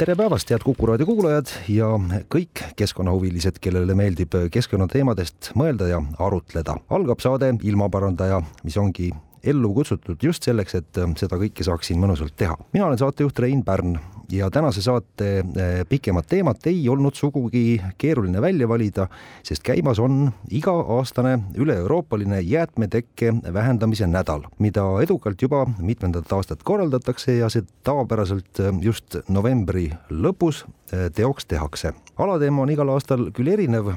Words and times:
Tere 0.00 0.14
päevast, 0.16 0.48
head 0.48 0.62
Kuku 0.64 0.86
raadio 0.88 1.04
kuulajad 1.04 1.50
ja 1.68 1.90
kõik 2.32 2.62
keskkonnahuvilised, 2.78 3.58
kellele 3.60 3.92
meeldib 3.98 4.32
keskkonnateemadest 4.54 5.50
mõelda 5.60 5.90
ja 5.90 5.98
arutleda. 6.24 6.78
algab 6.88 7.20
saade 7.20 7.50
Ilmaparandaja, 7.68 8.38
mis 8.64 8.78
ongi 8.80 9.10
ellu 9.44 9.74
kutsutud 9.74 10.22
just 10.22 10.46
selleks, 10.46 10.74
et 10.74 11.02
seda 11.20 11.38
kõike 11.40 11.64
saaks 11.66 11.90
siin 11.90 12.00
mõnusalt 12.02 12.36
teha. 12.36 12.56
mina 12.72 12.86
olen 12.86 12.98
saatejuht 12.98 13.38
Rein 13.38 13.64
Pärn 13.64 13.98
ja 14.32 14.50
tänase 14.50 14.82
saate 14.82 15.38
eh, 15.38 15.84
pikemat 15.88 16.26
teemat 16.28 16.66
ei 16.66 16.88
olnud 16.88 17.14
sugugi 17.14 17.80
keeruline 17.98 18.40
välja 18.42 18.68
valida, 18.68 19.06
sest 19.42 19.62
käimas 19.66 19.98
on 19.98 20.30
iga-aastane 20.50 21.36
üle-euroopaline 21.58 22.40
jäätmetekke 22.40 23.34
vähendamise 23.52 24.06
nädal, 24.06 24.46
mida 24.58 24.84
edukalt 25.02 25.42
juba 25.42 25.64
mitmendat 25.78 26.32
aastat 26.32 26.62
korraldatakse 26.62 27.36
ja 27.40 27.50
see 27.50 27.66
tavapäraselt 27.86 28.62
eh, 28.62 28.72
just 28.82 29.18
novembri 29.28 29.90
lõpus 30.10 30.64
teoks 31.14 31.46
tehakse. 31.46 31.92
alateema 32.18 32.62
on 32.62 32.70
igal 32.70 32.88
aastal 32.90 33.28
küll 33.34 33.52
erinev, 33.52 33.92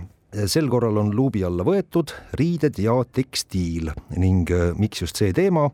sel 0.49 0.69
korral 0.69 0.97
on 0.97 1.11
luubi 1.15 1.43
alla 1.45 1.65
võetud 1.67 2.13
riided 2.39 2.79
ja 2.81 2.95
tekstiil 3.05 3.91
ning 4.17 4.49
miks 4.79 5.03
just 5.03 5.19
see 5.21 5.33
teema 5.35 5.67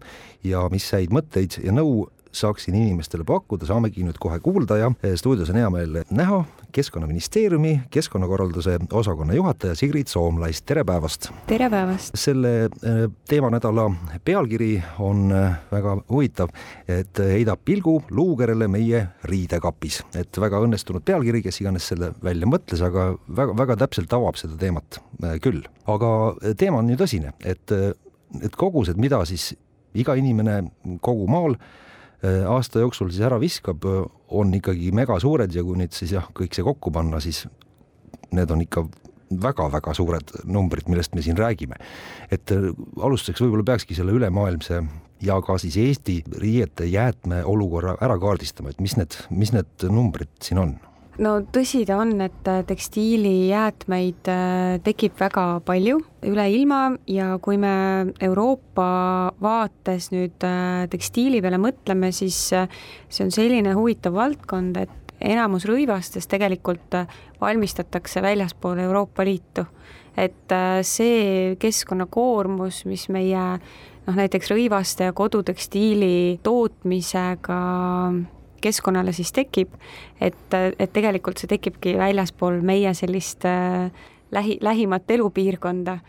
ja 0.44 0.66
mis 0.74 0.90
häid 0.96 1.14
mõtteid 1.16 1.62
ja 1.64 1.76
nõu 1.76 2.08
saaksin 2.32 2.76
inimestele 2.76 3.24
pakkuda, 3.28 3.66
saamegi 3.70 4.04
nüüd 4.06 4.18
kohe 4.22 4.40
kuulda 4.44 4.78
ja 4.78 4.92
eh, 5.04 5.16
stuudios 5.18 5.50
on 5.50 5.60
hea 5.60 5.70
meel 5.74 6.02
näha 6.12 6.44
Keskkonnaministeeriumi 6.72 7.72
keskkonnakorralduse 7.90 8.76
osakonna 8.94 9.34
juhataja 9.34 9.76
Sigrid 9.76 10.08
Soomlais, 10.08 10.62
tere 10.62 10.84
päevast! 10.86 11.32
tere 11.48 11.70
päevast! 11.70 12.14
selle 12.20 12.52
eh, 12.66 13.00
teemanädala 13.30 13.88
pealkiri 14.26 14.72
on 15.00 15.32
eh, 15.34 15.58
väga 15.72 15.96
huvitav, 16.10 16.54
et 16.88 17.24
heidab 17.24 17.64
pilgu 17.66 17.96
luukerele 18.12 18.68
meie 18.70 19.06
riidekapis, 19.24 20.04
et 20.22 20.42
väga 20.42 20.62
õnnestunud 20.66 21.06
pealkiri, 21.06 21.42
kes 21.46 21.62
iganes 21.64 21.90
selle 21.94 22.14
välja 22.24 22.50
mõtles, 22.50 22.86
aga 22.86 23.10
väga-väga 23.42 23.80
täpselt 23.86 24.14
avab 24.14 24.38
seda 24.38 24.58
teemat 24.60 25.02
küll. 25.42 25.66
aga 25.90 26.12
teema 26.58 26.84
on 26.84 26.94
ju 26.94 27.02
tõsine, 27.02 27.34
et, 27.42 27.74
et 28.42 28.56
kogused, 28.56 28.98
mida 29.02 29.24
siis 29.26 29.56
iga 29.98 30.14
inimene 30.20 30.62
kogu 31.02 31.26
maal 31.30 31.58
aasta 32.24 32.84
jooksul 32.84 33.12
siis 33.14 33.24
ära 33.26 33.40
viskab, 33.40 33.86
äh, 33.86 34.08
on 34.30 34.54
ikkagi 34.54 34.92
megasuured 34.96 35.54
ja 35.56 35.64
kui 35.64 35.78
nüüd 35.80 35.96
siis 35.96 36.14
jah, 36.18 36.28
kõik 36.36 36.56
see 36.56 36.66
kokku 36.66 36.92
panna, 36.92 37.22
siis 37.24 37.46
need 38.36 38.52
on 38.52 38.64
ikka 38.66 38.86
väga-väga 39.30 39.94
suured 39.94 40.34
numbrid, 40.50 40.90
millest 40.90 41.14
me 41.16 41.22
siin 41.22 41.38
räägime. 41.38 41.78
et 42.32 42.52
äh, 42.52 42.72
alustuseks 42.98 43.42
võib-olla 43.42 43.64
peakski 43.72 43.96
selle 43.96 44.12
ülemaailmse 44.12 44.84
ja 45.22 45.42
ka 45.42 45.58
siis 45.58 45.78
Eesti 45.78 46.24
riiete 46.38 46.86
jäätme 46.86 47.44
olukorra 47.46 47.98
ära 48.02 48.20
kaardistama, 48.20 48.70
et 48.70 48.80
mis 48.80 48.98
need, 48.98 49.16
mis 49.30 49.54
need 49.54 49.90
numbrid 49.90 50.32
siin 50.44 50.60
on 50.60 50.78
no 51.24 51.34
tõsi 51.54 51.84
ta 51.88 51.98
on, 52.00 52.14
et 52.24 52.48
äh, 52.50 52.62
tekstiilijäätmeid 52.68 54.30
äh, 54.32 54.78
tekib 54.86 55.18
väga 55.20 55.46
palju 55.66 56.00
üle 56.30 56.46
ilma 56.54 56.82
ja 57.10 57.34
kui 57.44 57.60
me 57.62 57.74
Euroopa 58.24 58.88
vaates 59.42 60.10
nüüd 60.14 60.40
äh, 60.48 60.86
tekstiili 60.92 61.42
peale 61.44 61.60
mõtleme, 61.62 62.14
siis 62.16 62.40
see 62.50 63.26
on 63.26 63.34
selline 63.36 63.76
huvitav 63.78 64.16
valdkond, 64.18 64.80
et 64.80 65.14
enamus 65.20 65.68
rõivastest 65.68 66.32
tegelikult 66.32 66.96
valmistatakse 67.42 68.24
väljaspool 68.24 68.80
Euroopa 68.86 69.28
Liitu. 69.28 69.68
et 70.20 70.52
see 70.84 71.56
keskkonnakoormus, 71.60 72.82
mis 72.86 73.06
meie 73.14 73.44
noh, 73.60 74.16
näiteks 74.16 74.50
rõivaste 74.52 75.08
ja 75.08 75.14
kodutekstiili 75.16 76.40
tootmisega 76.44 77.60
keskkonnale 78.64 79.14
siis 79.16 79.32
tekib, 79.36 79.74
et, 80.22 80.56
et 80.56 80.92
tegelikult 80.94 81.40
see 81.42 81.50
tekibki 81.52 81.96
väljaspool 82.00 82.62
meie 82.66 82.94
sellist 82.98 83.46
äh, 83.48 83.92
lähi, 84.32 84.58
lähimat 84.62 85.12
elupiirkonda. 85.12 86.00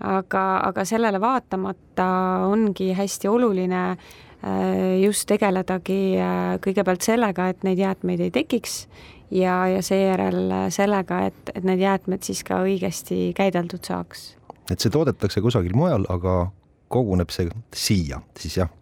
aga, 0.00 0.42
aga 0.64 0.84
sellele 0.84 1.20
vaatamata 1.20 2.06
ongi 2.48 2.92
hästi 2.96 3.28
oluline 3.28 3.82
äh, 3.90 5.00
just 5.04 5.26
tegeledagi 5.28 6.16
äh, 6.16 6.56
kõigepealt 6.64 7.04
sellega, 7.04 7.48
et 7.48 7.64
neid 7.64 7.78
jäätmeid 7.78 8.20
ei 8.20 8.30
tekiks 8.30 8.86
ja, 9.30 9.66
ja 9.68 9.82
seejärel 9.82 10.70
sellega, 10.72 11.26
et, 11.28 11.52
et 11.54 11.64
need 11.64 11.84
jäätmed 11.84 12.24
siis 12.24 12.42
ka 12.44 12.62
õigesti 12.64 13.34
käideldud 13.36 13.84
saaks. 13.84 14.36
et 14.70 14.80
see 14.80 14.90
toodetakse 14.90 15.40
kusagil 15.40 15.76
mujal, 15.76 16.08
aga 16.08 16.50
koguneb 16.88 17.30
see 17.30 17.50
siia, 17.76 18.20
siis 18.38 18.56
jah, 18.56 18.72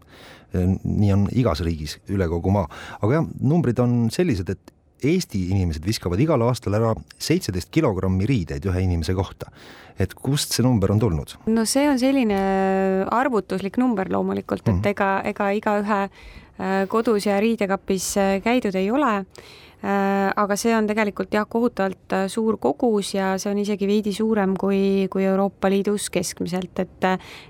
nii 0.54 1.12
on 1.12 1.28
igas 1.36 1.62
riigis 1.64 1.98
üle 2.12 2.28
kogu 2.30 2.52
maa, 2.54 2.68
aga 3.02 3.18
jah, 3.18 3.30
numbrid 3.40 3.80
on 3.84 4.08
sellised, 4.14 4.54
et 4.54 4.74
Eesti 4.98 5.44
inimesed 5.52 5.84
viskavad 5.86 6.18
igal 6.18 6.42
aastal 6.42 6.74
ära 6.74 6.88
seitseteist 7.22 7.68
kilogrammi 7.70 8.26
riideid 8.26 8.64
ühe 8.66 8.80
inimese 8.82 9.14
kohta. 9.14 9.52
et 9.98 10.14
kust 10.14 10.52
see 10.54 10.62
number 10.62 10.90
on 10.90 10.98
tulnud? 10.98 11.36
no 11.46 11.64
see 11.66 11.86
on 11.90 11.98
selline 11.98 12.40
arvutuslik 13.10 13.78
number 13.78 14.10
loomulikult, 14.10 14.66
et 14.66 14.74
mm. 14.74 14.90
ega, 14.90 15.10
ega 15.30 15.50
igaühe 15.54 16.00
äh, 16.02 16.82
kodus 16.88 17.26
ja 17.26 17.38
riidekapis 17.40 18.16
äh, 18.18 18.42
käidud 18.42 18.74
ei 18.74 18.90
ole 18.90 19.22
Äh, 19.22 19.67
aga 19.82 20.56
see 20.58 20.72
on 20.74 20.88
tegelikult 20.90 21.32
jah, 21.34 21.46
kohutavalt 21.46 22.14
äh, 22.16 22.24
suur 22.30 22.56
kogus 22.58 23.12
ja 23.14 23.30
see 23.38 23.52
on 23.52 23.60
isegi 23.62 23.86
veidi 23.86 24.12
suurem 24.14 24.56
kui, 24.58 25.06
kui 25.10 25.22
Euroopa 25.22 25.70
Liidus 25.70 26.08
keskmiselt, 26.10 26.78
et 26.82 27.06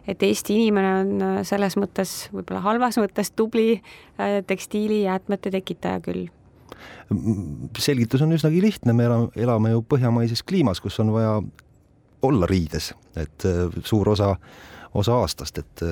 et 0.08 0.22
Eesti 0.22 0.58
inimene 0.58 0.90
on 1.00 1.22
äh, 1.24 1.38
selles 1.48 1.78
mõttes, 1.80 2.28
võib-olla 2.34 2.60
halvas 2.64 3.00
mõttes 3.00 3.32
tubli 3.32 3.80
tekstiilijäätmete 4.18 5.50
tekitaja 5.54 6.00
küll. 6.04 6.26
Selgitus 7.78 8.22
on 8.22 8.34
üsnagi 8.34 8.60
lihtne, 8.60 8.92
me 8.92 9.06
elame, 9.06 9.28
elame 9.36 9.70
ju 9.72 9.84
põhjamaises 9.88 10.42
kliimas, 10.44 10.82
kus 10.84 10.98
on 11.00 11.14
vaja 11.14 11.38
olla 12.28 12.48
riides, 12.50 12.90
et 13.16 13.46
suur 13.86 14.10
osa, 14.10 14.34
osa 14.98 15.16
aastast, 15.22 15.62
et 15.62 15.84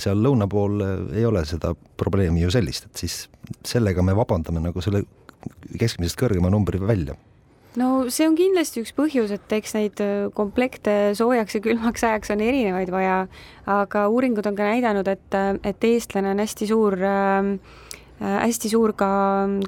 seal 0.00 0.22
lõuna 0.22 0.46
pool 0.48 0.80
ei 1.12 1.26
ole 1.26 1.42
seda 1.48 1.74
probleemi 1.74 2.46
ju 2.46 2.52
sellist, 2.54 2.88
et 2.88 3.04
siis 3.04 3.18
sellega 3.66 4.04
me 4.06 4.14
vabandame 4.16 4.62
nagu 4.62 4.84
selle 4.84 5.02
keskmisest 5.78 6.18
kõrgema 6.20 6.50
numbri 6.52 6.80
välja 6.80 7.16
no 7.78 7.88
see 8.12 8.26
on 8.28 8.36
kindlasti 8.38 8.82
üks 8.82 8.94
põhjus, 8.96 9.32
et 9.34 9.52
eks 9.58 9.74
neid 9.76 10.00
äh, 10.02 10.28
komplekte 10.34 11.14
soojaks 11.18 11.58
ja 11.58 11.64
külmaks 11.64 12.06
ajaks 12.06 12.32
on 12.34 12.42
erinevaid 12.44 12.90
vaja, 12.92 13.20
aga 13.68 14.06
uuringud 14.12 14.48
on 14.48 14.56
ka 14.58 14.70
näidanud, 14.72 15.08
et, 15.10 15.28
äh, 15.36 15.54
et 15.68 15.88
eestlane 15.90 16.32
on 16.32 16.42
hästi 16.42 16.68
suur 16.70 16.96
äh, 16.98 17.52
äh, 18.18 18.36
hästi 18.44 18.72
suur 18.72 18.94
ka 18.98 19.10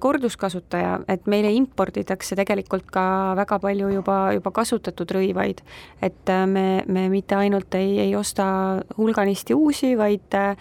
korduskasutaja, 0.03 1.01
et 1.13 1.27
meile 1.31 1.53
imporditakse 1.55 2.39
tegelikult 2.39 2.89
ka 2.93 3.35
väga 3.39 3.61
palju 3.63 3.93
juba, 3.99 4.21
juba 4.37 4.55
kasutatud 4.55 5.19
rõivaid. 5.19 5.61
et 6.03 6.37
me, 6.47 6.85
me 6.87 7.09
mitte 7.13 7.37
ainult 7.39 7.75
ei, 7.79 7.99
ei 8.07 8.17
osta 8.17 8.47
hulganisti 8.97 9.55
uusi, 9.55 9.95
vaid 9.99 10.39
äh, 10.39 10.57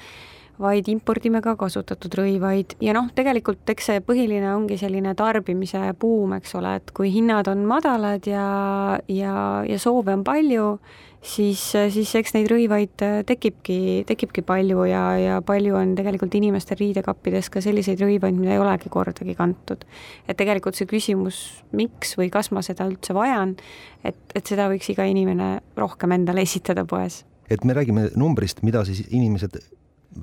vaid 0.60 0.90
impordime 0.92 1.42
ka 1.44 1.56
kasutatud 1.60 2.16
rõivaid 2.20 2.76
ja 2.84 2.94
noh, 2.96 3.10
tegelikult 3.16 3.70
eks 3.72 3.92
see 3.92 4.02
põhiline 4.06 4.50
ongi 4.52 4.80
selline 4.80 5.14
tarbimise 5.18 5.82
buum, 6.00 6.36
eks 6.40 6.56
ole, 6.60 6.76
et 6.82 6.92
kui 6.96 7.12
hinnad 7.14 7.48
on 7.52 7.64
madalad 7.70 8.28
ja, 8.28 8.48
ja, 9.08 9.36
ja 9.68 9.78
soove 9.80 10.18
on 10.18 10.26
palju, 10.28 10.66
siis, 11.24 11.64
siis 11.96 12.12
eks 12.20 12.36
neid 12.36 12.50
rõivaid 12.52 13.06
tekibki, 13.30 13.80
tekibki 14.10 14.44
palju 14.48 14.84
ja, 14.90 15.04
ja 15.20 15.40
palju 15.46 15.80
on 15.80 15.96
tegelikult 16.00 16.36
inimestel 16.40 16.82
riidekappides 16.84 17.52
ka 17.54 17.64
selliseid 17.64 18.04
rõivaid, 18.04 18.36
mida 18.40 18.58
ei 18.58 18.64
olegi 18.64 18.92
kordagi 18.92 19.38
kantud. 19.40 19.88
et 20.28 20.38
tegelikult 20.40 20.76
see 20.80 20.90
küsimus, 20.90 21.42
miks 21.72 22.18
või 22.20 22.32
kas 22.34 22.52
ma 22.52 22.64
seda 22.66 22.88
üldse 22.90 23.16
vajan, 23.16 23.56
et, 24.04 24.20
et 24.36 24.46
seda 24.46 24.68
võiks 24.72 24.92
iga 24.92 25.08
inimene 25.08 25.58
rohkem 25.80 26.20
endale 26.20 26.44
esitada 26.48 26.86
poes 26.86 27.24
et 27.50 27.64
me 27.66 27.74
räägime 27.74 28.12
numbrist, 28.14 28.62
mida 28.62 28.84
siis 28.86 29.02
inimesed 29.10 29.58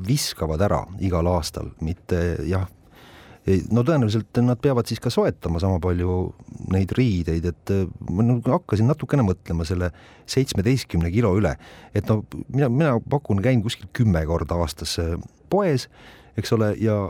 viskavad 0.06 0.62
ära 0.66 0.82
igal 1.04 1.28
aastal, 1.30 1.70
mitte 1.84 2.20
jah, 2.48 2.66
no 3.70 3.84
tõenäoliselt 3.86 4.40
nad 4.42 4.58
peavad 4.62 4.88
siis 4.90 5.00
ka 5.02 5.12
soetama 5.12 5.60
sama 5.62 5.78
palju 5.82 6.16
neid 6.74 6.92
riideid, 6.98 7.46
et 7.52 7.74
ma 8.10 8.26
nagu 8.26 8.56
hakkasin 8.56 8.88
natukene 8.90 9.22
mõtlema 9.26 9.66
selle 9.68 9.92
seitsmeteistkümne 10.30 11.12
kilo 11.14 11.36
üle, 11.38 11.54
et 11.94 12.08
no 12.10 12.24
mina, 12.48 12.68
mina 12.68 12.96
pakun, 13.10 13.42
käin 13.44 13.62
kuskil 13.62 13.90
kümme 13.94 14.24
korda 14.26 14.58
aastas 14.58 14.98
poes, 15.52 15.86
eks 16.36 16.52
ole, 16.58 16.74
ja 16.82 17.04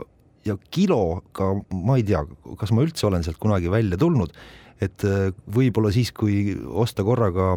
ja 0.46 0.55
kiloga 0.70 1.50
ma 1.75 1.99
ei 1.99 2.05
tea, 2.06 2.23
kas 2.58 2.73
ma 2.75 2.84
üldse 2.87 3.08
olen 3.08 3.25
sealt 3.26 3.40
kunagi 3.43 3.70
välja 3.73 3.99
tulnud, 4.00 4.34
et 4.82 5.05
äh, 5.08 5.31
võib-olla 5.50 5.93
siis, 5.94 6.12
kui 6.14 6.55
osta 6.55 7.05
korraga 7.06 7.55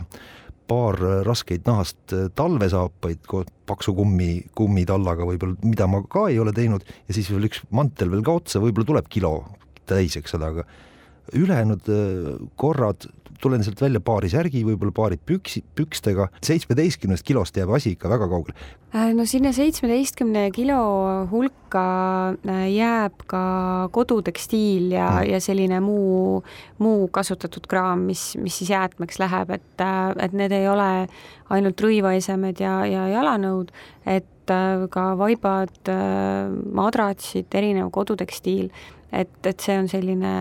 paar 0.69 0.99
raskeid 1.25 1.65
nahast 1.67 2.13
talvesaapaid 2.37 3.23
koos 3.29 3.49
paksu 3.69 3.93
kummi, 3.97 4.31
kummitallaga 4.57 5.25
võib-olla, 5.27 5.57
mida 5.65 5.87
ma 5.89 6.03
ka 6.09 6.27
ei 6.29 6.39
ole 6.41 6.53
teinud. 6.55 6.85
Ja 7.07 7.15
siis 7.17 7.29
veel 7.33 7.49
üks 7.49 7.63
mantel 7.73 8.11
veel 8.13 8.23
ka 8.25 8.37
otsa, 8.41 8.61
võib-olla 8.63 8.91
tuleb 8.91 9.09
kilo 9.11 9.33
täis, 9.89 10.17
eks 10.19 10.37
ole, 10.37 10.53
aga 10.53 10.65
ülejäänud 11.33 11.89
äh, 11.89 12.35
korrad 12.55 13.09
tulen 13.39 13.63
sealt 13.63 13.79
välja 13.81 14.01
paari 14.03 14.29
särgi, 14.31 14.65
võib-olla 14.67 14.91
paari 14.95 15.17
püksi, 15.25 15.61
pükstega, 15.75 16.27
seitsmeteistkümnest 16.43 17.23
kilost 17.27 17.57
jääb 17.57 17.71
asi 17.75 17.93
ikka 17.95 18.11
väga 18.11 18.27
kaugele. 18.31 18.55
Äh, 18.95 19.11
no 19.15 19.25
sinna 19.29 19.51
seitsmeteistkümne 19.55 20.49
kilo 20.55 20.79
hulka 21.31 21.85
äh, 22.33 22.65
jääb 22.73 23.23
ka 23.29 23.43
kodutekstiil 23.95 24.91
ja 24.95 25.09
mm., 25.19 25.29
ja 25.33 25.41
selline 25.43 25.79
muu, 25.83 26.41
muu 26.83 27.07
kasutatud 27.15 27.69
kraam, 27.69 28.07
mis, 28.09 28.33
mis 28.41 28.59
siis 28.59 28.73
jäätmeks 28.73 29.21
läheb, 29.21 29.53
et, 29.55 29.85
et 30.19 30.35
need 30.35 30.55
ei 30.55 30.67
ole 30.71 30.89
ainult 31.53 31.85
rõivaesemed 31.85 32.59
ja, 32.61 32.81
ja 32.89 33.07
jalanõud, 33.13 33.71
et 34.09 34.27
ka 34.91 35.03
vaibad, 35.19 35.91
madratsid, 36.75 37.49
erinev 37.59 37.91
kodutekstiil 37.93 38.69
et, 39.11 39.31
et 39.45 39.63
see 39.63 39.77
on 39.79 39.89
selline 39.89 40.31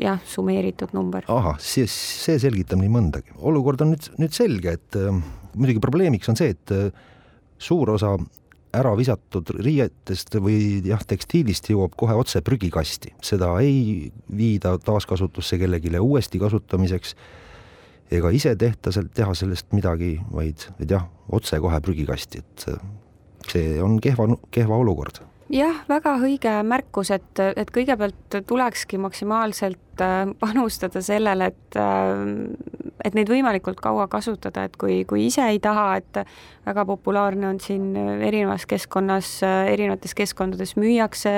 jah, 0.00 0.18
summeeritud 0.26 0.94
number. 0.96 1.26
ahah, 1.30 1.58
siis 1.62 1.94
see 2.24 2.38
selgitab 2.42 2.80
nii 2.82 2.92
mõndagi. 2.92 3.36
olukord 3.38 3.84
on 3.84 3.94
nüüd, 3.94 4.10
nüüd 4.20 4.36
selge, 4.36 4.76
et 4.78 4.98
äh, 4.98 5.22
muidugi 5.54 5.82
probleemiks 5.82 6.30
on 6.32 6.38
see, 6.38 6.54
et 6.56 6.74
äh, 6.74 6.90
suur 7.60 7.94
osa 7.94 8.16
ära 8.76 8.92
visatud 8.98 9.50
riietest 9.58 10.36
või 10.38 10.78
jah, 10.86 11.02
tekstiilist 11.06 11.72
jõuab 11.72 11.96
kohe 11.98 12.14
otse 12.18 12.42
prügikasti, 12.46 13.16
seda 13.22 13.52
ei 13.62 14.10
viida 14.36 14.76
taaskasutusse 14.78 15.58
kellelegi 15.58 15.90
uuesti 15.98 16.38
kasutamiseks 16.38 17.16
ega 18.14 18.30
ise 18.34 18.54
tehta 18.58 18.92
teha 19.14 19.34
sellest 19.38 19.70
midagi, 19.74 20.16
vaid, 20.34 20.66
vaid 20.78 20.98
jah, 20.98 21.06
otse 21.30 21.58
kohe 21.62 21.78
prügikasti, 21.82 22.42
et 22.42 22.66
äh, 22.74 22.82
see 23.48 23.80
on 23.82 23.98
kehva, 24.02 24.28
kehva 24.50 24.80
olukord. 24.80 25.22
Jah, 25.50 25.80
väga 25.90 26.12
õige 26.22 26.52
märkus, 26.62 27.10
et, 27.10 27.40
et 27.42 27.70
kõigepealt 27.74 28.36
tulekski 28.46 29.00
maksimaalselt 29.02 30.02
äh, 30.04 30.30
panustada 30.38 31.02
sellele, 31.02 31.50
et 31.50 31.78
äh, 31.80 32.22
et 33.04 33.16
neid 33.16 33.30
võimalikult 33.32 33.80
kaua 33.82 34.06
kasutada, 34.12 34.66
et 34.68 34.76
kui, 34.78 35.00
kui 35.08 35.24
ise 35.26 35.46
ei 35.50 35.58
taha, 35.62 35.96
et 35.98 36.20
väga 36.68 36.84
populaarne 36.86 37.48
on 37.48 37.60
siin 37.64 37.94
erinevas 37.96 38.66
keskkonnas, 38.68 39.38
erinevates 39.42 40.14
keskkondades 40.14 40.76
müüakse 40.76 41.32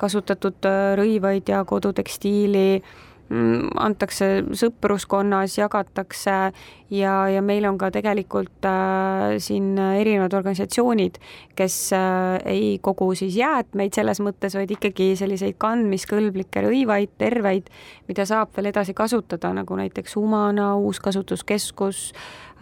kasutatud 0.00 0.66
rõivaid 0.98 1.52
ja 1.52 1.60
kodutekstiili 1.68 2.80
Mm, 3.26 3.72
antakse 3.82 4.44
sõpruskonnas, 4.54 5.56
jagatakse 5.58 6.52
ja, 6.90 7.28
ja 7.28 7.42
meil 7.42 7.66
on 7.68 7.78
ka 7.78 7.90
tegelikult 7.94 8.66
äh, 8.68 9.36
siin 9.42 9.74
erinevad 9.78 10.34
organisatsioonid, 10.36 11.18
kes 11.58 11.76
äh, 11.96 12.38
ei 12.46 12.78
kogu 12.82 13.12
siis 13.18 13.36
jäätmeid 13.38 13.96
selles 13.96 14.20
mõttes, 14.24 14.56
vaid 14.58 14.70
ikkagi 14.76 15.14
selliseid 15.18 15.58
kandmiskõlblikke 15.62 16.64
rõivaid, 16.66 17.16
terveid, 17.18 17.70
mida 18.10 18.26
saab 18.28 18.54
veel 18.56 18.70
edasi 18.72 18.94
kasutada, 18.96 19.52
nagu 19.56 19.78
näiteks 19.78 20.16
Humana 20.18 20.74
Uuskasutuskeskus 20.76 22.12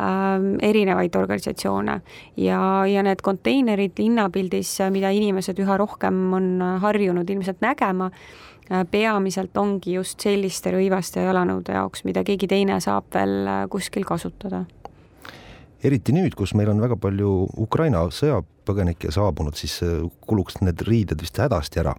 äh,, 0.00 0.48
erinevaid 0.70 1.16
organisatsioone. 1.16 2.00
ja, 2.36 2.62
ja 2.86 3.02
need 3.02 3.22
konteinerid 3.22 3.98
linnapildis, 3.98 4.78
mida 4.90 5.12
inimesed 5.12 5.60
üha 5.60 5.76
rohkem 5.80 6.26
on 6.38 6.50
harjunud 6.82 7.30
ilmselt 7.30 7.60
nägema, 7.64 8.10
Äh, 8.72 8.86
peamiselt 8.90 9.56
ongi 9.60 9.92
just 9.98 10.22
selliste 10.24 10.70
rõivaste 10.72 11.20
ja 11.20 11.28
jalanõude 11.28 11.74
jaoks, 11.76 12.00
mida 12.08 12.22
keegi 12.24 12.48
teine 12.48 12.78
saab 12.80 13.10
veel 13.12 13.34
äh, 13.44 13.58
kuskil 13.68 14.06
kasutada. 14.08 14.13
Eriti 15.84 16.14
nüüd, 16.16 16.32
kus 16.38 16.54
meil 16.56 16.70
on 16.72 16.80
väga 16.80 16.96
palju 17.00 17.30
Ukraina 17.60 18.06
sõjapõgenikke 18.14 19.12
saabunud, 19.14 19.56
siis 19.58 19.76
äh, 19.84 20.00
kuluks 20.28 20.60
need 20.64 20.80
riided 20.88 21.20
vist 21.20 21.40
hädasti 21.40 21.84
ära. 21.84 21.94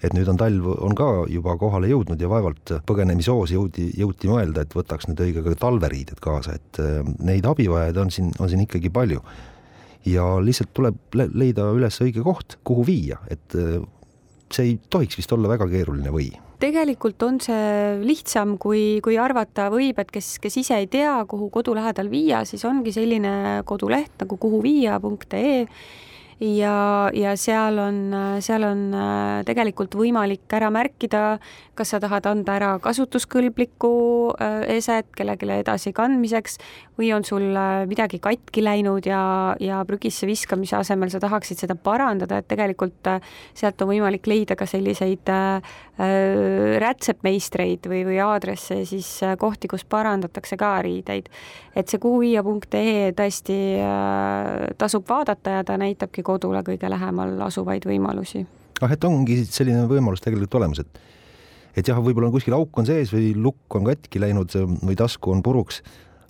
et 0.00 0.14
nüüd 0.16 0.30
on 0.32 0.38
talv, 0.40 0.64
on 0.80 0.94
ka 0.96 1.06
juba 1.28 1.58
kohale 1.60 1.90
jõudnud 1.90 2.22
ja 2.22 2.28
vaevalt 2.32 2.70
põgenemishoos 2.88 3.50
jõudi, 3.52 3.90
jõuti 4.00 4.30
mõelda, 4.32 4.62
et 4.64 4.72
võtaks 4.72 5.10
nüüd 5.10 5.20
õige 5.20 5.42
ka 5.44 5.52
talveriided 5.60 6.22
kaasa, 6.24 6.54
et 6.56 6.80
neid 7.20 7.44
abivajajaid 7.44 7.98
on 8.00 8.12
siin, 8.14 8.30
on 8.40 8.48
siin 8.48 8.62
ikkagi 8.64 8.88
palju. 8.88 9.20
ja 10.08 10.24
lihtsalt 10.40 10.72
tuleb 10.72 11.20
leida 11.34 11.68
üles 11.76 12.00
õige 12.00 12.24
koht, 12.24 12.56
kuhu 12.64 12.86
viia, 12.88 13.20
et 13.28 13.52
see 14.54 14.72
ei 14.72 14.78
tohiks 14.90 15.18
vist 15.18 15.32
olla 15.32 15.50
väga 15.50 15.68
keeruline 15.70 16.12
või? 16.14 16.30
tegelikult 16.60 17.22
on 17.24 17.38
see 17.40 17.96
lihtsam, 18.04 18.58
kui, 18.60 19.00
kui 19.04 19.16
arvata 19.20 19.70
võib, 19.72 19.96
et 20.02 20.10
kes, 20.12 20.34
kes 20.42 20.58
ise 20.60 20.76
ei 20.76 20.90
tea, 20.92 21.14
kuhu 21.28 21.48
kodu 21.52 21.72
lähedal 21.78 22.10
viia, 22.12 22.42
siis 22.44 22.66
ongi 22.68 22.92
selline 22.92 23.62
koduleht 23.68 24.20
nagu 24.20 24.36
kuhuviia.ee 24.40 25.64
ja, 26.40 27.10
ja 27.14 27.34
seal 27.36 27.78
on, 27.78 27.98
seal 28.40 28.64
on 28.64 28.86
äh, 28.96 29.42
tegelikult 29.48 29.94
võimalik 29.98 30.48
ära 30.56 30.70
märkida, 30.72 31.38
kas 31.76 31.92
sa 31.92 32.00
tahad 32.00 32.26
anda 32.30 32.56
ära 32.56 32.70
kasutuskõlblikku 32.82 33.92
äh, 34.40 34.62
eset 34.76 35.10
kellelegi 35.16 35.50
edasikandmiseks 35.60 36.58
või 37.00 37.12
on 37.16 37.26
sul 37.28 37.50
äh, 37.52 37.84
midagi 37.90 38.20
katki 38.24 38.64
läinud 38.64 39.08
ja, 39.08 39.20
ja 39.60 39.82
prügisse 39.88 40.28
viskamise 40.28 40.78
asemel 40.80 41.12
sa 41.12 41.20
tahaksid 41.20 41.60
seda 41.60 41.76
parandada, 41.76 42.40
et 42.40 42.48
tegelikult 42.48 43.12
sealt 43.56 43.80
on 43.84 43.92
võimalik 43.92 44.26
leida 44.30 44.56
ka 44.56 44.68
selliseid 44.68 45.28
rätsepmeistreid 46.80 47.84
või, 47.90 48.00
või 48.08 48.16
aadresse 48.24 48.78
siis 48.88 49.08
kohti, 49.40 49.68
kus 49.68 49.84
parandatakse 49.84 50.56
ka 50.60 50.70
riideid. 50.84 51.28
et 51.76 51.88
see 51.92 52.00
kuhuviia.ee 52.00 53.12
tõesti 53.16 53.58
tasub 54.80 55.04
vaadata 55.08 55.58
ja 55.58 55.66
ta 55.66 55.76
näitabki 55.80 56.24
kodule 56.30 56.62
kõige 56.66 56.90
lähemal 56.90 57.36
asuvaid 57.46 57.86
võimalusi. 57.88 58.44
ah, 58.80 58.92
et 58.92 59.04
ongi 59.04 59.42
selline 59.44 59.86
võimalus 59.90 60.22
tegelikult 60.24 60.60
olemas, 60.60 60.84
et 60.84 61.08
et 61.78 61.86
jah, 61.86 61.98
võib-olla 62.02 62.30
on 62.30 62.34
kuskil 62.34 62.56
auk 62.56 62.78
on 62.80 62.86
sees 62.88 63.12
või 63.14 63.32
lukk 63.38 63.78
on 63.78 63.84
katki 63.86 64.22
läinud 64.22 64.54
või 64.82 64.96
tasku 64.98 65.30
on 65.30 65.42
puruks, 65.42 65.82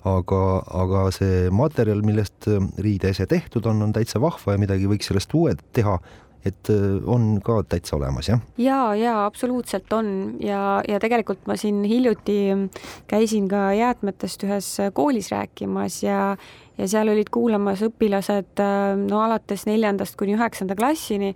aga, 0.05 0.41
aga 0.83 1.05
see 1.15 1.47
materjal, 1.53 2.03
millest 2.05 2.45
riideese 2.81 3.25
tehtud 3.29 3.65
on, 3.69 3.81
on 3.87 3.95
täitsa 3.95 4.21
vahva 4.21 4.55
ja 4.55 4.61
midagi 4.61 4.89
võiks 4.89 5.09
sellest 5.09 5.33
uued 5.37 5.63
teha 5.73 5.97
et 6.45 6.69
äh, 6.73 6.97
on 7.05 7.35
ka 7.45 7.59
täitsa 7.69 7.95
olemas, 7.97 8.29
jah? 8.31 8.41
ja, 8.57 8.79
ja 8.97 9.13
absoluutselt 9.25 9.91
on 9.93 10.37
ja, 10.41 10.81
ja 10.87 10.99
tegelikult 11.01 11.45
ma 11.49 11.57
siin 11.59 11.83
hiljuti 11.85 12.69
käisin 13.09 13.49
ka 13.51 13.69
jäätmetest 13.77 14.45
ühes 14.47 14.69
koolis 14.97 15.31
rääkimas 15.33 16.01
ja, 16.03 16.35
ja 16.77 16.89
seal 16.89 17.13
olid 17.13 17.29
kuulamas 17.33 17.83
õpilased 17.85 18.61
äh, 18.63 18.93
no 18.97 19.21
alates 19.27 19.67
neljandast 19.69 20.17
kuni 20.19 20.37
üheksanda 20.37 20.77
klassini 20.77 21.35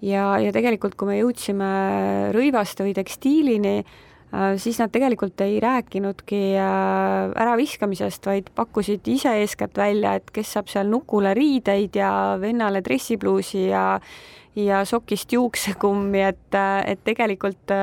ja, 0.00 0.36
ja 0.40 0.52
tegelikult, 0.54 0.96
kui 0.96 1.12
me 1.12 1.18
jõudsime 1.20 1.72
rõivaste 2.32 2.86
või 2.86 2.94
tekstiilini, 2.96 3.74
äh, 3.84 4.54
siis 4.56 4.80
nad 4.80 4.94
tegelikult 4.94 5.44
ei 5.44 5.60
rääkinudki 5.60 6.40
äraviskamisest, 6.56 8.32
vaid 8.32 8.48
pakkusid 8.56 9.12
ise 9.12 9.36
eeskätt 9.42 9.76
välja, 9.76 10.16
et 10.16 10.32
kes 10.32 10.56
saab 10.56 10.72
seal 10.72 10.88
nukule 10.88 11.36
riideid 11.36 12.00
ja 12.00 12.10
vennale 12.40 12.80
dressipluusi 12.80 13.66
ja 13.68 14.00
ja 14.58 14.84
sokist 14.88 15.32
juuksekummi, 15.32 16.22
et, 16.32 16.58
et 16.86 17.04
tegelikult 17.06 17.74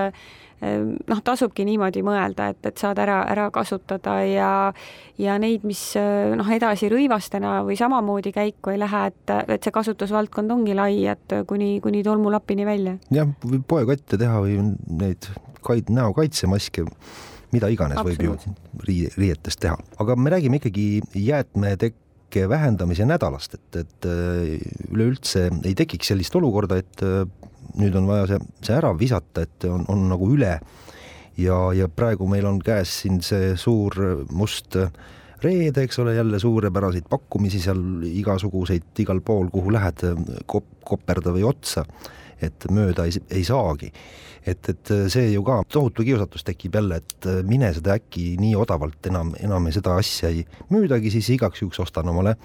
noh, 0.65 1.19
tasubki 1.23 1.65
niimoodi 1.67 2.01
mõelda, 2.05 2.49
et, 2.53 2.61
et 2.69 2.79
saad 2.79 2.99
ära, 3.01 3.19
ära 3.29 3.49
kasutada 3.53 4.17
ja 4.25 4.49
ja 5.21 5.35
neid, 5.41 5.65
mis 5.67 5.81
noh, 6.39 6.49
edasi 6.51 6.89
rõivastena 6.91 7.57
või 7.67 7.77
samamoodi 7.79 8.31
käiku 8.35 8.73
ei 8.73 8.79
lähe, 8.81 9.05
et, 9.11 9.35
et 9.57 9.67
see 9.67 9.75
kasutusvaldkond 9.75 10.55
ongi 10.55 10.75
lai, 10.77 11.03
et 11.11 11.37
kuni, 11.47 11.77
kuni 11.83 12.03
tolmulapini 12.07 12.67
välja. 12.67 12.97
jah, 13.13 13.29
võib 13.43 13.67
poekatte 13.67 14.19
teha 14.21 14.41
või 14.43 14.57
neid 15.01 15.29
kaid-, 15.65 15.91
näokaitsemaske, 15.93 16.87
mida 17.55 17.69
iganes 17.73 17.99
Absoluut. 18.01 18.47
võib 18.47 18.89
ju 18.89 19.11
riietest 19.17 19.61
teha, 19.67 19.77
aga 20.01 20.17
me 20.19 20.33
räägime 20.33 20.61
ikkagi 20.61 20.87
jäätmetek-, 21.27 21.99
riske 22.35 22.49
vähendamise 22.49 23.05
nädalast, 23.05 23.55
et, 23.55 23.75
et 23.79 24.05
äh, 24.05 24.59
üleüldse 24.91 25.49
ei 25.63 25.75
tekiks 25.75 26.11
sellist 26.11 26.35
olukorda, 26.35 26.77
et 26.77 27.01
äh, 27.03 27.25
nüüd 27.79 27.95
on 27.95 28.07
vaja 28.07 28.27
see, 28.27 28.39
see 28.61 28.75
ära 28.75 28.93
visata, 28.97 29.43
et 29.43 29.65
on, 29.65 29.85
on 29.87 30.09
nagu 30.09 30.27
üle. 30.33 30.59
Ja, 31.37 31.73
ja 31.75 31.87
praegu 31.87 32.27
meil 32.27 32.45
on 32.47 32.61
käes 32.63 33.01
siin 33.01 33.21
see 33.21 33.55
suur 33.57 34.25
must 34.31 34.77
reede, 35.43 35.85
eks 35.85 35.99
ole, 35.99 36.15
jälle 36.15 36.39
suurepäraseid 36.39 37.09
pakkumisi 37.09 37.59
seal 37.63 38.03
igasuguseid 38.07 39.01
igal 39.03 39.21
pool, 39.25 39.49
kuhu 39.53 39.73
lähed 39.73 40.05
kop-, 40.47 40.77
koperda 40.85 41.33
või 41.35 41.45
otsa, 41.47 41.85
et 42.41 42.67
mööda 42.71 43.07
ei, 43.07 43.19
ei 43.31 43.43
saagi. 43.47 43.91
Et, 44.45 44.69
et 44.69 44.91
see 45.09 45.31
ju 45.31 45.41
ka 45.45 45.63
tohutu 45.73 46.03
kiusatus 46.05 46.45
tekib 46.45 46.75
jälle, 46.77 46.99
et 47.01 47.27
mine 47.49 47.71
seda 47.73 47.95
äkki 47.97 48.35
nii 48.37 48.53
odavalt 48.61 49.07
enam, 49.09 49.33
enam 49.41 49.71
seda 49.73 49.95
asja 49.97 50.29
ei 50.29 50.43
müüdagi, 50.69 51.09
siis 51.15 51.31
igaks 51.33 51.63
juhuks 51.63 51.81
ostan 51.81 52.11
omale 52.13 52.35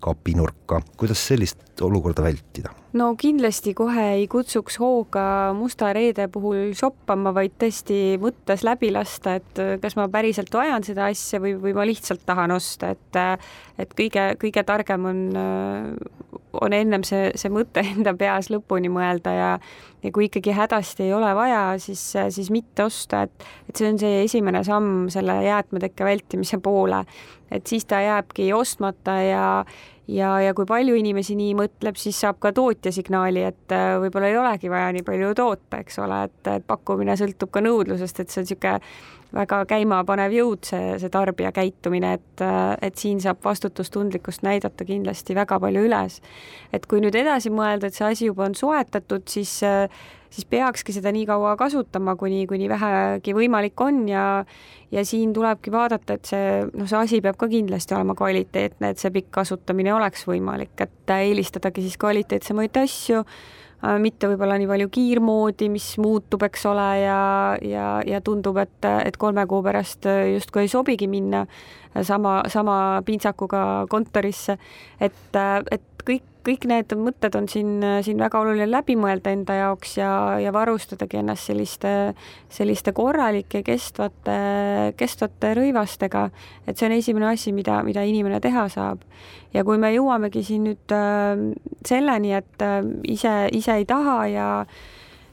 kapinurka. 0.00 0.80
kuidas 0.96 1.26
sellist 1.28 1.82
olukorda 1.82 2.22
vältida? 2.22 2.72
no 2.92 3.10
kindlasti 3.20 3.74
kohe 3.76 4.04
ei 4.14 4.26
kutsuks 4.30 4.78
hooga 4.80 5.52
Musta 5.54 5.92
reede 5.92 6.28
puhul 6.32 6.72
shoppama, 6.78 7.32
vaid 7.36 7.56
tõesti 7.60 8.16
mõttes 8.22 8.64
läbi 8.66 8.90
lasta, 8.94 9.36
et 9.38 9.62
kas 9.82 9.96
ma 9.98 10.08
päriselt 10.12 10.54
vajan 10.54 10.86
seda 10.86 11.08
asja 11.12 11.40
või, 11.42 11.54
või 11.60 11.74
ma 11.76 11.86
lihtsalt 11.88 12.24
tahan 12.26 12.54
osta, 12.56 12.94
et 12.96 13.20
et 13.78 13.92
kõige, 13.98 14.24
kõige 14.40 14.64
targem 14.66 15.04
on, 15.06 15.20
on 16.60 16.74
ennem 16.74 17.04
see, 17.06 17.30
see 17.38 17.52
mõte 17.52 17.84
enda 17.94 18.14
peas 18.18 18.50
lõpuni 18.52 18.90
mõelda 18.92 19.34
ja 19.36 19.50
ja 20.02 20.12
kui 20.14 20.28
ikkagi 20.28 20.54
hädasti 20.54 21.08
ei 21.08 21.12
ole 21.14 21.30
vaja, 21.34 21.62
siis, 21.82 22.02
siis 22.34 22.50
mitte 22.54 22.86
osta, 22.86 23.24
et 23.26 23.46
et 23.68 23.76
see 23.76 23.90
on 23.92 23.98
see 24.00 24.22
esimene 24.24 24.62
samm 24.64 25.08
selle 25.12 25.40
jäätmetekke 25.44 26.06
vältimise 26.06 26.58
poole. 26.62 27.04
et 27.50 27.66
siis 27.66 27.84
ta 27.88 28.00
jääbki 28.00 28.52
ostmata 28.52 29.20
ja 29.22 29.64
ja, 30.08 30.40
ja 30.40 30.54
kui 30.56 30.66
palju 30.68 30.96
inimesi 30.96 31.36
nii 31.38 31.54
mõtleb, 31.58 31.98
siis 32.00 32.16
saab 32.20 32.38
ka 32.40 32.52
tootja 32.56 32.92
signaali, 32.94 33.44
et 33.50 33.74
äh, 33.74 33.98
võib-olla 34.02 34.30
ei 34.30 34.38
olegi 34.40 34.70
vaja 34.72 34.92
nii 34.96 35.04
palju 35.06 35.34
toota, 35.36 35.82
eks 35.82 36.00
ole, 36.04 36.22
et 36.28 36.66
pakkumine 36.66 37.16
sõltub 37.20 37.52
ka 37.52 37.62
nõudlusest, 37.64 38.22
et 38.22 38.32
see 38.32 38.42
on 38.42 38.48
niisugune 38.48 38.78
väga 39.34 39.62
käimapanev 39.68 40.32
jõud, 40.32 40.64
see, 40.68 40.96
see 41.00 41.12
tarbija 41.12 41.52
käitumine, 41.56 42.14
et, 42.18 42.44
et 42.84 43.00
siin 43.00 43.20
saab 43.20 43.42
vastutustundlikkust 43.44 44.44
näidata 44.46 44.86
kindlasti 44.88 45.36
väga 45.36 45.58
palju 45.60 45.84
üles. 45.88 46.20
et 46.72 46.86
kui 46.86 47.02
nüüd 47.04 47.16
edasi 47.16 47.52
mõelda, 47.52 47.88
et 47.88 47.96
see 47.96 48.06
asi 48.08 48.30
juba 48.30 48.46
on 48.48 48.56
soetatud, 48.56 49.26
siis, 49.28 49.58
siis 50.30 50.48
peakski 50.48 50.96
seda 50.96 51.12
nii 51.12 51.26
kaua 51.28 51.56
kasutama, 51.60 52.16
kuni, 52.16 52.46
kuni 52.48 52.68
vähegi 52.68 53.36
võimalik 53.36 53.80
on 53.84 54.06
ja 54.08 54.24
ja 54.92 55.04
siin 55.04 55.34
tulebki 55.36 55.72
vaadata, 55.72 56.16
et 56.16 56.24
see, 56.24 56.64
noh, 56.72 56.88
see 56.88 56.96
asi 56.96 57.20
peab 57.20 57.36
ka 57.36 57.50
kindlasti 57.52 57.92
olema 57.96 58.16
kvaliteetne, 58.16 58.94
et 58.94 59.00
see 59.02 59.12
pikk 59.12 59.30
kasutamine 59.42 59.92
oleks 59.92 60.24
võimalik, 60.28 60.72
et 60.80 61.16
eelistadagi 61.18 61.84
siis 61.84 62.00
kvaliteetsemaid 62.00 62.80
asju 62.80 63.24
mitte 64.02 64.30
võib-olla 64.30 64.56
nii 64.58 64.70
palju 64.70 64.88
kiirmoodi, 64.94 65.68
mis 65.70 65.86
muutub, 66.02 66.42
eks 66.48 66.64
ole, 66.70 66.86
ja, 67.02 67.20
ja, 67.62 67.88
ja 68.06 68.20
tundub, 68.24 68.58
et, 68.62 68.88
et 69.04 69.16
kolme 69.20 69.44
kuu 69.46 69.62
pärast 69.62 70.08
justkui 70.34 70.64
ei 70.66 70.72
sobigi 70.72 71.06
minna 71.10 71.44
sama, 72.02 72.40
sama 72.50 72.78
pintsakuga 73.06 73.86
kontorisse. 73.90 74.58
et, 75.00 75.38
et 75.70 76.04
kõik, 76.04 76.26
kõik 76.48 76.66
need 76.70 76.92
mõtted 76.96 77.36
on 77.38 77.48
siin, 77.50 77.72
siin 78.04 78.20
väga 78.20 78.40
oluline 78.40 78.68
läbi 78.70 78.96
mõelda 78.98 79.32
enda 79.34 79.56
jaoks 79.58 79.96
ja, 79.98 80.10
ja 80.40 80.52
varustadagi 80.54 81.20
ennast 81.20 81.50
selliste, 81.50 81.92
selliste 82.52 82.94
korralike 82.96 83.62
kestvate, 83.66 84.38
kestvate 84.98 85.52
rõivastega. 85.58 86.28
et 86.66 86.78
see 86.78 86.88
on 86.88 86.96
esimene 86.96 87.32
asi, 87.32 87.52
mida, 87.52 87.82
mida 87.84 88.04
inimene 88.04 88.40
teha 88.40 88.68
saab. 88.72 89.04
ja 89.54 89.64
kui 89.64 89.78
me 89.78 89.92
jõuamegi 89.94 90.44
siin 90.44 90.64
nüüd 90.70 90.94
äh, 90.94 91.42
selleni, 91.86 92.32
et 92.38 92.64
äh, 92.64 92.80
ise, 93.04 93.34
ise 93.52 93.80
ei 93.80 93.88
taha 93.88 94.20
ja 94.32 94.48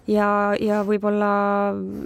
ja, 0.07 0.29
ja 0.61 0.81
võib-olla 0.85 1.29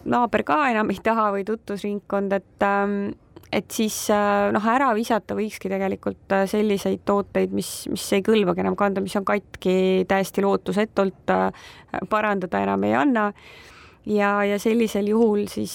naaber 0.08 0.44
ka 0.48 0.62
enam 0.72 0.92
ei 0.94 1.01
taha 1.04 1.30
või 1.36 1.44
tutvusringkond, 1.48 2.36
et 2.38 2.66
ähm, 2.66 3.12
et 3.51 3.72
siis 3.74 3.96
äh, 4.13 4.50
noh, 4.53 4.65
ära 4.70 4.91
visata 4.98 5.36
võikski 5.38 5.72
tegelikult 5.72 6.34
äh, 6.36 6.46
selliseid 6.50 7.01
tooteid, 7.08 7.53
mis, 7.56 7.72
mis 7.89 8.06
ei 8.13 8.22
kõlbagi 8.25 8.62
enam 8.63 8.77
kanda, 8.77 9.01
mis 9.01 9.15
on 9.18 9.25
katki 9.25 10.06
täiesti 10.10 10.46
lootusetult, 10.46 11.34
äh, 11.34 11.50
parandada 12.12 12.62
enam 12.65 12.86
ei 12.86 12.94
anna. 12.98 13.32
ja, 14.06 14.44
ja 14.46 14.60
sellisel 14.62 15.10
juhul 15.10 15.48
siis 15.51 15.74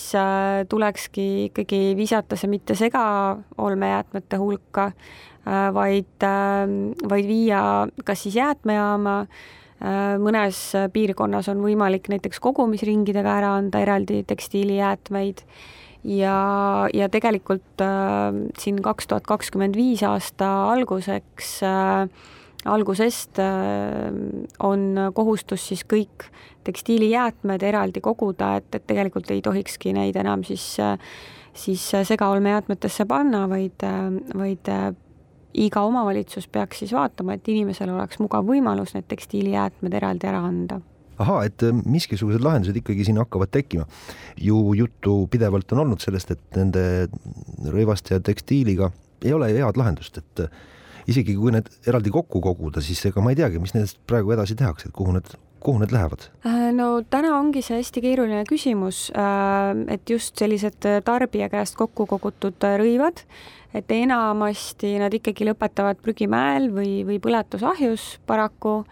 tulekski 0.68 1.50
ikkagi 1.50 1.94
visata 1.98 2.36
see 2.36 2.48
mitte 2.50 2.74
segaolmejäätmete 2.74 4.38
hulka, 4.40 4.88
vaid, 5.76 6.24
vaid 7.10 7.28
viia 7.28 7.60
kas 8.04 8.24
siis 8.24 8.38
jäätmejaama, 8.40 9.18
mõnes 10.24 10.60
piirkonnas 10.92 11.50
on 11.52 11.60
võimalik 11.62 12.08
näiteks 12.08 12.40
kogumisringidega 12.40 13.36
ära 13.42 13.52
anda 13.60 13.84
eraldi 13.84 14.22
tekstiilijäätmeid 14.26 15.44
ja, 16.04 16.88
ja 16.94 17.08
tegelikult 17.08 17.80
äh, 17.80 18.30
siin 18.58 18.82
kaks 18.84 19.10
tuhat 19.10 19.26
kakskümmend 19.28 19.76
viis 19.76 20.02
aasta 20.06 20.50
alguseks 20.72 21.58
äh, 21.64 22.08
algusest 22.64 23.38
äh, 23.38 23.46
on 24.62 24.96
kohustus 25.14 25.68
siis 25.68 25.84
kõik 25.88 26.28
tekstiilijäätmed 26.64 27.62
eraldi 27.62 28.00
koguda, 28.00 28.54
et, 28.60 28.70
et 28.74 28.86
tegelikult 28.86 29.30
ei 29.30 29.42
tohikski 29.44 29.92
neid 29.96 30.16
enam 30.20 30.44
siis, 30.48 30.64
äh, 30.80 30.96
siis 31.52 31.84
segaolmejäätmetesse 32.08 33.04
panna, 33.08 33.44
vaid, 33.50 33.84
äh, 33.84 34.08
vaid 34.38 34.72
iga 35.54 35.84
omavalitsus 35.86 36.48
peaks 36.48 36.82
siis 36.82 36.94
vaatama, 36.96 37.36
et 37.36 37.52
inimesel 37.52 37.92
oleks 37.94 38.18
mugav 38.22 38.46
võimalus 38.48 38.96
need 38.96 39.06
tekstiilijäätmed 39.12 40.00
eraldi 40.00 40.32
ära 40.32 40.42
anda 40.48 40.80
ahaa, 41.22 41.44
et 41.48 41.64
äh, 41.66 41.74
miskisugused 41.84 42.42
lahendused 42.44 42.76
ikkagi 42.80 43.06
siin 43.06 43.20
hakkavad 43.22 43.52
tekkima. 43.54 43.86
ju 44.40 44.74
juttu 44.74 45.28
pidevalt 45.30 45.72
on 45.72 45.84
olnud 45.84 46.02
sellest, 46.02 46.30
et 46.30 46.58
nende 46.58 47.08
rõivaste 47.70 48.18
ja 48.18 48.20
tekstiiliga 48.20 48.90
ei 49.24 49.32
ole 49.32 49.48
head 49.52 49.78
lahendust, 49.80 50.18
et 50.18 50.44
äh, 50.44 50.62
isegi 51.08 51.36
kui 51.36 51.54
need 51.54 51.70
eraldi 51.86 52.12
kokku 52.12 52.40
koguda, 52.44 52.82
siis 52.84 53.04
ega 53.06 53.22
ma 53.22 53.32
ei 53.32 53.40
teagi, 53.40 53.62
mis 53.62 53.74
nendest 53.76 54.00
praegu 54.08 54.34
edasi 54.34 54.56
tehakse, 54.58 54.88
et 54.88 54.96
kuhu 54.96 55.14
need, 55.16 55.34
kuhu 55.64 55.80
need 55.82 55.94
lähevad? 55.94 56.28
Äh, 56.46 56.70
no 56.76 57.02
täna 57.10 57.36
ongi 57.38 57.62
see 57.64 57.78
hästi 57.80 58.04
keeruline 58.04 58.44
küsimus, 58.48 59.08
et 59.88 60.10
just 60.10 60.40
sellised 60.40 60.88
tarbija 61.04 61.50
käest 61.52 61.78
kokku 61.78 62.08
kogutud 62.10 62.68
rõivad, 62.80 63.24
et 63.74 63.90
enamasti 63.90 64.94
nad 65.02 65.14
ikkagi 65.14 65.46
lõpetavad 65.48 65.98
prügimäel 66.02 66.70
või, 66.72 67.02
või 67.06 67.18
põletusahjus 67.22 68.18
paraku 68.26 68.82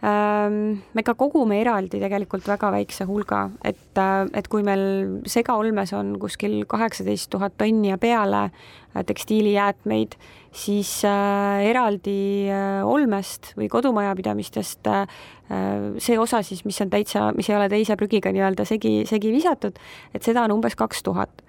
me 0.00 1.02
ka 1.04 1.12
kogume 1.18 1.58
eraldi 1.60 1.98
tegelikult 2.00 2.46
väga 2.48 2.70
väikse 2.72 3.04
hulga, 3.04 3.50
et, 3.64 3.98
äh, 4.00 4.26
et 4.32 4.46
kui 4.48 4.64
meil 4.64 5.20
segaolmes 5.28 5.92
on 5.92 6.14
kuskil 6.20 6.62
kaheksateist 6.64 7.28
tuhat 7.30 7.58
tonni 7.60 7.90
ja 7.90 7.98
peale 8.00 8.46
äh, 8.48 9.04
tekstiilijäätmeid, 9.04 10.16
siis 10.56 11.04
äh, 11.04 11.66
eraldi 11.68 12.48
äh, 12.48 12.80
olmest 12.86 13.52
või 13.58 13.68
kodumajapidamistest 13.68 14.88
äh, 14.88 15.04
see 16.00 16.16
osa 16.18 16.40
siis, 16.46 16.64
mis 16.64 16.80
on 16.80 16.90
täitsa, 16.90 17.28
mis 17.36 17.50
ei 17.50 17.58
ole 17.58 17.68
teise 17.68 17.96
prügiga 18.00 18.32
nii-öelda 18.32 18.64
segi, 18.64 19.02
segi 19.06 19.32
visatud, 19.34 19.76
et 20.14 20.24
seda 20.24 20.46
on 20.46 20.56
umbes 20.56 20.78
kaks 20.80 21.04
tuhat. 21.04 21.42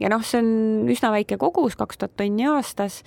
ja 0.00 0.10
noh, 0.12 0.20
see 0.26 0.42
on 0.42 0.90
üsna 0.92 1.12
väike 1.14 1.38
kogus, 1.40 1.78
kaks 1.78 2.02
tuhat 2.02 2.18
tonni 2.20 2.44
aastas, 2.50 3.00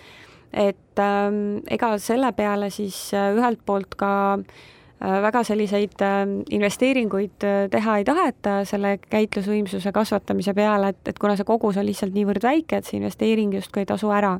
et 0.56 1.04
ähm, 1.04 1.62
ega 1.70 1.94
selle 2.01 2.32
peale 2.34 2.72
siis 2.74 3.12
äh, 3.13 3.36
ühelt 3.36 3.62
poolt 3.68 3.94
ka 4.00 4.16
äh, 4.39 4.44
Äh, 4.44 4.77
väga 4.98 5.44
selliseid 5.46 6.01
äh, 6.01 6.24
investeeringuid 6.50 7.44
äh, 7.46 7.68
teha 7.70 7.98
ei 8.00 8.06
taheta 8.08 8.56
selle 8.66 8.96
käitlusvõimsuse 9.04 9.92
kasvatamise 9.94 10.56
peale, 10.58 10.89
et, 10.96 11.01
et 11.12 11.20
kuna 11.22 11.36
see 11.38 11.46
kogus 11.46 11.77
on 11.77 11.86
lihtsalt 11.86 12.16
niivõrd 12.16 12.42
väike, 12.42 12.80
et 12.80 12.89
see 12.89 12.98
investeering 12.98 13.54
justkui 13.60 13.84
ei 13.84 13.89
tasu 13.89 14.10
ära. 14.13 14.38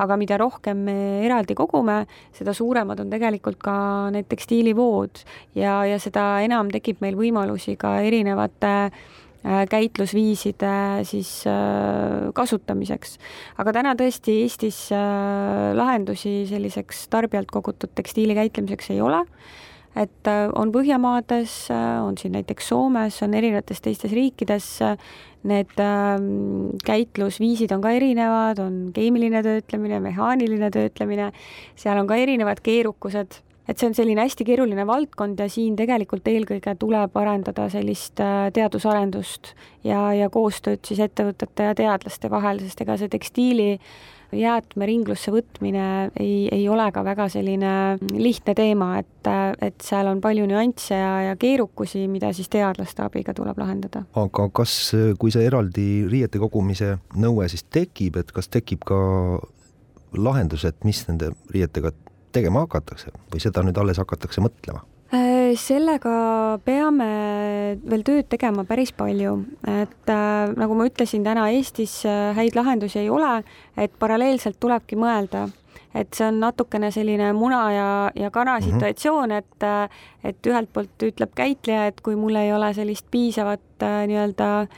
aga 0.00 0.16
mida 0.18 0.38
rohkem 0.40 0.82
me 0.88 0.96
eraldi 1.26 1.54
kogume, 1.54 2.02
seda 2.34 2.54
suuremad 2.56 3.00
on 3.00 3.10
tegelikult 3.10 3.60
ka 3.62 3.76
need 4.10 4.26
tekstiilivood 4.30 5.22
ja, 5.54 5.84
ja 5.86 5.98
seda 6.02 6.40
enam 6.42 6.70
tekib 6.74 7.00
meil 7.04 7.18
võimalusi 7.18 7.76
ka 7.78 8.00
erinevate 8.02 8.90
käitlusviiside 9.40 11.00
siis 11.08 11.30
kasutamiseks. 12.36 13.16
aga 13.56 13.72
täna 13.72 13.94
tõesti 13.96 14.34
Eestis 14.42 14.82
lahendusi 14.92 16.44
selliseks 16.50 17.06
tarbijalt 17.08 17.48
kogutud 17.48 17.94
tekstiili 17.96 18.36
käitlemiseks 18.36 18.90
ei 18.92 19.00
ole 19.00 19.22
et 19.98 20.30
äh, 20.30 20.46
on 20.54 20.70
Põhjamaades, 20.72 21.54
äh, 21.74 21.98
on 22.04 22.16
siin 22.18 22.34
näiteks 22.36 22.70
Soomes, 22.70 23.20
on 23.26 23.34
erinevates 23.34 23.82
teistes 23.82 24.14
riikides, 24.14 24.68
äh, 24.86 24.96
need 25.50 25.72
ähm, 25.80 26.76
käitlusviisid 26.84 27.72
on 27.72 27.82
ka 27.82 27.94
erinevad, 27.96 28.60
on 28.62 28.80
keemiline 28.94 29.42
töötlemine, 29.42 30.00
mehaaniline 30.04 30.68
töötlemine, 30.74 31.30
seal 31.80 31.98
on 31.98 32.10
ka 32.10 32.18
erinevad 32.20 32.60
keerukused, 32.62 33.40
et 33.70 33.80
see 33.80 33.88
on 33.88 33.96
selline 33.96 34.20
hästi 34.20 34.44
keeruline 34.44 34.84
valdkond 34.86 35.40
ja 35.40 35.48
siin 35.50 35.78
tegelikult 35.78 36.28
eelkõige 36.28 36.74
tuleb 36.78 37.16
arendada 37.16 37.68
sellist 37.72 38.20
teadusarendust 38.20 39.54
ja, 39.86 40.10
ja 40.16 40.28
koostööd 40.32 40.84
siis 40.84 41.00
ettevõtete 41.06 41.70
ja 41.70 41.76
teadlaste 41.78 42.30
vahel, 42.32 42.60
sest 42.60 42.84
ega 42.84 42.98
see 43.00 43.12
tekstiili 43.12 43.70
jäätmeringlusse 44.36 45.32
võtmine 45.34 45.86
ei, 46.20 46.48
ei 46.52 46.68
ole 46.68 46.86
ka 46.94 47.02
väga 47.06 47.28
selline 47.32 47.72
lihtne 48.14 48.54
teema, 48.58 48.90
et, 49.00 49.30
et 49.62 49.80
seal 49.84 50.10
on 50.10 50.20
palju 50.22 50.46
nüansse 50.50 50.98
ja, 50.98 51.14
ja 51.30 51.38
keerukusi, 51.40 52.06
mida 52.10 52.32
siis 52.36 52.50
teadlaste 52.52 53.04
abiga 53.04 53.34
tuleb 53.36 53.58
lahendada. 53.60 54.04
aga 54.14 54.48
kas, 54.54 54.76
kui 55.18 55.32
see 55.34 55.46
eraldi 55.46 55.88
riiete 56.10 56.42
kogumise 56.42 56.96
nõue 57.16 57.48
siis 57.50 57.66
tekib, 57.70 58.20
et 58.20 58.32
kas 58.34 58.50
tekib 58.52 58.86
ka 58.86 59.00
lahendus, 60.16 60.64
et 60.66 60.78
mis 60.84 61.02
nende 61.08 61.32
riietega 61.54 61.92
tegema 62.34 62.64
hakatakse 62.66 63.12
või 63.32 63.42
seda 63.42 63.64
nüüd 63.66 63.78
alles 63.78 64.00
hakatakse 64.02 64.42
mõtlema? 64.44 64.84
Äh, 65.10 65.56
sellega 65.58 66.60
peame 66.62 67.06
veel 67.82 68.02
tööd 68.06 68.28
tegema 68.30 68.62
päris 68.62 68.92
palju, 68.94 69.32
et 69.66 70.12
äh, 70.12 70.52
nagu 70.54 70.76
ma 70.78 70.84
ütlesin, 70.86 71.24
täna 71.26 71.48
Eestis 71.50 71.96
äh, 72.06 72.30
häid 72.36 72.54
lahendusi 72.54 73.00
ei 73.00 73.08
ole, 73.10 73.40
et 73.74 73.90
paralleelselt 73.98 74.60
tulebki 74.62 74.94
mõelda, 75.00 75.48
et 75.98 76.14
see 76.14 76.28
on 76.28 76.38
natukene 76.44 76.92
selline 76.94 77.32
muna 77.34 77.64
ja, 77.74 77.88
ja 78.14 78.30
kana 78.30 78.60
-hmm. 78.60 78.70
situatsioon, 78.70 79.32
et 79.32 79.66
et 80.22 80.46
ühelt 80.46 80.70
poolt 80.72 81.02
ütleb 81.02 81.34
käitleja, 81.34 81.86
et 81.90 82.00
kui 82.00 82.14
mul 82.14 82.38
ei 82.38 82.52
ole 82.52 82.70
sellist 82.74 83.10
piisavat 83.10 83.82
nii-öelda 83.82 84.68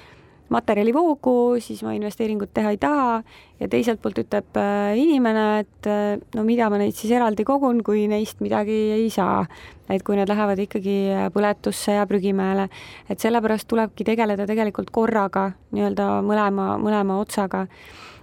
materjalivoogu, 0.52 1.34
siis 1.64 1.82
ma 1.86 1.94
investeeringut 1.96 2.52
teha 2.54 2.72
ei 2.74 2.80
taha. 2.80 3.22
Ja 3.62 3.68
teiselt 3.70 4.00
poolt 4.02 4.18
ütleb 4.18 4.58
inimene, 4.98 5.44
et 5.62 5.88
no 6.34 6.42
mida 6.46 6.66
ma 6.72 6.80
neid 6.80 6.96
siis 6.98 7.12
eraldi 7.14 7.44
kogun, 7.46 7.82
kui 7.86 8.08
neist 8.10 8.42
midagi 8.42 8.78
ei 8.96 9.10
saa. 9.10 9.46
et 9.92 10.00
kui 10.06 10.16
need 10.16 10.30
lähevad 10.30 10.56
ikkagi 10.62 10.94
põletusse 11.34 11.98
ja 11.98 12.06
prügimäele, 12.08 12.64
et 13.12 13.20
sellepärast 13.20 13.66
tulebki 13.68 14.06
tegeleda 14.08 14.46
tegelikult 14.48 14.88
korraga 14.88 15.50
nii-öelda 15.76 16.06
mõlema, 16.24 16.78
mõlema 16.80 17.18
otsaga. 17.20 17.66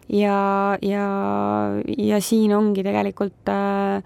Ja, 0.09 0.77
ja, 0.81 1.05
ja 1.85 2.17
siin 2.25 2.55
ongi 2.57 2.81
tegelikult 2.81 3.51
äh, 3.53 4.01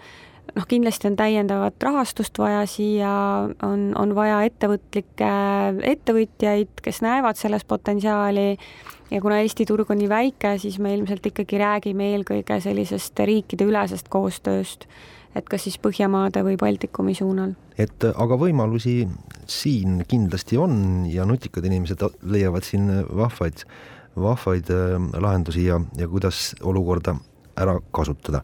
noh, 0.55 0.65
kindlasti 0.69 1.09
on 1.09 1.17
täiendavat 1.19 1.83
rahastust 1.83 2.37
vaja 2.39 2.63
siia, 2.69 3.11
on, 3.65 3.91
on 3.99 4.15
vaja 4.15 4.41
ettevõtlikke 4.47 5.31
ettevõtjaid, 5.93 6.75
kes 6.83 7.01
näevad 7.05 7.39
selles 7.39 7.65
potentsiaali 7.69 8.47
ja 9.11 9.21
kuna 9.21 9.39
Eesti 9.43 9.65
turg 9.69 9.91
on 9.93 10.01
nii 10.01 10.11
väike, 10.11 10.57
siis 10.61 10.79
me 10.83 10.93
ilmselt 10.97 11.25
ikkagi 11.31 11.59
räägime 11.61 12.13
eelkõige 12.13 12.59
sellisest 12.63 13.19
riikideülesest 13.19 14.09
koostööst, 14.13 14.87
et 15.35 15.49
kas 15.49 15.65
siis 15.67 15.79
Põhjamaade 15.81 16.43
või 16.45 16.57
Baltikumi 16.61 17.15
suunal. 17.17 17.55
et 17.77 18.05
aga 18.13 18.37
võimalusi 18.37 19.07
siin 19.49 20.03
kindlasti 20.07 20.57
on 20.57 21.05
ja 21.09 21.25
nutikad 21.25 21.65
inimesed 21.65 22.05
leiavad 22.23 22.63
siin 22.63 22.89
vahvaid 23.09 23.65
vahvaid 24.15 24.69
äh, 24.69 25.21
lahendusi 25.21 25.65
ja, 25.65 25.79
ja 25.97 26.07
kuidas 26.07 26.55
olukorda 26.61 27.15
ära 27.57 27.79
kasutada. 27.91 28.43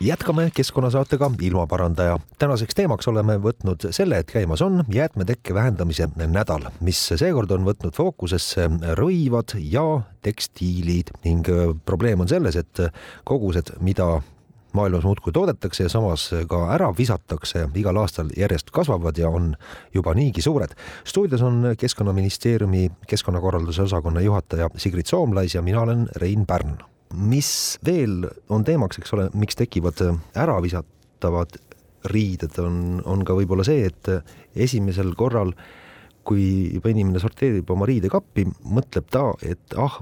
jätkame 0.00 0.50
keskkonnasaatega 0.54 1.30
Ilmaparandaja. 1.42 2.18
tänaseks 2.38 2.74
teemaks 2.74 3.08
oleme 3.08 3.36
võtnud 3.36 3.90
selle, 3.90 4.18
et 4.18 4.30
käimas 4.32 4.62
on 4.62 4.84
jäätmetekke 4.88 5.54
vähendamise 5.54 6.08
nädal, 6.16 6.70
mis 6.80 7.00
seekord 7.14 7.50
on 7.50 7.64
võtnud 7.68 7.96
fookusesse 7.96 8.68
rõivad 8.96 9.56
ja 9.60 10.00
tekstiilid 10.22 11.12
ning 11.24 11.48
probleem 11.84 12.20
on 12.20 12.28
selles, 12.28 12.56
et 12.56 12.80
kogused, 13.24 13.74
mida 13.80 14.20
maailmas 14.72 15.04
muudkui 15.04 15.32
toodetakse 15.32 15.84
ja 15.84 15.88
samas 15.88 16.30
ka 16.48 16.60
ära 16.74 16.92
visatakse, 16.96 17.66
igal 17.74 17.96
aastal 18.00 18.30
järjest 18.36 18.70
kasvavad 18.70 19.18
ja 19.18 19.28
on 19.28 19.54
juba 19.94 20.14
niigi 20.14 20.42
suured. 20.42 20.70
stuudios 21.04 21.42
on 21.42 21.74
Keskkonnaministeeriumi 21.78 22.90
keskkonnakorralduse 23.06 23.82
osakonna 23.82 24.20
juhataja 24.20 24.70
Sigrid 24.76 25.06
Soomlais 25.06 25.54
ja 25.54 25.62
mina 25.62 25.82
olen 25.82 26.08
Rein 26.16 26.46
Pärn 26.46 26.78
mis 27.14 27.50
veel 27.86 28.24
on 28.52 28.64
teemaks, 28.66 29.00
eks 29.00 29.14
ole, 29.16 29.28
miks 29.34 29.58
tekivad 29.58 30.00
äravisatavad 30.38 31.58
riided, 32.10 32.56
on, 32.62 33.00
on 33.04 33.24
ka 33.26 33.36
võib-olla 33.36 33.66
see, 33.66 33.84
et 33.90 34.10
esimesel 34.56 35.12
korral 35.18 35.52
kui 36.24 36.70
juba 36.76 36.92
inimene 36.92 37.20
sorteerib 37.20 37.70
oma 37.72 37.88
riidekappi, 37.88 38.44
mõtleb 38.70 39.08
ta, 39.10 39.24
et 39.42 39.74
ah, 39.80 39.98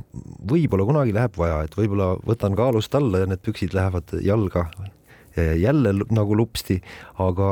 võib-olla 0.50 0.86
kunagi 0.86 1.14
läheb 1.14 1.38
vaja, 1.38 1.62
et 1.64 1.76
võib-olla 1.78 2.12
võtan 2.26 2.56
kaalust 2.58 2.94
alla 2.98 3.22
ja 3.22 3.28
need 3.30 3.42
püksid 3.44 3.74
lähevad 3.76 4.18
jalga 4.22 4.68
jälle 5.38 5.92
nagu 6.10 6.36
lupsti, 6.36 6.80
aga 7.22 7.50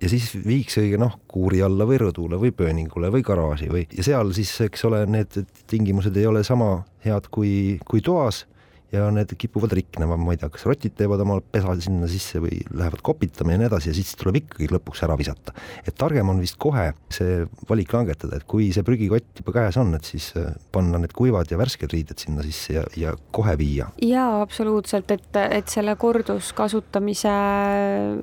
ja 0.00 0.08
siis 0.08 0.30
viiks 0.46 0.78
õige 0.80 0.98
noh, 1.00 1.18
kuuri 1.28 1.60
alla 1.62 1.86
või 1.88 2.00
rõdule 2.00 2.38
või 2.40 2.52
pööningule 2.56 3.10
või 3.12 3.24
garaaži 3.26 3.68
või 3.70 3.84
ja 3.92 4.04
seal 4.06 4.32
siis, 4.36 4.52
eks 4.64 4.84
ole, 4.88 5.04
need 5.10 5.36
tingimused 5.70 6.16
ei 6.16 6.26
ole 6.26 6.42
sama 6.46 6.80
head 7.04 7.28
kui, 7.32 7.78
kui 7.88 8.02
toas 8.04 8.44
ja 8.92 9.06
need 9.14 9.32
kipuvad 9.38 9.72
riknema, 9.76 10.16
ma 10.18 10.34
ei 10.34 10.40
tea, 10.40 10.50
kas 10.52 10.64
rotid 10.66 10.96
teevad 10.98 11.22
oma 11.22 11.38
pesa 11.40 11.74
sinna 11.82 12.08
sisse 12.10 12.40
või 12.42 12.58
lähevad 12.74 13.02
kopitama 13.06 13.54
ja 13.54 13.60
nii 13.60 13.68
edasi 13.68 13.90
ja 13.90 13.96
siis 13.96 14.12
tuleb 14.18 14.40
ikkagi 14.40 14.70
lõpuks 14.72 15.04
ära 15.06 15.16
visata. 15.18 15.54
et 15.86 15.94
targem 15.98 16.28
on 16.32 16.40
vist 16.42 16.58
kohe 16.60 16.90
see 17.12 17.44
valik 17.68 17.92
langetada, 17.94 18.40
et 18.40 18.46
kui 18.50 18.70
see 18.74 18.86
prügikott 18.86 19.42
juba 19.42 19.54
käes 19.60 19.78
on, 19.80 19.94
et 19.94 20.08
siis 20.08 20.30
äh, 20.40 20.50
panna 20.74 20.98
need 21.02 21.14
kuivad 21.16 21.50
ja 21.50 21.58
värsked 21.60 21.92
riided 21.94 22.18
sinna 22.18 22.42
sisse 22.46 22.74
ja, 22.74 22.84
ja 22.96 23.14
kohe 23.30 23.54
viia. 23.60 23.90
jaa, 24.02 24.40
absoluutselt, 24.42 25.10
et, 25.14 25.38
et 25.38 25.70
selle 25.70 25.94
korduskasutamise 26.00 27.36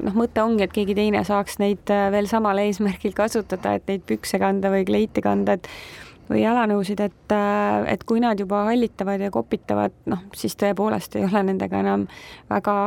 noh, 0.01 0.17
mõte 0.17 0.43
ongi, 0.43 0.67
et 0.67 0.75
keegi 0.75 0.97
teine 0.97 1.23
saaks 1.27 1.61
neid 1.63 1.93
äh, 1.93 2.09
veel 2.11 2.27
samal 2.27 2.59
eesmärgil 2.65 3.15
kasutada, 3.15 3.77
et 3.77 3.87
neid 3.87 4.03
pükse 4.09 4.41
kanda 4.41 4.73
või 4.73 4.83
kleiti 4.87 5.23
kanda, 5.23 5.55
et 5.55 5.71
või 6.29 6.41
jalanõusid, 6.43 7.01
et, 7.03 7.33
äh, 7.33 7.87
et 7.93 8.03
kui 8.03 8.21
nad 8.23 8.39
juba 8.39 8.65
hallitavad 8.67 9.21
ja 9.21 9.31
kopitavad, 9.31 9.95
noh, 10.11 10.23
siis 10.35 10.57
tõepoolest 10.59 11.15
ei 11.17 11.25
ole 11.27 11.43
nendega 11.51 11.81
enam 11.83 12.07
väga 12.49 12.77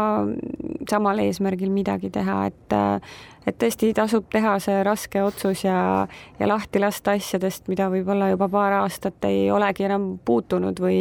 samal 0.90 1.22
eesmärgil 1.24 1.72
midagi 1.72 2.10
teha, 2.12 2.44
et 2.50 2.76
äh, 2.76 3.12
et 3.48 3.56
tõesti 3.56 3.92
tasub 3.96 4.26
teha 4.32 4.56
see 4.62 4.82
raske 4.86 5.22
otsus 5.24 5.64
ja, 5.64 6.06
ja 6.38 6.48
lahti 6.48 6.80
lasta 6.82 7.14
asjadest, 7.16 7.68
mida 7.72 7.88
võib-olla 7.92 8.30
juba 8.34 8.50
paar 8.52 8.80
aastat 8.82 9.24
ei 9.28 9.48
olegi 9.52 9.86
enam 9.88 10.12
puutunud 10.24 10.80
või 10.82 11.00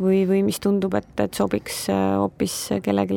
või, 0.00 0.24
või 0.28 0.42
mis 0.46 0.58
tundub, 0.62 0.94
et, 0.98 1.10
et 1.22 1.36
sobiks 1.36 1.84
äh, 1.92 2.14
hoopis 2.18 2.54
kellelegi 2.84 3.16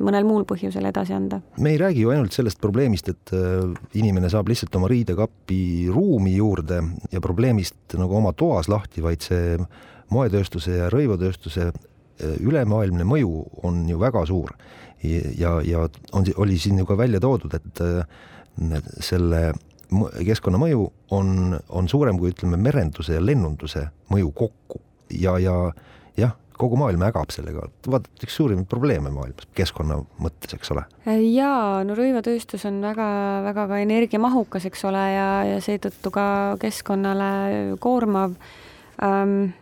mõnel 0.00 0.26
muul 0.28 0.46
põhjusel 0.48 0.88
edasi 0.88 1.14
anda. 1.16 1.40
me 1.58 1.74
ei 1.74 1.80
räägi 1.80 2.04
ju 2.04 2.12
ainult 2.14 2.36
sellest 2.36 2.60
probleemist, 2.62 3.10
et 3.12 3.34
äh, 3.36 3.74
inimene 4.00 4.30
saab 4.32 4.48
lihtsalt 4.48 4.74
oma 4.78 4.88
riidekapi 4.92 5.90
ruumi 5.92 6.36
juurde 6.36 6.80
ja 7.12 7.20
probleemist 7.24 7.98
nagu 8.00 8.16
oma 8.20 8.32
toas 8.32 8.70
lahti, 8.72 9.02
vaid 9.04 9.24
see 9.24 9.58
moetööstuse 10.14 10.78
ja 10.78 10.88
rõivatööstuse 10.92 11.68
äh, 11.68 12.38
ülemaailmne 12.40 13.06
mõju 13.08 13.44
on 13.66 13.84
ju 13.88 14.00
väga 14.00 14.24
suur. 14.26 14.56
ja, 15.04 15.58
ja 15.60 15.88
on, 16.12 16.24
oli 16.40 16.56
siin 16.58 16.78
ju 16.78 16.86
ka 16.88 16.96
välja 16.96 17.20
toodud, 17.20 17.52
et 17.52 17.80
selle 19.04 19.52
keskkonnamõju 20.24 20.86
on, 21.12 21.58
on 21.68 21.88
suurem 21.88 22.16
kui 22.18 22.30
ütleme, 22.32 22.56
merenduse 22.56 23.18
ja 23.18 23.20
lennunduse 23.20 23.84
mõju 24.08 24.30
kokku 24.32 24.80
ja, 25.10 25.36
ja 25.38 25.56
jah, 26.18 26.34
kogu 26.58 26.78
maailm 26.78 27.02
ägab 27.08 27.32
sellega, 27.34 27.66
vaata 27.90 28.26
üks 28.26 28.36
suurimaid 28.38 28.68
probleeme 28.70 29.10
maailmas 29.14 29.48
keskkonna 29.58 29.98
mõttes, 30.22 30.54
eks 30.56 30.70
ole. 30.74 30.84
jaa, 31.34 31.82
no 31.86 31.96
rõivatööstus 31.98 32.66
on 32.70 32.80
väga-väga 32.84 33.66
ka 33.70 33.82
energiamahukas, 33.82 34.68
eks 34.70 34.86
ole, 34.90 35.02
ja, 35.16 35.28
ja 35.48 35.58
seetõttu 35.64 36.14
ka 36.14 36.26
keskkonnale 36.62 37.76
koormav 37.82 38.36
ähm, 39.02 39.52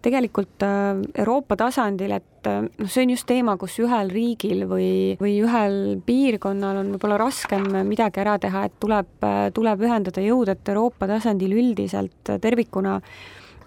tegelikult 0.00 0.64
äh, 0.64 1.02
Euroopa 1.20 1.58
tasandil, 1.60 2.14
et 2.16 2.48
äh, 2.48 2.62
noh, 2.64 2.88
see 2.88 3.04
on 3.04 3.12
just 3.12 3.28
teema, 3.28 3.58
kus 3.60 3.76
ühel 3.84 4.12
riigil 4.12 4.64
või, 4.70 5.18
või 5.20 5.34
ühel 5.44 5.76
piirkonnal 6.06 6.80
on 6.80 6.94
võib-olla 6.94 7.20
raskem 7.20 7.68
midagi 7.88 8.24
ära 8.24 8.38
teha, 8.40 8.64
et 8.70 8.80
tuleb, 8.80 9.12
äh, 9.28 9.42
tuleb 9.56 9.84
ühendada 9.84 10.24
jõud, 10.24 10.48
et 10.54 10.72
Euroopa 10.72 11.10
tasandil 11.10 11.52
üldiselt 11.60 12.32
tervikuna 12.40 12.96
äh, 12.96 13.20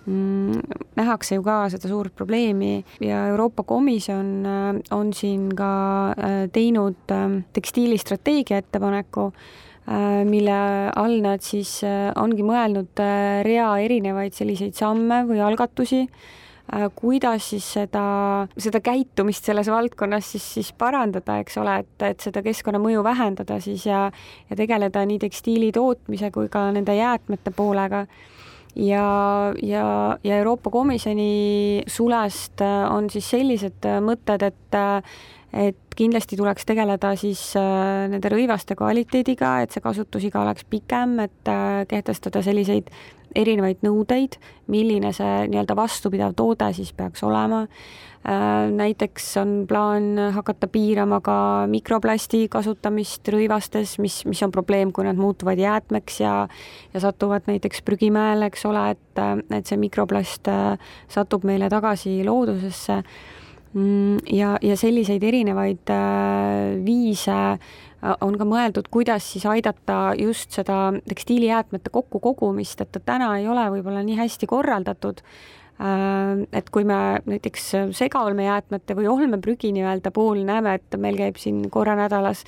nähakse 0.06 1.38
ju 1.38 1.44
ka 1.46 1.58
seda 1.72 1.88
suurt 1.88 2.16
probleemi 2.16 2.84
ja 3.02 3.28
Euroopa 3.32 3.64
Komisjon 3.64 4.46
äh, 4.46 4.82
on 4.92 5.14
siin 5.16 5.50
ka 5.56 6.12
äh, 6.12 6.40
teinud 6.52 7.12
äh, 7.12 7.44
tekstiilistrateegia 7.54 8.64
ettepaneku, 8.64 9.32
mille 10.24 10.58
all 10.96 11.18
nad 11.20 11.42
siis 11.44 11.82
ongi 12.16 12.40
mõelnud 12.48 13.02
rea 13.44 13.66
erinevaid 13.84 14.32
selliseid 14.32 14.78
samme 14.80 15.18
või 15.28 15.42
algatusi, 15.44 16.06
kuidas 16.96 17.50
siis 17.52 17.68
seda, 17.76 18.04
seda 18.56 18.80
käitumist 18.80 19.44
selles 19.44 19.68
valdkonnas 19.68 20.30
siis, 20.38 20.46
siis 20.56 20.70
parandada, 20.72 21.36
eks 21.44 21.60
ole, 21.60 21.82
et, 21.84 22.06
et 22.14 22.24
seda 22.24 22.40
keskkonnamõju 22.46 23.04
vähendada 23.04 23.60
siis 23.60 23.84
ja, 23.90 24.06
ja 24.48 24.56
tegeleda 24.56 25.04
nii 25.04 25.20
tekstiili 25.26 25.74
tootmise 25.76 26.32
kui 26.32 26.48
ka 26.48 26.70
nende 26.72 26.96
jäätmete 26.96 27.52
poolega 27.52 28.06
ja, 28.76 29.54
ja, 29.62 30.18
ja 30.24 30.38
Euroopa 30.38 30.70
Komisjoni 30.70 31.84
sulest 31.88 32.62
äh, 32.62 32.94
on 32.94 33.10
siis 33.10 33.30
sellised 33.30 33.86
äh, 33.86 34.00
mõtted, 34.04 34.46
et 34.50 34.78
äh, 34.78 35.16
et 35.54 35.78
kindlasti 35.96 36.38
tuleks 36.38 36.66
tegeleda 36.66 37.14
siis 37.20 37.42
äh, 37.60 38.06
nende 38.12 38.32
rõivaste 38.34 38.78
kvaliteediga, 38.78 39.60
et 39.64 39.74
see 39.74 39.84
kasutusiga 39.84 40.42
oleks 40.42 40.66
pikem, 40.70 41.20
et 41.28 41.52
äh, 41.52 41.84
kehtestada 41.90 42.42
selliseid 42.46 42.90
erinevaid 43.38 43.82
nõudeid, 43.86 44.38
milline 44.70 45.10
see 45.14 45.46
nii-öelda 45.50 45.76
vastupidav 45.78 46.36
toode 46.38 46.70
siis 46.78 46.92
peaks 46.98 47.24
olema. 47.26 47.64
Äh, 48.24 48.72
näiteks 48.74 49.28
on 49.42 49.54
plaan 49.70 50.18
hakata 50.34 50.70
piirama 50.74 51.20
ka 51.22 51.38
mikroplasti 51.70 52.48
kasutamist 52.50 53.30
rõivastes, 53.34 53.98
mis, 54.02 54.24
mis 54.30 54.42
on 54.46 54.54
probleem, 54.54 54.94
kui 54.96 55.06
nad 55.06 55.20
muutuvad 55.22 55.62
jäätmeks 55.62 56.20
ja 56.24 56.34
ja 56.94 57.04
satuvad 57.04 57.46
näiteks 57.50 57.86
prügimäele, 57.86 58.50
eks 58.50 58.66
ole, 58.70 58.90
et, 58.98 59.24
et 59.54 59.70
see 59.70 59.78
mikroplast 59.82 60.50
satub 61.14 61.46
meile 61.46 61.70
tagasi 61.74 62.22
loodusesse 62.26 63.02
ja, 63.74 64.58
ja 64.62 64.76
selliseid 64.78 65.24
erinevaid 65.26 65.90
äh, 65.90 66.76
viise 66.86 67.34
äh, 67.34 68.14
on 68.22 68.38
ka 68.38 68.46
mõeldud, 68.46 68.90
kuidas 68.94 69.32
siis 69.34 69.48
aidata 69.50 70.14
just 70.20 70.54
seda 70.54 70.92
tekstiilijäätmete 71.10 71.94
kokkukogumist, 71.94 72.82
et 72.86 72.94
ta 72.94 73.02
täna 73.02 73.34
ei 73.40 73.48
ole 73.50 73.66
võib-olla 73.78 74.04
nii 74.06 74.20
hästi 74.20 74.50
korraldatud. 74.50 75.24
Äh, 75.82 76.44
et 76.54 76.70
kui 76.70 76.86
me 76.86 77.00
näiteks 77.26 77.72
segaolmejäätmete 77.98 78.98
või 79.00 79.10
olmeprügi 79.10 79.74
nii-öelda 79.74 80.14
puhul 80.14 80.46
näeme, 80.46 80.78
et 80.78 81.00
meil 81.02 81.18
käib 81.18 81.42
siin 81.42 81.66
korra 81.74 81.98
nädalas 81.98 82.46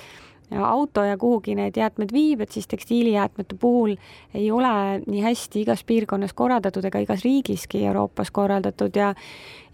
auto 0.54 1.04
ja 1.04 1.16
kuhugi 1.18 1.54
need 1.54 1.76
jäätmed 1.76 2.12
viib, 2.12 2.40
et 2.40 2.52
siis 2.54 2.66
tekstiilijäätmete 2.66 3.56
puhul 3.60 3.96
ei 4.34 4.50
ole 4.50 5.02
nii 5.06 5.22
hästi 5.22 5.60
igas 5.60 5.84
piirkonnas 5.84 6.32
korraldatud 6.32 6.84
ega 6.84 7.02
igas 7.02 7.24
riigiski 7.24 7.84
Euroopas 7.86 8.30
korraldatud. 8.30 8.96
Ja 8.96 9.14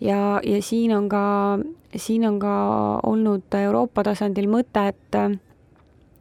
ja, 0.01 0.41
ja 0.45 0.63
siin 0.63 0.97
on 0.97 1.09
ka, 1.09 1.59
siin 1.97 2.27
on 2.29 2.39
ka 2.39 2.55
olnud 3.03 3.55
Euroopa 3.63 4.03
tasandil 4.03 4.49
mõte, 4.49 4.89
et 4.89 5.41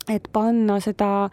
et 0.10 0.28
panna 0.34 0.80
seda 0.80 1.30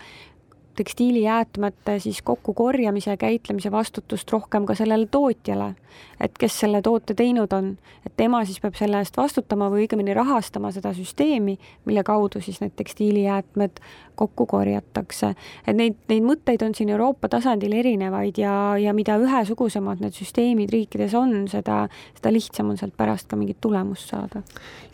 tekstiilijäätmete 0.79 1.99
siis 1.99 2.23
kokkukorjamise 2.23 3.11
ja 3.11 3.17
käitlemise 3.17 3.71
vastutust 3.71 4.31
rohkem 4.33 4.67
ka 4.67 4.75
sellele 4.79 5.07
tootjale. 5.11 5.75
et 6.21 6.39
kes 6.39 6.61
selle 6.61 6.79
toote 6.83 7.15
teinud 7.15 7.53
on, 7.53 7.73
et 8.07 8.13
tema 8.17 8.45
siis 8.47 8.61
peab 8.63 8.77
selle 8.79 9.01
eest 9.03 9.17
vastutama 9.17 9.67
või 9.73 9.87
õigemini 9.87 10.15
rahastama 10.15 10.71
seda 10.75 10.93
süsteemi, 10.95 11.57
mille 11.87 12.05
kaudu 12.07 12.41
siis 12.41 12.61
need 12.63 12.77
tekstiilijäätmed 12.79 13.81
kokku 14.15 14.47
korjatakse. 14.47 15.35
et 15.67 15.77
neid, 15.77 15.99
neid 16.09 16.23
mõtteid 16.23 16.63
on 16.67 16.75
siin 16.75 16.95
Euroopa 16.95 17.29
tasandil 17.29 17.75
erinevaid 17.81 18.39
ja, 18.39 18.55
ja 18.79 18.95
mida 18.95 19.19
ühesugusemad 19.19 20.03
need 20.05 20.15
süsteemid 20.15 20.71
riikides 20.71 21.15
on, 21.19 21.49
seda, 21.51 21.87
seda 22.21 22.35
lihtsam 22.35 22.71
on 22.71 22.79
sealt 22.79 22.97
pärast 22.97 23.27
ka 23.31 23.37
mingit 23.37 23.61
tulemust 23.61 24.15
saada. 24.15 24.43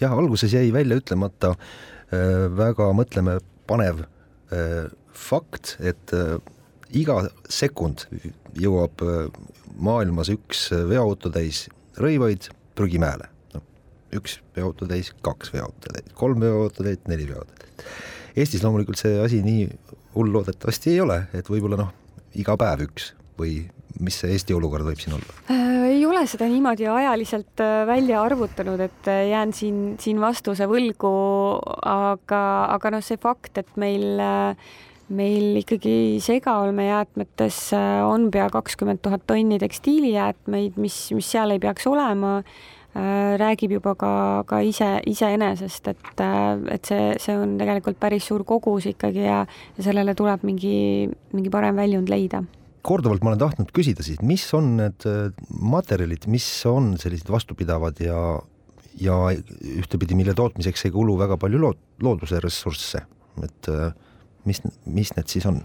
jah, 0.00 0.12
alguses 0.12 0.56
jäi 0.56 0.72
välja 0.72 1.00
ütlemata 1.02 1.54
äh, 1.54 2.48
väga 2.56 2.92
mõtlemapanev 2.96 4.04
äh, 4.04 4.92
fakt, 5.18 5.76
et 5.80 6.14
äh, 6.16 6.36
iga 6.94 7.24
sekund 7.50 8.06
jõuab 8.60 9.04
äh, 9.04 9.28
maailmas 9.74 10.30
üks 10.32 10.68
äh, 10.74 10.84
veoauto 10.88 11.32
täis 11.34 11.66
rõivaid 12.00 12.50
prügimäele. 12.78 13.30
noh, 13.54 13.64
üks 14.14 14.40
veoauto 14.56 14.88
täis, 14.90 15.12
kaks 15.24 15.52
veoauto 15.54 15.94
täis, 15.94 16.10
kolm 16.18 16.42
veoauto 16.42 16.86
täis, 16.86 17.02
neli 17.10 17.28
veoauto 17.30 17.60
täis. 17.60 17.92
Eestis 18.34 18.64
loomulikult 18.66 18.98
see 18.98 19.20
asi 19.22 19.42
nii 19.46 19.68
hull 20.16 20.32
loodetavasti 20.34 20.94
ei 20.94 21.00
ole, 21.02 21.20
et 21.34 21.50
võib-olla 21.50 21.78
noh, 21.84 21.92
iga 22.38 22.56
päev 22.58 22.88
üks 22.88 23.12
või 23.38 23.62
mis 24.02 24.16
see 24.18 24.32
Eesti 24.34 24.54
olukord 24.56 24.86
võib 24.86 24.98
siin 24.98 25.14
olla 25.14 25.62
ei 25.94 26.06
ole 26.06 26.24
seda 26.26 26.46
niimoodi 26.50 26.86
ajaliselt 26.90 27.60
välja 27.86 28.22
arvutanud, 28.24 28.80
et 28.82 29.06
jään 29.30 29.52
siin, 29.54 29.78
siin 30.00 30.18
vastuse 30.20 30.66
võlgu, 30.66 31.12
aga, 31.86 32.40
aga 32.74 32.90
noh, 32.96 33.04
see 33.04 33.20
fakt, 33.20 33.60
et 33.60 33.70
meil 33.80 34.18
äh, 34.22 34.74
meil 35.12 35.58
ikkagi 35.60 36.20
segaolmejäätmetes 36.24 37.58
äh, 37.76 38.04
on 38.06 38.30
pea 38.32 38.46
kakskümmend 38.52 39.02
tuhat 39.04 39.26
tonni 39.26 39.58
tekstiilijäätmeid, 39.60 40.78
mis, 40.80 40.96
mis 41.16 41.28
seal 41.34 41.54
ei 41.54 41.60
peaks 41.62 41.86
olema. 41.90 42.38
Äh,, 42.94 43.34
räägib 43.40 43.74
juba 43.74 43.96
ka, 43.98 44.44
ka 44.46 44.60
ise, 44.62 45.00
iseenesest, 45.10 45.88
et, 45.90 46.10
äh, 46.22 46.52
et 46.76 46.86
see, 46.86 47.08
see 47.18 47.34
on 47.36 47.56
tegelikult 47.58 47.98
päris 48.00 48.28
suur 48.30 48.44
kogus 48.46 48.86
ikkagi 48.92 49.24
ja, 49.26 49.40
ja 49.76 49.86
sellele 49.86 50.14
tuleb 50.14 50.46
mingi, 50.46 51.10
mingi 51.34 51.50
parem 51.50 51.80
väljund 51.82 52.12
leida. 52.12 52.44
Korduvalt 52.84 53.24
ma 53.24 53.32
olen 53.32 53.40
tahtnud 53.40 53.72
küsida 53.74 54.04
siis, 54.04 54.20
mis 54.22 54.44
on 54.54 54.74
need 54.78 55.06
materjalid, 55.48 56.28
mis 56.30 56.46
on 56.68 56.92
sellised 57.00 57.30
vastupidavad 57.32 57.98
ja, 58.04 58.18
ja 59.00 59.18
ühtepidi, 59.34 60.14
mille 60.14 60.34
tootmiseks 60.36 60.86
ei 60.86 60.94
kulu 60.94 61.16
väga 61.18 61.38
palju 61.40 61.60
lood, 61.60 61.80
looduse 62.04 62.40
ressursse, 62.44 63.02
et 63.42 63.70
äh, 63.72 63.90
mis, 64.44 64.62
mis 64.86 65.14
need 65.16 65.30
siis 65.32 65.46
on? 65.46 65.62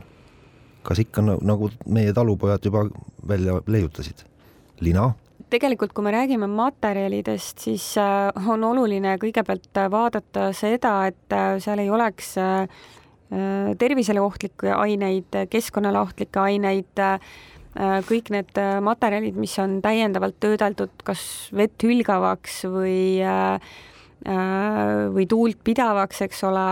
kas 0.83 1.01
ikka 1.03 1.21
nagu 1.21 1.69
meie 1.91 2.13
talupojad 2.15 2.63
juba 2.65 2.85
välja 3.27 3.59
leiutasid, 3.67 4.23
lina? 4.79 5.11
tegelikult, 5.49 5.93
kui 5.95 6.05
me 6.05 6.13
räägime 6.13 6.47
materjalidest, 6.51 7.59
siis 7.63 7.85
äh, 7.97 8.29
on 8.49 8.63
oluline 8.67 9.15
kõigepealt 9.21 9.81
vaadata 9.91 10.49
seda, 10.57 10.93
et 11.09 11.35
äh, 11.35 11.55
seal 11.63 11.81
ei 11.81 11.89
oleks 11.93 12.35
äh, 12.41 12.65
tervisele 13.79 14.21
ohtlikke 14.21 14.73
aineid, 14.73 15.35
keskkonnale 15.53 15.99
ohtlikke 16.01 16.41
aineid, 16.41 17.01
kõik 18.09 18.31
need 18.33 18.57
materjalid, 18.81 19.35
mis 19.37 19.53
on 19.61 19.75
täiendavalt 19.85 20.39
töödeldud 20.41 21.03
kas 21.05 21.21
vett 21.53 21.85
hülgavaks 21.85 22.63
või, 22.73 23.21
või 25.13 25.27
tuult 25.29 25.61
pidavaks, 25.61 26.23
eks 26.25 26.41
ole 26.49 26.65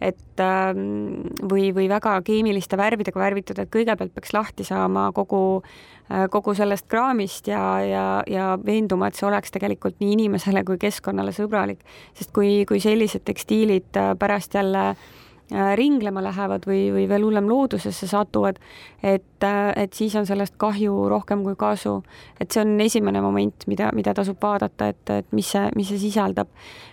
et 0.00 0.40
ähm, 0.40 1.26
või, 1.50 1.72
või 1.74 1.88
väga 1.90 2.14
keemiliste 2.26 2.78
värvidega 2.78 3.18
värvitud, 3.18 3.58
et 3.58 3.70
kõigepealt 3.74 4.14
peaks 4.14 4.32
lahti 4.32 4.66
saama 4.66 5.08
kogu, 5.16 5.62
äh, 6.06 6.28
kogu 6.30 6.54
sellest 6.54 6.86
kraamist 6.90 7.50
ja, 7.50 7.62
ja, 7.82 8.06
ja 8.30 8.50
veenduma, 8.64 9.08
et 9.08 9.18
see 9.18 9.26
oleks 9.26 9.54
tegelikult 9.54 9.98
nii 10.00 10.14
inimesele 10.14 10.62
kui 10.64 10.78
keskkonnale 10.78 11.34
sõbralik. 11.34 11.82
sest 12.14 12.32
kui, 12.32 12.64
kui 12.68 12.80
sellised 12.80 13.26
tekstiilid 13.26 13.98
äh, 13.98 14.12
pärast 14.18 14.54
jälle 14.54 14.90
äh, 14.90 15.08
ringlema 15.50 16.22
lähevad 16.22 16.66
või, 16.68 16.88
või 16.92 17.06
veel 17.08 17.24
hullem 17.24 17.48
loodusesse 17.48 18.06
satuvad, 18.10 18.58
et, 19.02 19.44
äh, 19.44 19.72
et 19.76 19.96
siis 19.96 20.14
on 20.16 20.26
sellest 20.28 20.58
kahju 20.60 21.08
rohkem 21.08 21.42
kui 21.44 21.56
kasu. 21.56 22.02
et 22.40 22.50
see 22.52 22.60
on 22.60 22.80
esimene 22.80 23.20
moment, 23.20 23.66
mida, 23.66 23.90
mida 23.94 24.14
tasub 24.14 24.36
vaadata, 24.42 24.88
et, 24.88 25.10
et 25.10 25.32
mis 25.32 25.48
see, 25.48 25.70
mis 25.76 25.88
see 25.88 25.98
sisaldab. 25.98 26.48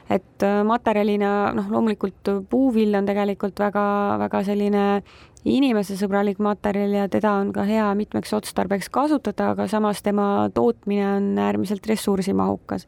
et 0.10 0.44
äh, 0.44 0.64
materjalina, 0.64 1.52
noh, 1.54 1.70
loomulikult 1.70 2.48
puuvill 2.50 2.96
on 2.96 3.06
tegelikult 3.06 3.60
väga-väga 3.60 4.44
selline 4.44 5.04
inimesesõbralik 5.46 6.40
materjal 6.40 6.94
ja 6.94 7.08
teda 7.10 7.36
on 7.38 7.52
ka 7.54 7.64
hea 7.68 7.86
mitmeks 7.96 8.34
otstarbeks 8.34 8.90
kasutada, 8.90 9.52
aga 9.52 9.68
samas 9.68 10.02
tema 10.02 10.50
tootmine 10.54 11.08
on 11.18 11.38
äärmiselt 11.38 11.86
ressursimahukas 11.86 12.88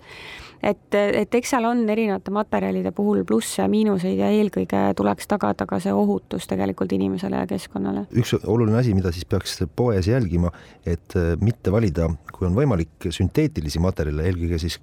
et, 0.63 0.95
et 0.95 1.35
eks 1.39 1.53
seal 1.53 1.67
on 1.69 1.83
erinevate 1.89 2.31
materjalide 2.33 2.91
puhul 2.95 3.23
plusse 3.27 3.61
ja 3.61 3.67
miinuseid 3.71 4.19
ja 4.19 4.29
eelkõige 4.33 4.81
tuleks 4.97 5.29
tagada 5.29 5.67
ka 5.69 5.79
see 5.83 5.93
ohutus 5.93 6.47
tegelikult 6.49 6.93
inimesele 6.97 7.43
ja 7.43 7.49
keskkonnale. 7.49 8.07
üks 8.17 8.35
oluline 8.43 8.79
asi, 8.81 8.95
mida 8.97 9.11
siis 9.15 9.25
peaks 9.29 9.61
poes 9.75 10.07
jälgima, 10.07 10.51
et 10.85 11.17
äh, 11.19 11.35
mitte 11.41 11.71
valida, 11.73 12.09
kui 12.33 12.47
on 12.49 12.57
võimalik, 12.57 13.09
sünteetilisi 13.09 13.81
materjale, 13.83 14.27
eelkõige 14.29 14.61
siis 14.61 14.79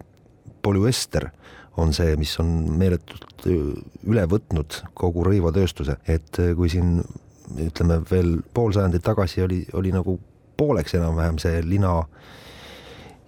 polüester 0.64 1.30
on 1.76 1.92
see, 1.92 2.14
mis 2.16 2.32
on 2.42 2.52
meeletult 2.78 3.48
äh, 3.48 3.74
üle 4.06 4.26
võtnud 4.30 4.80
kogu 4.94 5.26
rõivatööstuse, 5.26 5.98
et 6.06 6.40
äh, 6.42 6.54
kui 6.56 6.70
siin 6.72 7.00
ütleme 7.60 8.00
veel 8.08 8.38
pool 8.54 8.72
sajandit 8.72 9.04
tagasi 9.04 9.42
oli, 9.44 9.64
oli 9.76 9.92
nagu 9.92 10.16
pooleks 10.56 10.94
enam-vähem 10.96 11.38
see 11.42 11.60
lina 11.66 11.98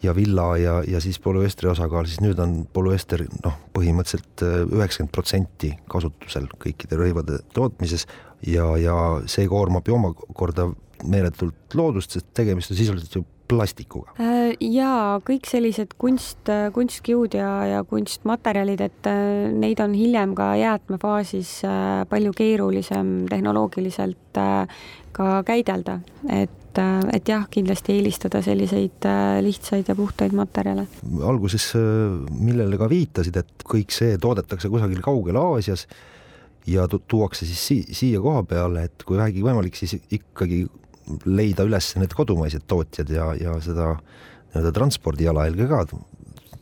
ja 0.02 0.14
villa 0.16 0.48
ja, 0.60 0.76
ja 0.86 1.00
siis 1.00 1.18
polüestri 1.22 1.70
osakaal, 1.70 2.08
siis 2.08 2.20
nüüd 2.24 2.40
on 2.42 2.58
polüester 2.72 3.24
noh, 3.44 3.56
põhimõtteliselt 3.76 4.44
äh, 4.44 4.58
üheksakümmend 4.66 5.14
protsenti 5.14 5.72
kasutusel 5.90 6.48
kõikide 6.62 6.98
rõivade 7.00 7.40
tootmises 7.56 8.06
ja, 8.46 8.68
ja 8.80 8.96
see 9.30 9.48
koormab 9.50 9.88
ju 9.88 9.96
omakorda 9.96 10.68
meeletult 11.04 11.76
loodust, 11.76 12.16
sest 12.16 12.28
tegemist 12.36 12.72
on 12.72 12.78
sisuliselt 12.78 13.18
ju 13.18 13.24
plastikuga. 13.48 14.14
Äh, 14.20 14.52
ja 14.60 15.20
kõik 15.26 15.48
sellised 15.50 15.96
kunst, 16.00 16.50
kunstkiud 16.74 17.38
ja, 17.38 17.50
ja 17.70 17.84
kunstmaterjalid, 17.88 18.84
et 18.88 19.10
äh, 19.10 19.48
neid 19.54 19.80
on 19.84 19.96
hiljem 19.96 20.36
ka 20.38 20.52
jäätmefaasis 20.60 21.58
palju 22.10 22.36
keerulisem 22.36 23.16
tehnoloogiliselt 23.30 24.40
ka 25.16 25.28
käidelda, 25.46 26.00
et 26.28 26.62
et, 26.76 27.28
jah, 27.28 27.46
kindlasti 27.50 27.96
eelistada 27.96 28.42
selliseid 28.44 29.06
äh, 29.08 29.38
lihtsaid 29.44 29.88
ja 29.88 29.96
puhtaid 29.96 30.34
materjale. 30.36 30.86
alguses, 31.24 31.70
äh, 31.78 32.16
millele 32.30 32.78
ka 32.80 32.88
viitasid, 32.90 33.38
et 33.40 33.66
kõik 33.66 33.94
see 33.94 34.16
toodetakse 34.20 34.70
kusagil 34.72 35.00
kaugel 35.04 35.38
Aasias 35.40 35.86
ja 36.66 36.86
tuuakse 36.88 37.46
siis 37.46 37.62
si 37.62 37.78
siia 37.94 38.20
koha 38.22 38.42
peale, 38.48 38.86
et 38.90 39.06
kui 39.06 39.18
vähegi 39.18 39.44
võimalik, 39.44 39.78
siis 39.78 39.96
ikkagi 40.10 40.64
leida 41.24 41.66
üles 41.66 41.92
need 42.00 42.14
kodumaised 42.16 42.66
tootjad 42.66 43.10
ja, 43.12 43.30
ja 43.38 43.56
seda 43.64 43.94
nii-öelda 43.96 44.72
transpordijalajälge 44.74 45.68
ka 45.70 45.84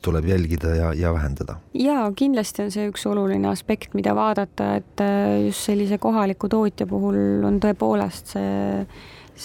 tuleb 0.04 0.26
jälgida 0.28 0.74
ja, 0.76 0.92
ja 0.94 1.12
vähendada. 1.14 1.56
jaa, 1.74 2.04
kindlasti 2.16 2.64
on 2.66 2.72
see 2.74 2.88
üks 2.90 3.06
oluline 3.08 3.48
aspekt, 3.50 3.94
mida 3.96 4.14
vaadata, 4.16 4.74
et 4.80 5.02
äh, 5.04 5.46
just 5.46 5.68
sellise 5.70 5.98
kohaliku 6.02 6.50
tootja 6.52 6.86
puhul 6.90 7.44
on 7.46 7.60
tõepoolest 7.62 8.34
see, 8.36 8.84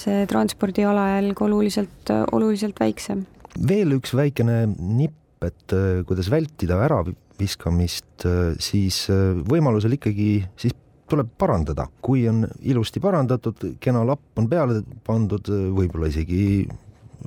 see 0.01 0.25
transpordi 0.29 0.83
jalajälg 0.83 1.41
oluliselt, 1.47 2.13
oluliselt 2.31 2.81
väiksem. 2.81 3.23
veel 3.71 3.95
üks 3.99 4.13
väikene 4.17 4.65
nipp, 4.75 5.15
et 5.45 5.75
äh, 5.75 6.03
kuidas 6.07 6.31
vältida 6.31 6.81
äraviskamist, 6.89 8.27
äh, 8.27 8.53
siis 8.59 9.05
võimalusel 9.49 9.95
ikkagi 9.99 10.31
siis 10.59 10.75
tuleb 11.09 11.31
parandada, 11.37 11.87
kui 12.01 12.27
on 12.29 12.45
ilusti 12.61 13.01
parandatud, 13.03 13.65
kena 13.81 14.03
lapp 14.07 14.39
on 14.39 14.49
peale 14.51 14.83
pandud, 15.07 15.49
võib-olla 15.75 16.09
isegi 16.11 16.67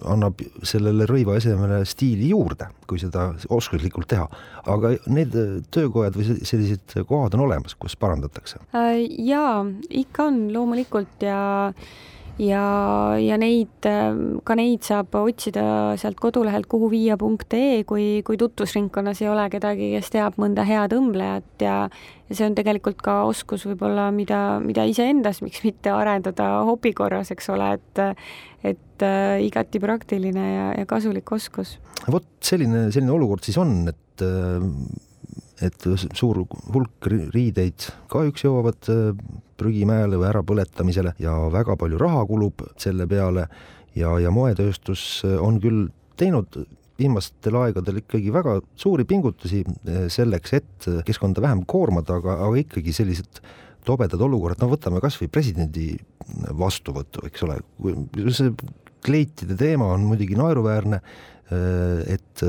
annab 0.08 0.40
sellele 0.66 1.04
rõiva 1.08 1.36
esemele 1.36 1.82
stiili 1.88 2.30
juurde, 2.30 2.70
kui 2.88 3.00
seda 3.00 3.28
oskuslikult 3.52 4.08
teha. 4.08 4.28
aga 4.72 4.94
need 5.12 5.36
töökojad 5.74 6.16
või 6.16 6.38
sellised 6.48 6.96
kohad 7.08 7.34
on 7.36 7.44
olemas, 7.46 7.74
kus 7.74 7.96
parandatakse? 7.96 8.62
Äh, 8.74 9.02
jaa, 9.26 9.64
ikka 9.90 10.30
on 10.30 10.46
loomulikult 10.54 11.22
ja 11.26 11.72
ja, 12.40 12.64
ja 13.20 13.36
neid, 13.40 13.88
ka 14.44 14.56
neid 14.58 14.86
saab 14.86 15.14
otsida 15.20 15.64
sealt 16.00 16.20
kodulehelt 16.22 16.68
kuhuviia.ee, 16.70 17.84
kui, 17.88 18.06
kui 18.26 18.40
tutvusringkonnas 18.40 19.22
ei 19.24 19.30
ole 19.32 19.48
kedagi, 19.52 19.92
kes 19.96 20.12
teab 20.14 20.40
mõnda 20.40 20.66
head 20.68 20.96
õmblejat 20.96 21.66
ja 21.66 21.76
ja 22.32 22.38
see 22.38 22.48
on 22.48 22.56
tegelikult 22.56 23.02
ka 23.04 23.22
oskus 23.28 23.66
võib-olla, 23.68 24.06
mida, 24.14 24.56
mida 24.64 24.86
iseendas, 24.88 25.42
miks 25.44 25.60
mitte 25.66 25.92
arendada 25.92 26.62
hobi 26.68 26.94
korras, 26.96 27.32
eks 27.34 27.50
ole, 27.52 27.74
et 27.76 28.02
et 28.62 29.02
äh, 29.04 29.42
igati 29.42 29.80
praktiline 29.82 30.42
ja, 30.46 30.66
ja 30.78 30.86
kasulik 30.88 31.28
oskus. 31.34 31.76
vot 32.06 32.28
selline, 32.40 32.86
selline 32.94 33.12
olukord 33.12 33.44
siis 33.44 33.58
on, 33.60 33.82
et 33.90 34.24
äh, 34.24 34.68
et 35.62 35.84
suur 36.18 36.40
hulk 36.74 37.08
riideid 37.34 37.88
kahjuks 38.10 38.46
jõuavad 38.46 38.88
äh, 38.90 39.10
prügimäele 39.62 40.18
või 40.20 40.28
ärapõletamisele 40.32 41.16
ja 41.22 41.38
väga 41.54 41.78
palju 41.80 42.00
raha 42.02 42.26
kulub 42.28 42.66
selle 42.82 43.08
peale. 43.08 43.48
Ja, 43.92 44.14
ja 44.16 44.30
moetööstus 44.32 45.20
on 45.24 45.58
küll 45.60 45.90
teinud 46.16 46.56
viimastel 47.02 47.56
aegadel 47.62 48.00
ikkagi 48.02 48.32
väga 48.34 48.58
suuri 48.78 49.06
pingutusi 49.08 49.62
eh, 49.64 50.06
selleks, 50.12 50.54
et 50.58 50.88
keskkonda 51.06 51.44
vähem 51.44 51.64
koormada, 51.68 52.18
aga, 52.20 52.38
aga 52.46 52.62
ikkagi 52.62 52.94
sellised 52.96 53.42
tobedad 53.86 54.20
olukorrad, 54.22 54.60
no 54.62 54.70
võtame 54.70 55.02
kasvõi 55.02 55.28
presidendi 55.32 55.88
vastuvõttu, 56.58 57.24
eks 57.26 57.42
ole, 57.48 57.58
see 58.30 58.52
kleitide 59.02 59.56
teema 59.58 59.88
on 59.96 60.04
muidugi 60.06 60.38
naeruväärne, 60.38 61.02
eh, 61.50 62.16
et 62.18 62.44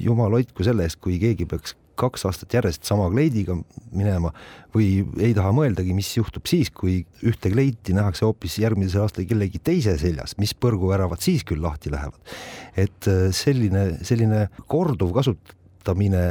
jumal 0.00 0.38
hoidku 0.38 0.64
selle 0.66 0.86
eest, 0.88 1.02
kui 1.04 1.18
keegi 1.22 1.48
peaks 1.50 1.76
kaks 1.98 2.26
aastat 2.28 2.54
järjest 2.56 2.86
sama 2.88 3.08
kleidiga 3.12 3.56
minema 3.94 4.32
või 4.74 5.04
ei 5.22 5.34
taha 5.36 5.52
mõeldagi, 5.54 5.94
mis 5.96 6.10
juhtub 6.16 6.48
siis, 6.50 6.70
kui 6.74 7.00
ühte 7.26 7.52
kleiti 7.52 7.94
nähakse 7.96 8.26
hoopis 8.26 8.58
järgmisel 8.62 9.04
aastal 9.04 9.28
kellegi 9.28 9.60
teise 9.62 9.96
seljas, 10.00 10.36
mis 10.42 10.54
põrguväravad 10.54 11.22
siis 11.24 11.44
küll 11.46 11.62
lahti 11.64 11.92
lähevad. 11.94 12.34
et 12.76 13.08
äh, 13.10 13.28
selline, 13.32 13.98
selline 14.02 14.48
korduv 14.66 15.14
kasutamine 15.14 16.24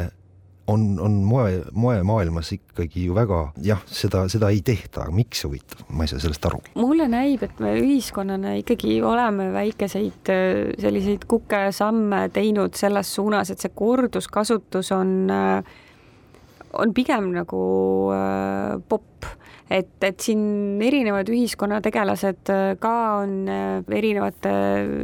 on, 0.67 0.99
on 0.99 1.11
moe, 1.27 1.61
moemaailmas 1.71 2.51
ikkagi 2.55 3.05
ju 3.07 3.15
väga 3.15 3.39
jah, 3.63 3.81
seda, 3.87 4.25
seda 4.31 4.49
ei 4.53 4.61
tehta, 4.65 5.09
miks 5.11 5.43
huvitav, 5.47 5.83
ma 5.91 6.05
ei 6.05 6.11
saa 6.11 6.23
sellest 6.23 6.45
aru. 6.49 6.61
mulle 6.79 7.07
näib, 7.11 7.43
et 7.43 7.59
me 7.63 7.73
ühiskonnana 7.79 8.55
ikkagi 8.61 8.99
oleme 9.03 9.49
väikeseid 9.55 10.31
äh, 10.31 10.73
selliseid 10.79 11.27
kukesamme 11.27 12.27
teinud 12.33 12.77
selles 12.79 13.11
suunas, 13.15 13.51
et 13.51 13.63
see 13.63 13.73
korduskasutus 13.75 14.93
on, 14.95 15.17
äh, 15.33 15.81
on 16.73 16.93
pigem 16.95 17.31
nagu 17.35 17.63
äh, 18.13 18.77
popp. 18.89 19.09
Et, 19.73 19.95
et 20.05 20.19
siin 20.21 20.81
erinevad 20.83 21.29
ühiskonnategelased 21.31 22.49
äh, 22.51 22.73
ka 22.81 22.93
on 23.23 23.47
äh, 23.49 23.79
erinevate 23.95 24.51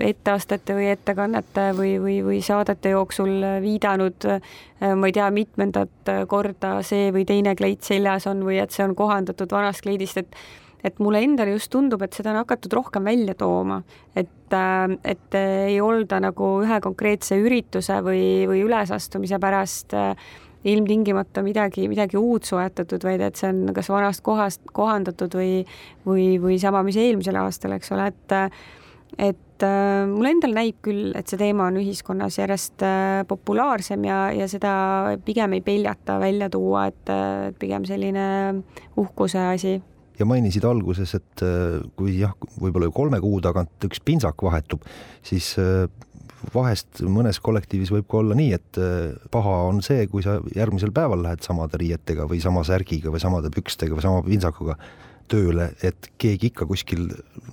etteastete 0.05 0.75
või 0.77 0.89
ettekannete 0.91 1.69
või, 1.77 1.95
või, 2.03 2.19
või 2.25 2.41
saadete 2.45 2.91
jooksul 2.93 3.32
viidanud, 3.63 4.27
äh, 4.29 4.93
ma 4.93 5.10
ei 5.10 5.15
tea, 5.15 5.29
mitmendat 5.34 6.13
korda 6.29 6.79
see 6.86 7.10
või 7.15 7.25
teine 7.29 7.55
kleit 7.58 7.88
seljas 7.88 8.27
on 8.29 8.43
või 8.45 8.60
et 8.62 8.75
see 8.75 8.86
on 8.86 8.97
kohandatud 8.99 9.51
vanast 9.55 9.86
kleidist, 9.88 10.21
et 10.21 10.41
et 10.84 10.99
mulle 11.03 11.19
endale 11.23 11.51
just 11.58 11.71
tundub, 11.73 12.03
et 12.05 12.15
seda 12.15 12.32
on 12.32 12.39
hakatud 12.39 12.71
rohkem 12.77 13.08
välja 13.10 13.36
tooma, 13.36 13.82
et, 14.15 14.53
et 15.03 15.36
ei 15.39 15.79
olda 15.84 16.21
nagu 16.23 16.53
ühe 16.63 16.79
konkreetse 16.84 17.36
ürituse 17.41 17.99
või, 18.05 18.21
või 18.47 18.63
ülesastumise 18.63 19.41
pärast 19.43 19.95
äh, 19.97 20.29
ilmtingimata 20.67 21.43
midagi, 21.45 21.87
midagi 21.91 22.17
uut 22.19 22.47
soetatud, 22.47 23.03
vaid 23.07 23.23
et 23.23 23.39
see 23.39 23.51
on 23.51 23.73
kas 23.75 23.89
vanast 23.91 24.23
kohast 24.25 24.65
kohandatud 24.75 25.37
või, 25.39 25.63
või, 26.07 26.33
või 26.41 26.59
sama, 26.59 26.83
mis 26.83 26.99
eelmisel 26.99 27.39
aastal, 27.39 27.77
eks 27.77 27.95
ole, 27.95 28.09
et 28.11 28.37
et 29.17 29.63
äh, 29.65 30.05
mulle 30.07 30.33
endale 30.35 30.55
näib 30.55 30.79
küll, 30.85 31.13
et 31.17 31.27
see 31.27 31.39
teema 31.39 31.67
on 31.69 31.79
ühiskonnas 31.81 32.37
järjest 32.39 32.83
äh, 32.85 33.21
populaarsem 33.27 34.03
ja, 34.05 34.19
ja 34.35 34.47
seda 34.51 34.73
pigem 35.25 35.57
ei 35.57 35.63
peljata 35.65 36.19
välja 36.21 36.49
tuua, 36.53 36.85
et 36.91 37.13
äh, 37.13 37.49
pigem 37.59 37.87
selline 37.89 38.25
uhkuse 38.99 39.41
asi. 39.55 39.79
Ja 40.19 40.27
mainisid 40.27 40.65
alguses, 40.67 41.15
et 41.15 41.43
äh, 41.45 41.79
kui 41.97 42.19
jah, 42.19 42.35
võib-olla 42.61 42.91
kolme 42.93 43.21
kuu 43.23 43.39
tagant 43.43 43.89
üks 43.89 44.03
pintsak 44.05 44.43
vahetub, 44.45 44.85
siis 45.25 45.53
äh, 45.57 45.87
vahest 46.53 47.01
mõnes 47.05 47.39
kollektiivis 47.43 47.91
võib 47.93 48.07
ka 48.09 48.19
olla 48.21 48.38
nii, 48.38 48.55
et 48.57 48.79
äh, 48.81 49.13
paha 49.33 49.55
on 49.69 49.81
see, 49.85 50.07
kui 50.12 50.23
sa 50.25 50.38
järgmisel 50.55 50.93
päeval 50.95 51.23
lähed 51.25 51.45
samade 51.45 51.79
riietega 51.81 52.27
või 52.29 52.41
sama 52.43 52.63
särgiga 52.67 53.13
või 53.13 53.21
samade 53.23 53.51
pükstega 53.53 53.97
või 53.97 54.05
sama 54.05 54.23
pintsakuga 54.25 54.77
tööle, 55.29 55.69
et 55.85 56.09
keegi 56.21 56.49
ikka 56.49 56.65
kuskil 56.69 57.09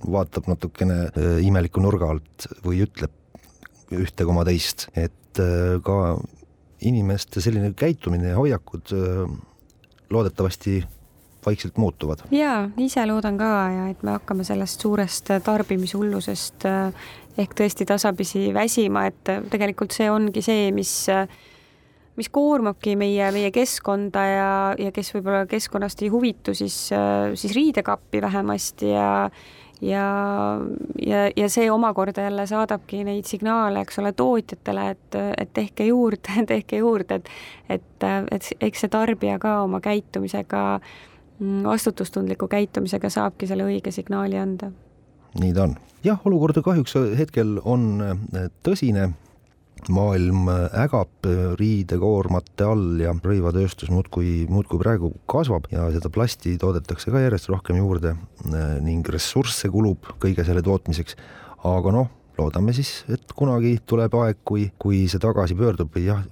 vaatab 0.07 0.49
natukene 0.51 1.01
äh, 1.09 1.39
imeliku 1.47 1.85
nurga 1.85 2.11
alt 2.15 2.49
või 2.65 2.83
ütleb 2.87 3.13
ühte 3.97 4.27
koma 4.27 4.47
teist, 4.49 4.89
et 4.97 5.43
äh, 5.43 5.77
ka 5.85 6.17
inimeste 6.87 7.41
selline 7.41 7.73
käitumine 7.77 8.35
ja 8.35 8.37
hoiakud 8.37 8.93
loodetavasti 10.13 10.83
vaikselt 11.47 11.77
muutuvad. 11.81 12.27
jaa, 12.35 12.69
ise 12.83 13.07
loodan 13.07 13.39
ka 13.39 13.53
ja 13.73 13.89
et 13.93 14.03
me 14.07 14.17
hakkame 14.17 14.45
sellest 14.45 14.83
suurest 14.83 15.31
tarbimishullusest 15.45 16.69
ehk 17.37 17.53
tõesti 17.59 17.85
tasapisi 17.89 18.49
väsima, 18.55 19.07
et 19.11 19.35
tegelikult 19.53 19.93
see 19.97 20.09
ongi 20.11 20.43
see, 20.45 20.71
mis 20.73 20.95
mis 22.17 22.31
koormabki 22.33 22.95
meie, 22.97 23.29
meie 23.35 23.51
keskkonda 23.53 24.23
ja, 24.25 24.51
ja 24.81 24.93
kes 24.95 25.13
võib-olla 25.13 25.45
keskkonnast 25.51 26.01
ei 26.01 26.09
huvitu, 26.09 26.55
siis, 26.57 26.79
siis 27.37 27.55
riidekappi 27.55 28.23
vähemasti 28.25 28.95
ja 28.95 29.09
ja, 29.81 30.05
ja, 31.07 31.31
ja 31.37 31.49
see 31.53 31.71
omakorda 31.71 32.23
jälle 32.23 32.47
saadabki 32.47 33.03
neid 33.05 33.29
signaale, 33.29 33.83
eks 33.85 33.99
ole, 34.01 34.13
tootjatele, 34.17 34.87
et, 34.95 35.19
et 35.37 35.53
tehke 35.53 35.85
juurde, 35.91 36.41
tehke 36.53 36.81
juurde, 36.81 37.21
et 37.21 37.29
et, 37.69 38.07
et 38.31 38.49
eks 38.61 38.87
see 38.87 38.93
tarbija 38.93 39.39
ka 39.43 39.61
oma 39.67 39.81
käitumisega, 39.85 40.63
vastutustundliku 41.41 42.49
käitumisega 42.49 43.11
saabki 43.13 43.47
selle 43.47 43.67
õige 43.69 43.93
signaali 43.93 44.39
anda. 44.41 44.71
Nii 45.41 45.53
ta 45.53 45.67
on. 45.67 45.77
jah, 46.05 46.21
olukord 46.25 46.59
kahjuks 46.65 46.97
hetkel 47.19 47.59
on 47.65 47.87
äh, 48.01 48.49
tõsine, 48.65 49.11
maailm 49.93 50.49
äh, 50.49 50.63
ägab 50.87 51.29
äh, 51.29 51.43
riidekoormate 51.61 52.65
all 52.65 53.01
ja 53.03 53.13
rõivatööstus 53.13 53.91
muudkui, 53.93 54.47
muudkui 54.49 54.81
praegu 54.81 55.13
kasvab 55.29 55.69
ja 55.73 55.91
seda 55.95 56.11
plasti 56.13 56.57
toodetakse 56.61 57.13
ka 57.13 57.21
järjest 57.27 57.51
rohkem 57.53 57.81
juurde 57.83 58.17
ning 58.85 59.09
ressursse 59.13 59.69
kulub 59.73 60.09
kõige 60.23 60.47
selle 60.47 60.65
tootmiseks, 60.65 61.19
aga 61.69 61.93
noh, 61.93 62.09
loodame 62.39 62.73
siis, 62.77 62.91
et 63.13 63.33
kunagi 63.37 63.79
tuleb 63.87 64.15
aeg, 64.21 64.43
kui, 64.45 64.67
kui 64.79 65.05
see 65.11 65.23
tagasi 65.23 65.57
pöördub 65.59 65.95
või 65.95 66.07
jah, 66.09 66.25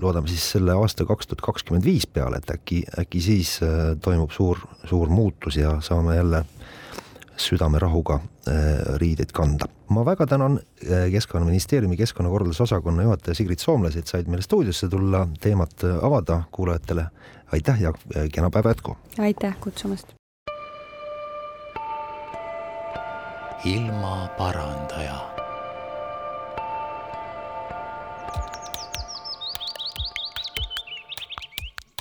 loodame 0.00 0.30
siis 0.30 0.44
selle 0.56 0.74
aasta 0.74 1.06
kaks 1.08 1.30
tuhat 1.30 1.44
kakskümmend 1.44 1.86
viis 1.86 2.06
peale, 2.06 2.42
et 2.42 2.50
äkki, 2.50 2.82
äkki 3.04 3.22
siis 3.22 3.58
toimub 4.02 4.34
suur, 4.34 4.60
suur 4.90 5.12
muutus 5.12 5.60
ja 5.60 5.78
saame 5.84 6.16
jälle 6.18 6.44
südamerahuga 7.36 8.14
äh, 8.14 8.54
riideid 8.96 9.32
kanda. 9.32 9.66
ma 9.88 10.04
väga 10.04 10.26
tänan 10.26 10.60
äh, 10.90 11.10
Keskkonnaministeeriumi 11.12 11.96
keskkonnakorralduse 11.96 12.62
osakonna 12.62 13.02
juhataja 13.02 13.34
Sigrid 13.34 13.58
Soomlas, 13.58 13.96
et 13.96 14.06
said 14.06 14.26
meile 14.26 14.42
stuudiosse 14.42 14.88
tulla, 14.88 15.26
teemat 15.40 15.84
äh, 15.84 16.04
avada 16.04 16.42
kuulajatele. 16.50 17.06
aitäh 17.52 17.80
ja 17.80 17.92
kena 18.32 18.50
päeva 18.50 18.70
jätku! 18.70 18.96
aitäh 19.18 19.56
kutsumast! 19.60 20.14
ilmaparandaja 23.64 25.41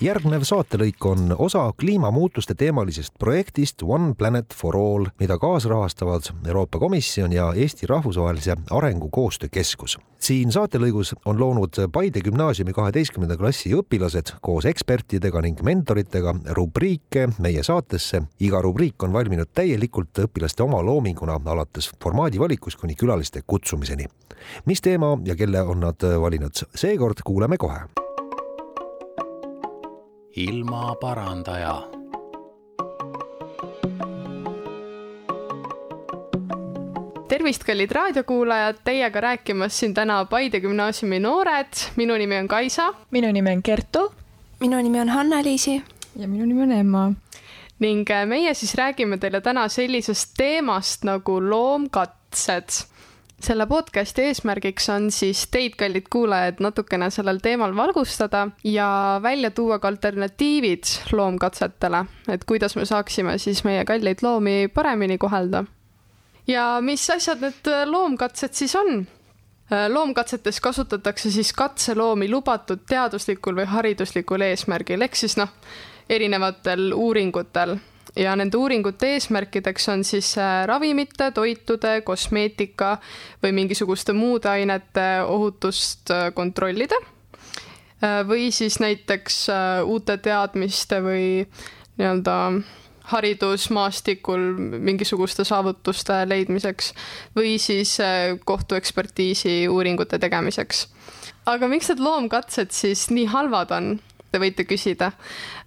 järgnev 0.00 0.44
saatelõik 0.46 1.04
on 1.06 1.32
osa 1.38 1.64
kliimamuutuste 1.80 2.54
teemalisest 2.58 3.14
projektist 3.18 3.82
One 3.82 4.14
Planet 4.18 4.54
for 4.54 4.76
All, 4.76 5.08
mida 5.20 5.38
kaasrahastavad 5.38 6.30
Euroopa 6.46 6.78
Komisjon 6.78 7.32
ja 7.32 7.52
Eesti 7.56 7.86
Rahvusvahelise 7.86 8.56
Arengukoostöö 8.70 9.48
Keskus. 9.52 9.98
siin 10.18 10.52
saatelõigus 10.52 11.14
on 11.24 11.40
loonud 11.40 11.74
Paide 11.92 12.20
gümnaasiumi 12.20 12.72
kaheteistkümnenda 12.72 13.36
klassi 13.36 13.74
õpilased 13.74 14.34
koos 14.40 14.64
ekspertidega 14.64 15.42
ning 15.42 15.62
mentoritega 15.62 16.34
rubriike 16.54 17.28
meie 17.38 17.62
saatesse. 17.62 18.22
iga 18.40 18.62
rubriik 18.62 19.02
on 19.02 19.12
valminud 19.12 19.48
täielikult 19.54 20.18
õpilaste 20.18 20.62
oma 20.62 20.82
loominguna, 20.82 21.40
alates 21.44 21.90
formaadi 22.02 22.38
valikust 22.38 22.80
kuni 22.80 22.94
külaliste 22.94 23.42
kutsumiseni. 23.46 24.06
mis 24.66 24.80
teema 24.80 25.18
ja 25.24 25.36
kelle 25.36 25.62
on 25.62 25.80
nad 25.80 26.20
valinud, 26.20 26.52
seekord 26.74 27.22
kuuleme 27.24 27.56
kohe 27.56 28.07
ilmaparandaja. 30.38 31.82
tervist, 37.28 37.64
kallid 37.64 37.90
raadiokuulajad, 37.90 38.78
teiega 38.84 39.20
rääkimas 39.20 39.78
siin 39.80 39.94
täna 39.94 40.24
Paide 40.24 40.60
gümnaasiumi 40.60 41.18
noored. 41.20 41.74
minu 41.96 42.14
nimi 42.14 42.36
on 42.36 42.48
Kaisa. 42.48 42.94
minu 43.10 43.32
nimi 43.32 43.50
on 43.50 43.62
Kertu. 43.62 44.12
minu 44.60 44.76
nimi 44.76 45.00
on 45.00 45.08
Hanna-Liisi. 45.08 45.82
ja 46.16 46.28
minu 46.28 46.46
nimi 46.46 46.62
on 46.62 46.72
Emma. 46.72 47.12
ning 47.78 48.10
äh, 48.10 48.26
meie 48.26 48.54
siis 48.54 48.74
räägime 48.74 49.18
teile 49.18 49.40
täna 49.40 49.68
sellisest 49.68 50.34
teemast 50.36 51.04
nagu 51.04 51.40
loomkatsed 51.50 52.86
selle 53.40 53.66
podcasti 53.66 54.22
eesmärgiks 54.22 54.88
on 54.90 55.10
siis 55.14 55.44
teid, 55.50 55.76
kallid 55.78 56.08
kuulajad, 56.10 56.62
natukene 56.64 57.10
sellel 57.14 57.38
teemal 57.42 57.76
valgustada 57.76 58.48
ja 58.64 58.88
välja 59.22 59.50
tuua 59.50 59.78
ka 59.78 59.88
alternatiivid 59.88 61.12
loomkatsetele, 61.12 62.04
et 62.28 62.44
kuidas 62.44 62.76
me 62.76 62.84
saaksime 62.84 63.38
siis 63.38 63.64
meie 63.64 63.84
kalleid 63.84 64.22
loomi 64.22 64.68
paremini 64.74 65.18
kohelda. 65.18 65.64
ja 66.46 66.78
mis 66.80 67.10
asjad 67.10 67.40
need 67.40 67.70
loomkatsed 67.86 68.52
siis 68.52 68.76
on? 68.76 69.06
loomkatsetes 69.88 70.60
kasutatakse 70.60 71.30
siis 71.30 71.52
katseloomi 71.52 72.30
lubatud 72.30 72.86
teaduslikul 72.88 73.54
või 73.54 73.66
hariduslikul 73.68 74.40
eesmärgil, 74.40 75.02
ehk 75.02 75.16
siis 75.16 75.36
noh, 75.36 75.52
erinevatel 76.08 76.92
uuringutel 76.96 77.76
ja 78.16 78.36
nende 78.36 78.56
uuringute 78.56 79.12
eesmärkideks 79.14 79.88
on 79.92 80.04
siis 80.04 80.32
äh, 80.38 80.64
ravimite, 80.66 81.30
toitude, 81.34 82.00
kosmeetika 82.06 82.96
või 83.42 83.52
mingisuguste 83.62 84.12
muude 84.16 84.50
ainete 84.50 85.06
ohutust 85.26 86.10
äh, 86.14 86.28
kontrollida. 86.34 86.98
Äh, 88.02 88.22
või 88.28 88.50
siis 88.54 88.80
näiteks 88.80 89.46
uute 89.84 90.18
teadmiste 90.22 91.02
või 91.04 91.24
nii-öelda 91.98 92.36
haridusmaastikul 93.08 94.42
mingisuguste 94.84 95.44
saavutuste 95.48 96.20
leidmiseks 96.28 96.92
või 97.36 97.56
siis 97.58 97.94
kohtuekspertiisi 98.44 99.62
uuringute 99.68 100.18
tegemiseks. 100.18 100.86
aga 101.46 101.68
miks 101.68 101.88
need 101.88 102.04
loomkatsed 102.04 102.70
siis 102.70 103.08
nii 103.10 103.24
halvad 103.32 103.72
on? 103.72 103.88
Te 104.32 104.40
võite 104.40 104.64
küsida. 104.68 105.12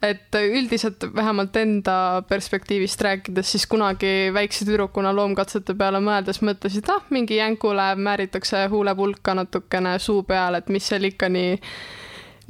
et 0.02 0.36
üldiselt 0.36 1.04
vähemalt 1.16 1.56
enda 1.56 2.24
perspektiivist 2.30 3.02
rääkides, 3.02 3.52
siis 3.52 3.68
kunagi 3.68 4.32
väikse 4.34 4.66
tüdrukuna 4.66 5.14
loomkatsete 5.16 5.76
peale 5.78 6.02
mõeldes 6.02 6.42
mõtlesid, 6.42 6.90
ah, 6.90 7.04
mingi 7.10 7.38
jänkule 7.38 7.96
määritakse 7.96 8.66
huulepulka 8.70 9.36
natukene 9.38 9.98
suu 10.00 10.24
peale, 10.24 10.62
et 10.62 10.70
mis 10.70 10.88
seal 10.88 11.10
ikka 11.10 11.30
nii 11.30 11.58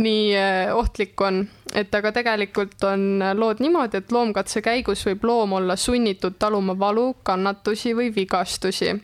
nii 0.01 0.31
eh, 0.33 0.71
ohtlik 0.73 1.19
on, 1.21 1.43
et 1.77 1.93
aga 1.95 2.11
tegelikult 2.15 2.83
on 2.87 3.21
lood 3.37 3.59
niimoodi, 3.61 3.99
et 4.01 4.11
loomkatse 4.11 4.63
käigus 4.65 5.03
võib 5.05 5.27
loom 5.27 5.53
olla 5.59 5.75
sunnitud 5.75 6.39
taluma 6.39 6.73
valu, 6.79 7.11
kannatusi 7.23 7.93
või 7.97 8.09
vigastusi 8.15 8.95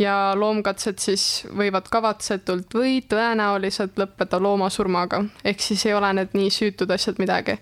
ja 0.00 0.32
loomkatsed 0.38 1.00
siis 1.02 1.24
võivad 1.56 1.88
kavatsetult 1.92 2.74
või 2.74 3.00
tõenäoliselt 3.08 3.98
lõppeda 4.00 4.40
looma 4.42 4.70
surmaga, 4.72 5.22
ehk 5.44 5.60
siis 5.60 5.84
ei 5.86 5.94
ole 5.94 6.12
need 6.16 6.36
nii 6.36 6.50
süütud 6.54 6.90
asjad 6.94 7.20
midagi. 7.20 7.58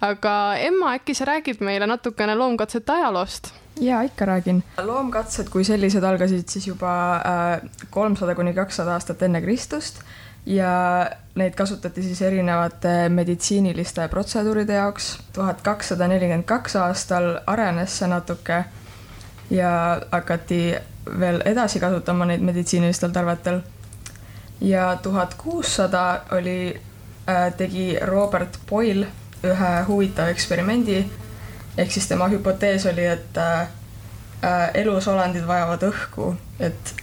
aga 0.00 0.34
Emma, 0.58 0.94
äkki 0.98 1.14
sa 1.14 1.26
räägid 1.28 1.60
meile 1.60 1.86
natukene 1.90 2.34
loomkatsete 2.34 2.92
ajaloost? 2.92 3.52
ja 3.80 4.02
ikka 4.02 4.24
räägin. 4.24 4.62
loomkatsed 4.82 5.48
kui 5.50 5.64
sellised 5.64 6.04
algasid 6.04 6.48
siis 6.48 6.66
juba 6.66 6.92
äh, 7.16 7.70
kolmsada 7.90 8.34
kuni 8.34 8.54
kakssada 8.54 8.94
aastat 8.94 9.22
enne 9.22 9.42
Kristust 9.42 10.02
ja 10.46 11.10
neid 11.34 11.54
kasutati 11.54 12.02
siis 12.02 12.22
erinevate 12.22 13.08
meditsiiniliste 13.08 14.08
protseduuride 14.08 14.74
jaoks. 14.74 15.18
tuhat 15.32 15.62
kakssada 15.62 16.08
nelikümmend 16.08 16.44
kaks 16.44 16.76
aastal 16.76 17.38
arenes 17.46 17.98
see 17.98 18.08
natuke 18.08 18.64
ja 19.50 20.02
hakati 20.10 20.74
veel 21.20 21.42
edasi 21.44 21.80
kasutama 21.80 22.24
neid 22.24 22.40
meditsiinilistel 22.40 23.10
tarvetel. 23.10 23.60
ja 24.60 24.96
tuhat 25.02 25.34
kuussada 25.34 26.20
oli 26.30 26.80
äh,, 27.28 27.54
tegi 27.56 27.96
Robert 28.00 28.58
Boyle 28.68 29.06
ühe 29.44 29.84
huvitava 29.88 30.28
eksperimendi. 30.28 31.04
ehk 31.78 31.92
siis 31.92 32.08
tema 32.08 32.28
hüpotees 32.28 32.86
oli, 32.86 33.04
et 33.04 33.38
äh, 33.38 33.60
äh, 34.44 34.70
elusolendid 34.74 35.46
vajavad 35.46 35.82
õhku, 35.88 36.34
et, 36.60 36.94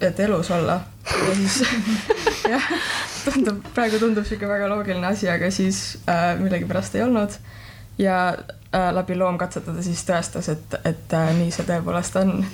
et 0.00 0.20
elus 0.20 0.50
olla. 0.50 0.80
ja 1.28 1.34
siis 1.34 1.62
jah, 2.52 2.68
tundub, 3.24 3.64
praegu 3.74 3.98
tundub 3.98 4.26
sihuke 4.28 4.48
väga 4.48 4.68
loogiline 4.68 5.06
asi, 5.06 5.28
aga 5.30 5.50
siis 5.50 5.98
äh, 6.08 6.34
millegipärast 6.40 6.94
ei 6.94 7.06
olnud. 7.06 7.38
Ja 7.98 8.34
äh, 8.74 8.94
läbi 8.94 9.16
loomkatsetada 9.18 9.82
siis 9.82 10.04
tõestas, 10.08 10.48
et, 10.52 10.76
et 10.84 11.14
äh, 11.16 11.32
nii 11.36 11.50
see 11.54 11.66
tõepoolest 11.68 12.16
on 12.22 12.44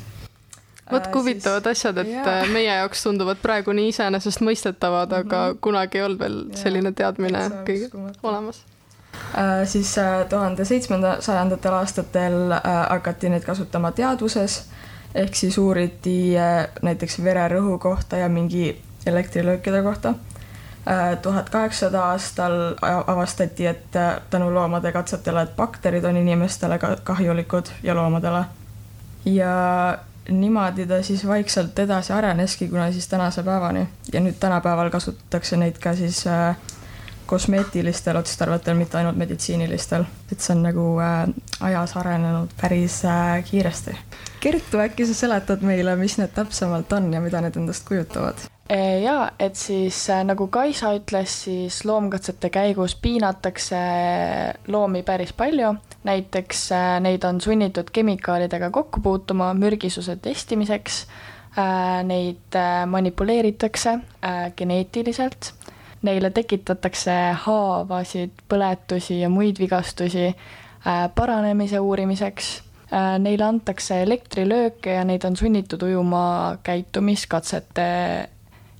vot 0.93 1.07
kui 1.13 1.21
huvitavad 1.23 1.69
siis, 1.69 1.85
asjad, 1.85 2.01
et. 2.03 2.17
Äh, 2.27 2.49
meie 2.53 2.71
jaoks 2.71 3.03
tunduvad 3.05 3.41
praegu 3.43 3.75
nii 3.77 3.93
iseenesestmõistetavad 3.93 5.13
mm, 5.13 5.15
-hmm. 5.15 5.27
aga 5.27 5.45
mhm. 5.49 5.61
kunagi 5.61 5.99
ei 5.99 6.05
olnud 6.05 6.21
veel 6.25 6.41
selline 6.59 6.93
teadmine 6.93 7.45
kõigil 7.69 8.11
olemas 8.23 8.63
äh,. 9.35 9.65
siis 9.65 9.99
äh, 9.99 10.27
tuhande 10.29 10.65
seitsmendasajandatel 10.65 11.79
aastatel 11.83 12.53
äh, 12.53 12.63
hakati 12.89 13.29
neid 13.29 13.45
kasutama 13.45 13.93
teaduses 13.93 14.65
ehk 15.15 15.35
siis 15.35 15.59
uuriti 15.59 16.39
äh, 16.39 16.69
näiteks 16.83 17.23
vererõhu 17.25 17.79
kohta 17.79 18.17
ja 18.17 18.29
mingi 18.29 18.83
elektrilöökide 19.07 19.83
kohta 19.83 20.09
äh, 20.09 20.28
tuhat 21.23 21.51
kaheksasada 21.51 22.05
aastal 22.05 22.53
avastati, 23.07 23.67
et 23.67 23.97
äh, 23.97 24.21
tänu 24.31 24.55
loomade 24.55 24.93
katsetele, 24.93 25.43
et 25.43 25.57
bakterid 25.57 26.05
on 26.05 26.17
inimestele 26.17 26.79
kahjulikud 27.05 27.67
ja 27.83 27.95
loomadele. 27.95 28.45
ja 29.25 29.99
niimoodi 30.29 30.87
ta 30.87 31.03
siis 31.03 31.27
vaikselt 31.27 31.79
edasi 31.79 32.13
areneski, 32.13 32.69
kuna 32.69 32.93
siis 32.93 33.09
tänase 33.09 33.43
päevani 33.43 33.89
ja 34.13 34.21
nüüd 34.21 34.37
tänapäeval 34.41 34.91
kasutatakse 34.91 35.57
neid 35.57 35.79
ka 35.79 35.95
siis 35.97 36.27
äh, 36.27 36.57
kosmeetilistel 37.27 38.17
otstarvetel, 38.17 38.75
mitte 38.75 38.99
ainult 38.99 39.17
meditsiinilistel, 39.17 40.05
et 40.33 40.41
see 40.41 40.55
on 40.57 40.63
nagu 40.65 40.85
äh, 41.05 41.29
ajas 41.61 41.97
arenenud 41.97 42.55
päris 42.61 43.03
äh, 43.05 43.45
kiiresti. 43.51 43.97
Kertu, 44.41 44.81
äkki 44.81 45.07
sa 45.07 45.15
seletad 45.15 45.65
meile, 45.67 45.97
mis 45.97 46.17
need 46.19 46.33
täpsemalt 46.35 46.93
on 46.93 47.13
ja 47.13 47.21
mida 47.21 47.43
need 47.45 47.57
endast 47.61 47.89
kujutavad? 47.89 48.49
Äh, 48.69 49.01
ja 49.01 49.31
et 49.41 49.57
siis 49.57 50.11
äh, 50.11 50.21
nagu 50.29 50.47
Kaisa 50.53 50.91
ütles, 50.99 51.33
siis 51.47 51.79
loomkatsete 51.89 52.51
käigus 52.53 52.93
piinatakse 53.01 53.79
loomi 54.69 55.01
päris 55.03 55.33
palju. 55.33 55.73
Näiteks 56.05 56.69
neid 57.01 57.25
on 57.25 57.41
sunnitud 57.41 57.89
kemikaalidega 57.93 58.69
kokku 58.71 59.01
puutuma 59.01 59.51
mürgisuse 59.55 60.17
testimiseks, 60.23 61.07
neid 62.07 62.57
manipuleeritakse 62.87 63.97
geneetiliselt, 64.57 65.51
neile 66.07 66.31
tekitatakse 66.31 67.17
haavasid, 67.45 68.41
põletusi 68.49 69.19
ja 69.25 69.29
muid 69.29 69.59
vigastusi 69.61 70.31
paranemise 71.19 71.83
uurimiseks, 71.83 72.55
neile 73.27 73.45
antakse 73.45 74.01
elektrilööke 74.07 74.95
ja 75.01 75.05
neid 75.05 75.27
on 75.29 75.37
sunnitud 75.37 75.83
ujuma 75.91 76.25
käitumiskatsete 76.63 77.89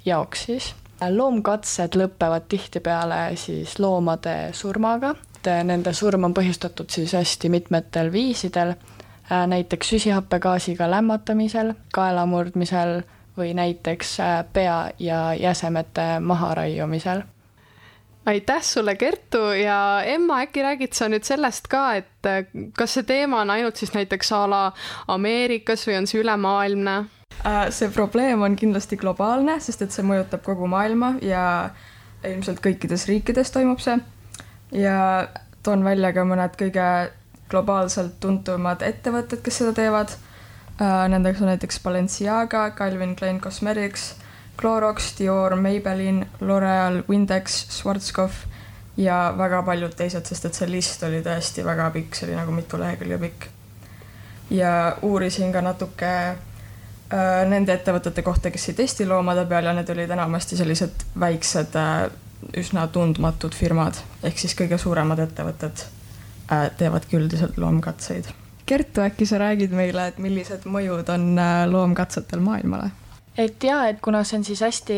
jaoks 0.09 0.45
siis. 0.49 0.75
Loomkatsed 1.11 1.95
lõpevad 1.95 2.49
tihtipeale 2.51 3.37
siis 3.39 3.77
loomade 3.79 4.51
surmaga. 4.53 5.15
Et 5.39 5.51
nende 5.65 5.93
surm 5.95 6.27
on 6.27 6.35
põhjustatud 6.35 6.91
siis 6.91 7.15
hästi 7.15 7.49
mitmetel 7.55 8.11
viisidel, 8.13 8.75
äh, 9.31 9.47
näiteks 9.47 9.95
süsihappegaasiga 9.95 10.91
lämmatamisel, 10.91 11.73
kaela 11.95 12.27
murdmisel 12.27 13.03
või 13.39 13.55
näiteks 13.55 14.21
äh, 14.21 14.39
pea 14.53 14.79
ja 14.99 15.21
jäsemete 15.39 16.19
maharaiumisel. 16.21 17.23
Aitäh 18.29 18.63
sulle, 18.63 18.97
Kertu! 18.97 19.39
Ja 19.39 20.03
Emma, 20.05 20.41
äkki 20.45 20.63
räägid 20.63 20.93
sa 20.93 21.07
nüüd 21.09 21.25
sellest 21.25 21.71
ka, 21.73 21.95
et 21.97 22.27
kas 22.77 22.99
see 22.99 23.07
teema 23.09 23.41
on 23.41 23.55
ainult 23.55 23.81
siis 23.81 23.95
näiteks 23.95 24.33
a 24.37 24.43
la 24.51 24.59
Ameerikas 25.15 25.87
või 25.89 25.97
on 26.03 26.11
see 26.11 26.21
ülemaailmne? 26.21 26.97
See 27.71 27.89
probleem 27.95 28.43
on 28.43 28.57
kindlasti 28.57 28.97
globaalne, 28.97 29.61
sest 29.61 29.83
et 29.83 29.95
see 29.95 30.07
mõjutab 30.07 30.43
kogu 30.47 30.67
maailma 30.71 31.15
ja 31.23 31.71
ilmselt 32.27 32.61
kõikides 32.65 33.07
riikides 33.09 33.53
toimub 33.55 33.81
see 33.83 33.99
ja 34.73 35.29
toon 35.63 35.85
välja 35.85 36.13
ka 36.13 36.25
mõned 36.27 36.57
kõige 36.59 36.87
globaalselt 37.49 38.19
tuntumad 38.21 38.83
ettevõtted, 38.85 39.41
kes 39.43 39.63
seda 39.63 39.73
teevad. 39.77 40.13
Nendeks 40.79 41.41
on 41.43 41.49
näiteks 41.51 41.81
Balenciaga, 41.83 42.71
Calvin 42.77 43.17
Klein 43.17 43.41
Cosmetics, 43.41 44.13
Clorox, 44.61 45.15
Dior, 45.19 45.57
Maybelline, 45.57 46.27
L'Oreal, 46.41 47.03
Windex, 47.09 47.65
Schwarzkopf 47.73 48.45
ja 48.99 49.33
väga 49.39 49.63
paljud 49.67 49.95
teised, 49.97 50.27
sest 50.27 50.45
et 50.45 50.59
see 50.59 50.69
list 50.71 51.03
oli 51.07 51.23
tõesti 51.25 51.65
väga 51.67 51.89
pikk, 51.95 52.19
see 52.19 52.29
oli 52.29 52.37
nagu 52.39 52.55
mitu 52.55 52.79
lehekülge 52.79 53.19
pikk. 53.25 53.49
ja 54.51 54.97
uurisin 55.03 55.53
ka 55.53 55.61
natuke 55.61 56.07
äh, 56.09 56.48
nende 57.49 57.73
ettevõtete 57.73 58.21
kohta, 58.23 58.51
kes 58.53 58.69
ei 58.69 58.75
testi 58.83 59.07
loomade 59.09 59.47
peal 59.49 59.65
ja 59.65 59.73
need 59.73 59.89
olid 59.95 60.11
enamasti 60.13 60.59
sellised 60.59 61.07
väiksed 61.21 61.77
äh, 61.81 62.11
üsna 62.57 62.87
tundmatud 62.93 63.55
firmad, 63.57 63.99
ehk 64.23 64.39
siis 64.39 64.55
kõige 64.59 64.79
suuremad 64.79 65.21
ettevõtted 65.25 65.83
äh, 66.53 66.69
teevadki 66.79 67.19
üldiselt 67.19 67.59
loomkatseid. 67.59 68.31
Kertu, 68.69 69.01
äkki 69.01 69.27
sa 69.27 69.41
räägid 69.41 69.73
meile, 69.73 70.11
et 70.11 70.19
millised 70.23 70.67
mõjud 70.69 71.09
on 71.15 71.31
äh, 71.39 71.65
loomkatsetel 71.71 72.45
maailmale? 72.45 72.91
et 73.39 73.63
jaa, 73.63 73.85
et 73.87 74.01
kuna 74.03 74.25
see 74.27 74.41
on 74.41 74.45
siis 74.45 74.61
hästi 74.67 74.95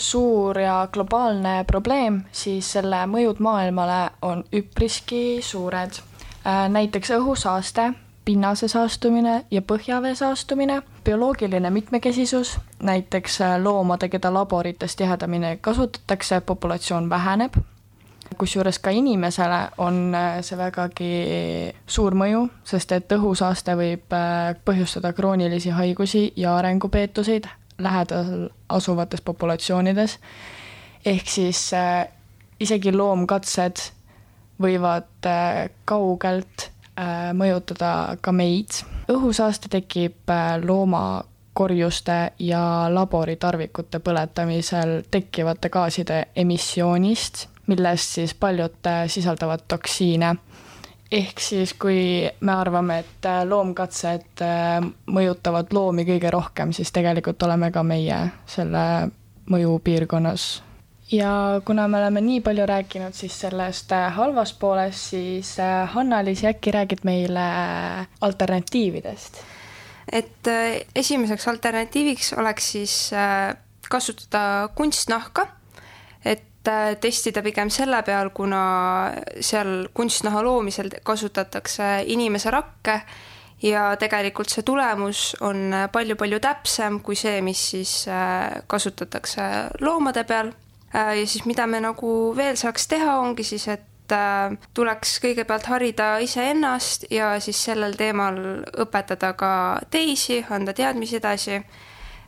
suur 0.00 0.56
ja 0.58 0.86
globaalne 0.92 1.58
probleem, 1.68 2.22
siis 2.32 2.70
selle 2.72 3.02
mõjud 3.04 3.42
maailmale 3.44 3.98
on 4.24 4.40
üpriski 4.56 5.42
suured. 5.44 6.00
Äh, 6.40 6.62
näiteks 6.72 7.12
õhusaaste, 7.18 7.90
pinnase 8.24 8.68
saastumine 8.68 9.44
ja 9.50 9.60
põhjavee 9.60 10.14
saastumine, 10.16 10.80
bioloogiline 11.10 11.70
mitmekesisus, 11.70 12.58
näiteks 12.82 13.40
äh, 13.40 13.62
loomade, 13.62 14.08
keda 14.08 14.34
laborites 14.34 14.96
tihedamini 14.96 15.58
kasutatakse, 15.60 16.40
populatsioon 16.40 17.10
väheneb, 17.10 17.54
kusjuures 18.38 18.78
ka 18.78 18.90
inimesele 18.90 19.58
on 19.78 20.14
äh, 20.14 20.38
see 20.46 20.58
vägagi 20.58 21.08
suur 21.86 22.14
mõju, 22.14 22.44
sest 22.64 22.94
et 22.94 23.10
õhusaaste 23.16 23.74
võib 23.74 24.14
äh, 24.14 24.52
põhjustada 24.64 25.10
kroonilisi 25.12 25.74
haigusi 25.74 26.22
ja 26.36 26.54
arengupeetuseid 26.60 27.50
lähedal 27.78 28.46
asuvates 28.68 29.20
populatsioonides. 29.20 30.18
ehk 31.04 31.28
siis 31.28 31.70
isegi 32.60 32.92
loomkatsed 32.92 33.82
võivad 34.62 35.30
kaugelt 35.84 36.70
mõjutada 37.34 38.18
ka 38.20 38.32
meid. 38.32 38.99
Õhusaaste 39.10 39.68
tekib 39.70 40.30
äh, 40.30 40.56
loomakorjuste 40.64 42.18
ja 42.38 42.62
laboritarvikute 42.92 44.00
põletamisel 44.04 45.00
tekkivate 45.10 45.68
gaaside 45.68 46.24
emissioonist 46.36 47.46
millest 47.70 48.16
siis 48.18 48.34
paljud 48.34 48.86
äh, 48.86 49.04
sisaldavad 49.06 49.66
toksiine. 49.68 50.36
ehk 51.10 51.40
siis, 51.40 51.74
kui 51.74 52.30
me 52.40 52.52
arvame, 52.52 52.98
et 52.98 53.26
äh, 53.26 53.42
loomkatsed 53.48 54.44
mõjutavad 55.10 55.72
loomi 55.74 56.06
kõige 56.06 56.30
rohkem, 56.30 56.72
siis 56.72 56.92
tegelikult 56.92 57.42
oleme 57.42 57.70
ka 57.74 57.82
meie 57.82 58.18
selle 58.46 59.10
mõjupiirkonnas 59.50 60.69
ja 61.12 61.60
kuna 61.66 61.88
me 61.88 61.98
oleme 61.98 62.20
nii 62.20 62.40
palju 62.40 62.66
rääkinud 62.66 63.14
siis 63.14 63.40
sellest 63.40 63.90
halvast 64.14 64.58
poolest, 64.58 65.10
siis 65.14 65.56
Hanna-Liis, 65.94 66.44
äkki 66.44 66.70
räägid 66.70 67.04
meile 67.04 67.46
alternatiividest? 68.20 69.40
et 70.12 70.48
esimeseks 70.94 71.48
alternatiiviks 71.48 72.32
oleks 72.32 72.72
siis 72.72 72.94
kasutada 73.90 74.68
kunstnahka, 74.74 75.46
et 76.24 76.50
Äh, 76.68 76.98
testida 77.00 77.40
pigem 77.40 77.70
selle 77.72 78.02
peal, 78.04 78.28
kuna 78.36 78.60
seal 79.40 79.86
kunstnaha 79.96 80.42
loomisel 80.44 80.90
kasutatakse 81.02 82.02
inimese 82.12 82.50
rakke 82.52 82.98
ja 83.64 83.86
tegelikult 83.96 84.52
see 84.52 84.64
tulemus 84.68 85.22
on 85.40 85.72
palju-palju 85.92 86.40
täpsem 86.44 86.98
kui 87.00 87.16
see, 87.16 87.38
mis 87.40 87.62
siis 87.72 87.94
äh, 88.12 88.60
kasutatakse 88.68 89.46
loomade 89.80 90.26
peal. 90.28 90.52
Äh, 90.94 91.20
ja 91.20 91.26
siis, 91.26 91.44
mida 91.46 91.66
me 91.66 91.80
nagu 91.80 92.34
veel 92.36 92.56
saaks 92.56 92.88
teha, 92.88 93.18
ongi 93.20 93.44
siis, 93.44 93.68
et 93.68 93.86
tuleks 94.74 95.20
kõigepealt 95.22 95.68
harida 95.70 96.16
iseennast 96.18 97.04
ja 97.14 97.36
siis 97.38 97.60
sellel 97.62 97.94
teemal 97.94 98.40
õpetada 98.82 99.36
ka 99.38 99.52
teisi, 99.90 100.40
anda 100.50 100.74
teadmisi 100.74 101.20
edasi. 101.20 101.60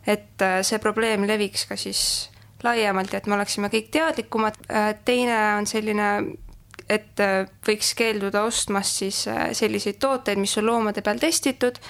et 0.06 0.42
see 0.62 0.78
probleem 0.78 1.26
leviks 1.26 1.66
ka 1.66 1.76
siis 1.76 2.32
laiemalt 2.64 3.12
ja 3.12 3.20
et 3.20 3.26
me 3.26 3.36
oleksime 3.36 3.70
kõik 3.72 3.90
teadlikumad. 3.94 4.58
Äh, 4.70 4.94
teine 5.04 5.38
on 5.58 5.68
selline, 5.68 6.08
et 6.88 7.22
äh, 7.22 7.44
võiks 7.66 7.92
keelduda 7.98 8.44
ostmast 8.48 9.02
siis 9.02 9.24
äh, 9.30 9.50
selliseid 9.56 10.00
tooteid, 10.02 10.40
mis 10.40 10.56
on 10.60 10.68
loomade 10.70 11.04
peal 11.04 11.22
testitud. 11.22 11.80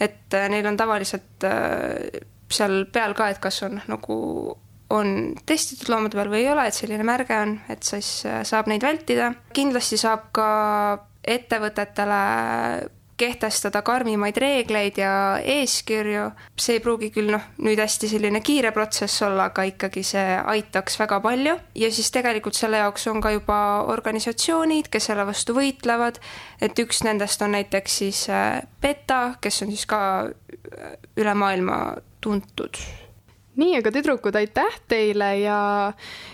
et 0.00 0.32
neil 0.48 0.64
on 0.64 0.78
tavaliselt 0.80 1.44
seal 2.48 2.86
peal 2.88 3.12
ka, 3.12 3.26
et 3.28 3.38
kas 3.38 3.58
on 3.66 3.82
nagu 3.84 4.14
on 4.90 5.34
testitud 5.46 5.90
loomade 5.92 6.18
peal 6.18 6.32
või 6.32 6.44
ei 6.44 6.52
ole, 6.52 6.66
et 6.66 6.74
selline 6.74 7.06
märge 7.06 7.36
on, 7.38 7.58
et 7.70 7.82
siis 7.86 8.08
saab 8.26 8.70
neid 8.70 8.82
vältida. 8.82 9.32
kindlasti 9.54 9.98
saab 10.00 10.30
ka 10.34 10.48
ettevõtetele 11.26 12.22
kehtestada 13.20 13.82
karmimaid 13.84 14.36
reegleid 14.40 14.98
ja 14.98 15.12
eeskirju. 15.44 16.30
see 16.56 16.78
ei 16.78 16.82
pruugi 16.84 17.10
küll 17.12 17.32
noh, 17.34 17.42
nüüd 17.64 17.80
hästi 17.80 18.08
selline 18.08 18.40
kiire 18.44 18.72
protsess 18.76 19.22
olla, 19.26 19.50
aga 19.50 19.66
ikkagi 19.68 20.02
see 20.06 20.38
aitaks 20.54 20.96
väga 21.00 21.20
palju 21.24 21.56
ja 21.82 21.90
siis 21.92 22.10
tegelikult 22.14 22.56
selle 22.56 22.80
jaoks 22.80 23.06
on 23.12 23.20
ka 23.20 23.34
juba 23.34 23.58
organisatsioonid, 23.92 24.88
kes 24.92 25.10
selle 25.10 25.26
vastu 25.28 25.56
võitlevad. 25.56 26.20
et 26.60 26.84
üks 26.84 27.04
nendest 27.04 27.42
on 27.44 27.52
näiteks 27.58 27.98
siis 28.02 28.24
PETA, 28.80 29.20
äh, 29.26 29.36
kes 29.40 29.62
on 29.66 29.74
siis 29.74 29.86
ka 29.90 30.00
äh, 30.24 30.96
üle 31.20 31.34
maailma 31.34 31.80
tuntud 32.24 32.80
nii, 33.60 33.76
aga 33.80 33.92
tüdrukud, 33.94 34.36
aitäh 34.40 34.80
teile 34.88 35.30
ja, 35.42 35.60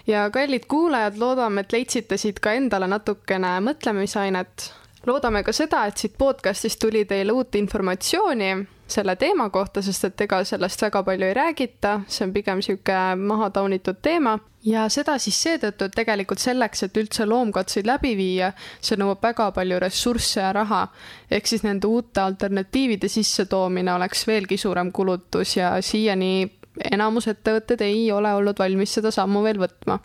ja 0.07 0.27
kallid 0.35 0.69
kuulajad, 0.71 1.19
loodame, 1.21 1.67
et 1.67 1.77
leidsite 1.77 2.19
siit 2.21 2.41
ka 2.41 2.55
endale 2.59 2.89
natukene 2.91 3.57
mõtlemisainet 3.67 4.71
loodame 5.07 5.43
ka 5.47 5.55
seda, 5.55 5.85
et 5.87 5.99
siit 5.99 6.17
podcast'ist 6.19 6.81
tuli 6.83 7.05
teile 7.09 7.35
uut 7.35 7.55
informatsiooni 7.59 8.55
selle 8.87 9.17
teema 9.17 9.49
kohta, 9.51 9.83
sest 9.83 10.05
et 10.07 10.21
ega 10.27 10.43
sellest 10.47 10.83
väga 10.83 11.03
palju 11.07 11.27
ei 11.27 11.35
räägita, 11.35 12.01
see 12.07 12.27
on 12.27 12.35
pigem 12.35 12.61
niisugune 12.61 13.17
maha 13.19 13.51
taunitud 13.51 13.99
teema. 14.03 14.37
Ja 14.67 14.89
seda 14.91 15.15
siis 15.23 15.37
seetõttu, 15.43 15.87
et 15.87 15.95
tegelikult 15.95 16.43
selleks, 16.43 16.83
et 16.83 16.97
üldse 16.99 17.27
loomkatseid 17.27 17.87
läbi 17.87 18.17
viia, 18.19 18.51
see 18.83 18.99
nõuab 18.99 19.23
väga 19.23 19.53
palju 19.55 19.79
ressursse 19.83 20.41
ja 20.41 20.53
raha. 20.55 20.89
ehk 21.31 21.47
siis 21.47 21.63
nende 21.63 21.87
uute 21.87 22.21
alternatiivide 22.21 23.09
sissetoomine 23.09 23.95
oleks 23.95 24.27
veelgi 24.27 24.57
suurem 24.59 24.93
kulutus 24.93 25.57
ja 25.57 25.77
siiani 25.83 26.56
enamus 26.93 27.29
ettevõtted 27.29 27.81
ei 27.81 28.11
ole 28.13 28.35
olnud 28.35 28.59
valmis 28.59 28.95
seda 28.99 29.11
sammu 29.15 29.43
veel 29.47 29.59
võtma 29.63 30.01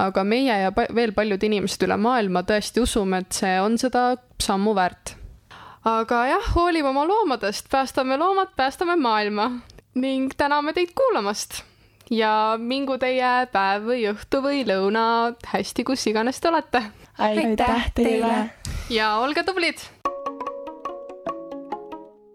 aga 0.00 0.24
meie 0.24 0.54
ja 0.64 0.70
veel 0.72 1.12
paljud 1.16 1.42
inimesed 1.44 1.84
üle 1.86 1.96
maailma 2.00 2.44
tõesti 2.48 2.82
usume, 2.82 3.22
et 3.22 3.36
see 3.36 3.58
on 3.60 3.78
seda 3.80 4.12
sammu 4.42 4.74
väärt. 4.76 5.16
aga 5.84 6.24
jah, 6.30 6.48
hoolime 6.54 6.88
oma 6.88 7.04
loomadest, 7.06 7.68
päästame 7.70 8.16
loomad, 8.18 8.54
päästame 8.56 8.96
maailma 8.96 9.50
ning 9.94 10.32
täname 10.36 10.72
teid 10.72 10.94
kuulamast. 10.96 11.62
ja 12.10 12.56
mingu 12.58 12.98
teie 12.98 13.46
päev 13.52 13.88
või 13.88 14.06
õhtu 14.12 14.42
või 14.44 14.64
lõuna 14.68 15.34
hästi, 15.46 15.84
kus 15.84 16.06
iganes 16.06 16.40
te 16.40 16.48
olete. 16.48 16.82
aitäh 17.18 17.90
teile. 17.94 18.50
ja 18.90 19.16
olge 19.16 19.42
tublid. 19.42 19.78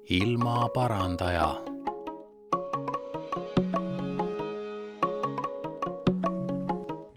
ilmaparandaja 0.10 1.77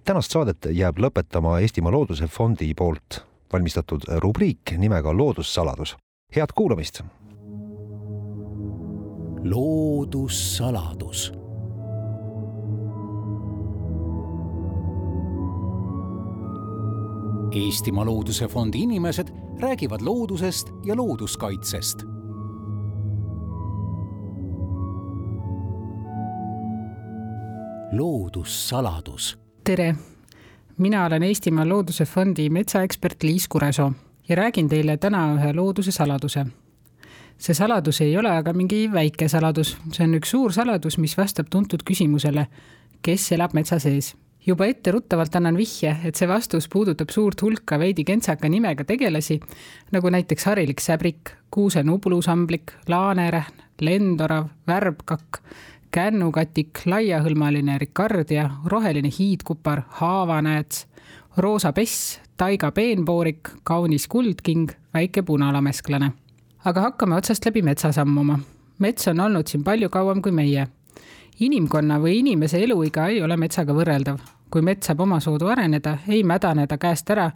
tänast 0.05 0.31
saadet 0.33 0.67
jääb 0.71 0.99
lõpetama 0.99 1.59
Eestimaa 1.61 1.93
Looduse 1.93 2.27
Fondi 2.27 2.75
poolt 2.75 3.25
valmistatud 3.53 4.03
rubriik 4.19 4.71
nimega 4.79 5.17
Loodussaladus. 5.17 5.97
head 6.37 6.49
kuulamist. 6.55 7.03
loodussaladus 9.45 11.33
Eestimaa 17.55 18.07
Looduse 18.07 18.49
Fondi 18.49 18.79
inimesed 18.79 19.29
räägivad 19.61 20.01
loodusest 20.01 20.69
ja 20.85 20.97
looduskaitsest. 20.97 21.99
loodussaladus 27.93 29.40
tere! 29.65 29.95
mina 30.79 31.05
olen 31.05 31.23
Eestimaa 31.23 31.69
Looduse 31.69 32.05
Fondi 32.05 32.51
metsaekspert 32.51 33.23
Liis 33.23 33.49
Kuresoo 33.49 33.93
ja 34.29 34.37
räägin 34.37 34.69
teile 34.69 34.97
täna 34.97 35.35
ühe 35.35 35.53
looduse 35.53 35.93
saladuse. 35.93 36.47
see 37.39 37.55
saladus 37.55 38.01
ei 38.01 38.17
ole 38.17 38.31
aga 38.31 38.53
mingi 38.53 38.93
väike 38.93 39.29
saladus, 39.29 39.77
see 39.93 40.05
on 40.05 40.15
üks 40.15 40.31
suur 40.31 40.53
saladus, 40.53 40.99
mis 40.99 41.17
vastab 41.17 41.47
tuntud 41.51 41.83
küsimusele, 41.91 42.47
kes 43.03 43.33
elab 43.33 43.53
metsa 43.55 43.79
sees 43.79 44.15
juba 44.47 44.67
etteruttavalt 44.67 45.37
annan 45.37 45.57
vihje, 45.57 45.97
et 46.05 46.17
see 46.17 46.29
vastus 46.29 46.69
puudutab 46.69 47.11
suurt 47.11 47.43
hulka 47.43 47.79
veidi 47.79 48.05
kentsaka 48.05 48.49
nimega 48.49 48.85
tegelasi, 48.85 49.41
nagu 49.93 50.11
näiteks 50.11 50.45
harilik 50.45 50.81
säbrik, 50.81 51.35
kuuse 51.51 51.83
nublusamblik, 51.83 52.73
laanerähn, 52.89 53.61
lendorav, 53.81 54.49
värbkakk, 54.67 55.43
kännukatik, 55.91 56.81
laiahõlmaline 56.87 57.79
rikardia, 57.79 58.51
roheline 58.65 59.11
hiidkupar, 59.19 59.83
haavanääts, 59.89 60.87
roosa 61.37 61.73
pess, 61.73 62.21
taiga 62.37 62.73
peenpoorik, 62.73 63.51
kaunis 63.65 64.09
kuldking, 64.09 64.71
väike 64.95 65.23
punalamesklane. 65.23 66.13
aga 66.65 66.81
hakkame 66.81 67.15
otsast 67.17 67.45
läbi 67.45 67.63
metsa 67.63 67.93
sammuma. 67.93 68.39
mets 68.79 69.09
on 69.09 69.21
olnud 69.21 69.47
siin 69.47 69.65
palju 69.65 69.89
kauem 69.89 70.23
kui 70.23 70.33
meie 70.33 70.69
inimkonna 71.41 71.99
või 72.01 72.19
inimese 72.21 72.61
eluiga 72.65 73.07
ei 73.09 73.23
ole 73.23 73.37
metsaga 73.37 73.75
võrreldav. 73.75 74.19
kui 74.51 74.63
mets 74.63 74.87
saab 74.87 75.01
omasoodu 75.01 75.47
areneda, 75.47 75.99
ei 76.09 76.23
mädane 76.25 76.67
ta 76.67 76.79
käest 76.79 77.11
ära 77.11 77.31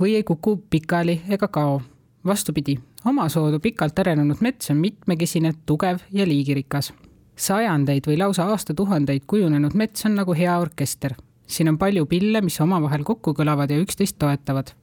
või 0.00 0.14
ei 0.16 0.22
kuku 0.22 0.56
pikali 0.70 1.20
ega 1.28 1.48
kao. 1.48 1.82
vastupidi, 2.24 2.78
omasoodu 3.04 3.60
pikalt 3.60 3.98
arenenud 3.98 4.40
mets 4.40 4.70
on 4.70 4.76
mitmekesine, 4.76 5.52
tugev 5.66 5.98
ja 6.12 6.26
liigirikas. 6.26 6.92
Sajandeid 7.40 8.06
või 8.06 8.18
lausa 8.20 8.46
aastatuhandeid 8.52 9.24
kujunenud 9.26 9.74
mets 9.74 10.06
on 10.06 10.14
nagu 10.20 10.36
hea 10.36 10.58
orkester. 10.58 11.14
siin 11.46 11.68
on 11.68 11.78
palju 11.78 12.06
pille, 12.06 12.40
mis 12.40 12.60
omavahel 12.60 13.04
kokku 13.04 13.34
kõlavad 13.34 13.70
ja 13.70 13.80
üksteist 13.80 14.18
toetavad 14.18 14.74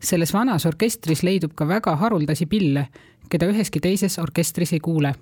selles 0.00 0.32
vanas 0.34 0.66
orkestris 0.66 1.22
leidub 1.22 1.54
ka 1.54 1.66
väga 1.68 1.96
haruldasi 1.96 2.46
pille, 2.46 2.86
keda 3.30 3.48
üheski 3.50 3.80
teises 3.80 4.18
orkestris 4.18 4.72
ei 4.72 4.80
kuule 4.80 5.14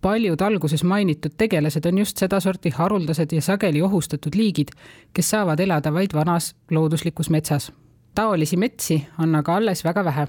paljud 0.00 0.40
alguses 0.40 0.84
mainitud 0.84 1.34
tegelased 1.36 1.86
on 1.86 1.98
just 1.98 2.16
sedasorti 2.16 2.70
haruldased 2.70 3.32
ja 3.32 3.42
sageli 3.42 3.82
ohustatud 3.82 4.34
liigid, 4.34 4.68
kes 5.12 5.30
saavad 5.30 5.60
elada 5.60 5.92
vaid 5.92 6.14
vanas 6.14 6.54
looduslikus 6.70 7.30
metsas. 7.30 7.72
taolisi 8.14 8.56
metsi 8.56 9.06
on 9.18 9.34
aga 9.34 9.56
alles 9.56 9.84
väga 9.84 10.04
vähe. 10.04 10.26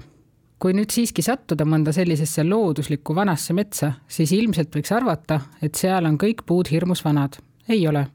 Kui 0.60 0.74
nüüd 0.76 0.92
siiski 0.92 1.22
sattuda 1.24 1.64
mõnda 1.64 1.92
sellisesse 1.96 2.44
looduslikku 2.44 3.14
vanasse 3.16 3.54
metsa, 3.56 3.94
siis 4.08 4.32
ilmselt 4.36 4.74
võiks 4.76 4.92
arvata, 4.92 5.40
et 5.62 5.74
seal 5.74 6.04
on 6.04 6.18
kõik 6.20 6.44
puud 6.46 6.68
hirmus 6.70 7.04
vanad. 7.04 7.38
ei 7.68 7.86
ole. 7.88 8.06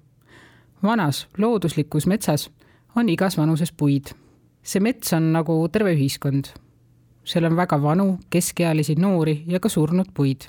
vanas 0.83 1.27
looduslikus 1.37 2.05
metsas 2.05 2.49
on 2.95 3.09
igas 3.09 3.37
vanuses 3.37 3.71
puid. 3.71 4.13
see 4.63 4.79
mets 4.79 5.13
on 5.13 5.31
nagu 5.33 5.67
terve 5.69 5.93
ühiskond. 5.95 6.53
seal 7.23 7.45
on 7.45 7.55
väga 7.55 7.81
vanu, 7.81 8.19
keskealisi, 8.29 8.95
noori 8.95 9.43
ja 9.47 9.59
ka 9.59 9.69
surnud 9.69 10.13
puid 10.13 10.45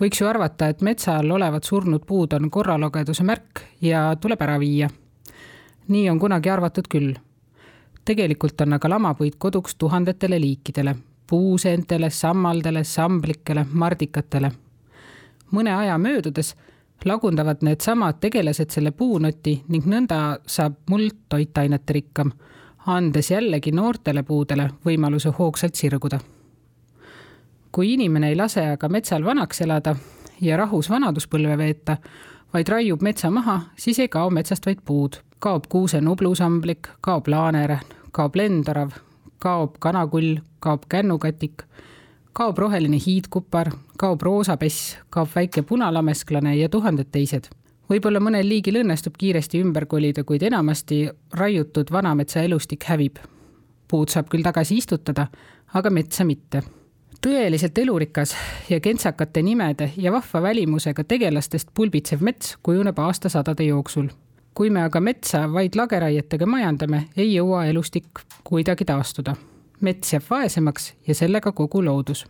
võiks 0.00 0.20
ju 0.20 0.28
arvata, 0.28 0.70
et 0.70 0.82
metsa 0.82 1.18
all 1.20 1.30
olevad 1.36 1.66
surnud 1.66 2.06
puud 2.08 2.32
on 2.36 2.50
korralageduse 2.50 3.24
märk 3.26 3.64
ja 3.84 4.08
tuleb 4.20 4.42
ära 4.42 4.58
viia. 4.58 4.88
nii 5.88 6.10
on 6.10 6.18
kunagi 6.18 6.50
arvatud 6.50 6.88
küll. 6.88 7.14
Tegelikult 8.04 8.60
on 8.60 8.72
aga 8.72 8.88
lamapuid 8.88 9.36
koduks 9.38 9.74
tuhandetele 9.74 10.40
liikidele, 10.40 10.94
puuseentele, 11.26 12.10
sammaldele, 12.10 12.84
samblikele, 12.84 13.66
mardikatele. 13.72 14.50
mõne 15.52 15.74
aja 15.74 15.98
möödudes 15.98 16.54
lagundavad 17.04 17.62
needsamad 17.62 18.20
tegelased 18.20 18.70
selle 18.70 18.90
puunoti 18.90 19.62
ning 19.68 19.86
nõnda 19.86 20.38
saab 20.46 20.74
muld 20.90 21.16
toitainete 21.28 21.92
rikkam, 21.92 22.32
andes 22.86 23.30
jällegi 23.30 23.72
noortele 23.72 24.22
puudele 24.22 24.70
võimaluse 24.84 25.32
hoogsalt 25.38 25.74
sirguda 25.74 26.20
kui 27.72 27.92
inimene 27.94 28.28
ei 28.28 28.36
lase 28.36 28.64
aga 28.72 28.88
metsal 28.88 29.24
vanaks 29.24 29.60
elada 29.60 29.94
ja 30.40 30.56
rahus 30.56 30.90
vanaduspõlve 30.90 31.56
veeta, 31.58 31.96
vaid 32.52 32.68
raiub 32.68 33.02
metsa 33.02 33.30
maha, 33.30 33.60
siis 33.76 33.98
ei 33.98 34.08
kao 34.08 34.30
metsast 34.30 34.66
vaid 34.66 34.82
puud. 34.84 35.20
Kaob 35.40 35.64
kuuse 35.68 36.00
nublusamblik, 36.00 36.88
kaob 37.00 37.28
laanerähn, 37.28 37.84
kaob 38.12 38.36
lendorav, 38.36 38.90
kaob 39.38 39.78
kanakull, 39.80 40.36
kaob 40.60 40.82
kännukatik, 40.88 41.62
kaob 42.32 42.58
roheline 42.58 42.98
hiidkupar, 43.06 43.72
kaob 43.98 44.22
roosapess, 44.22 44.98
kaob 45.10 45.28
väike 45.34 45.62
punalamesklane 45.62 46.56
ja 46.56 46.68
tuhanded 46.68 47.08
teised. 47.12 47.48
võib-olla 47.90 48.20
mõnel 48.22 48.46
liigil 48.48 48.76
õnnestub 48.84 49.16
kiiresti 49.18 49.60
ümber 49.64 49.86
kolida, 49.86 50.24
kuid 50.24 50.42
enamasti 50.42 51.08
raiutud 51.34 51.90
vanametsa 51.90 52.42
elustik 52.42 52.84
hävib. 52.84 53.16
puud 53.88 54.08
saab 54.08 54.28
küll 54.28 54.42
tagasi 54.42 54.76
istutada, 54.76 55.26
aga 55.74 55.90
metsa 55.90 56.24
mitte 56.24 56.62
tõeliselt 57.20 57.78
elurikas 57.78 58.36
ja 58.68 58.80
kentsakate 58.80 59.42
nimede 59.42 59.92
ja 59.96 60.12
vahva 60.12 60.42
välimusega 60.42 61.04
tegelastest 61.04 61.68
pulbitsev 61.74 62.20
mets 62.20 62.56
kujuneb 62.62 62.98
aastasadade 62.98 63.64
jooksul. 63.64 64.08
Kui 64.54 64.70
me 64.70 64.82
aga 64.82 65.00
metsa 65.00 65.44
vaid 65.52 65.76
lageraietega 65.76 66.46
majandame, 66.46 67.04
ei 67.16 67.34
jõua 67.34 67.66
elustik 67.66 68.24
kuidagi 68.44 68.84
taastuda. 68.84 69.36
mets 69.80 70.12
jääb 70.12 70.24
vaesemaks 70.30 70.92
ja 71.06 71.14
sellega 71.14 71.52
kogu 71.52 71.84
loodus. 71.84 72.26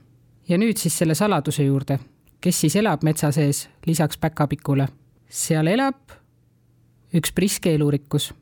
ja 0.49 0.59
nüüd 0.59 0.77
siis 0.77 0.99
selle 0.99 1.14
saladuse 1.14 1.64
juurde. 1.64 1.99
kes 2.41 2.61
siis 2.61 2.77
elab 2.77 3.03
metsa 3.03 3.33
sees 3.33 3.68
lisaks 3.87 4.18
päkapikule? 4.18 4.89
seal 5.29 5.66
elab 5.66 6.12
üks 7.14 7.33
priske 7.35 7.75
elurikkus 7.75 8.33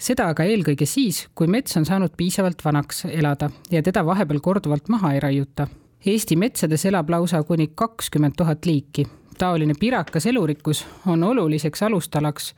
seda 0.00 0.30
aga 0.32 0.46
eelkõige 0.48 0.86
siis, 0.88 1.26
kui 1.34 1.48
mets 1.50 1.76
on 1.76 1.86
saanud 1.88 2.16
piisavalt 2.16 2.64
vanaks 2.64 3.04
elada 3.10 3.50
ja 3.70 3.82
teda 3.82 4.04
vahepeal 4.06 4.40
korduvalt 4.40 4.88
maha 4.88 5.14
ei 5.14 5.20
raiuta. 5.20 5.68
Eesti 6.06 6.36
metsades 6.36 6.86
elab 6.88 7.10
lausa 7.12 7.42
kuni 7.44 7.72
kakskümmend 7.74 8.36
tuhat 8.36 8.66
liiki. 8.66 9.06
taoline 9.38 9.74
pirakas 9.80 10.26
elurikkus 10.26 10.86
on 11.06 11.24
oluliseks 11.24 11.82
alustalaks 11.82 12.54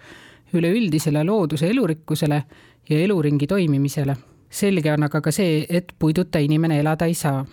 üleüldisele 0.54 1.24
looduse 1.24 1.70
elurikkusele 1.70 2.42
ja 2.88 2.98
eluringi 2.98 3.46
toimimisele. 3.46 4.16
selge 4.50 4.92
on 4.92 5.02
aga 5.02 5.20
ka 5.20 5.30
see, 5.32 5.66
et 5.68 5.92
puiduta 5.98 6.38
inimene 6.38 6.80
elada 6.80 7.06
ei 7.06 7.14
saa. 7.14 7.44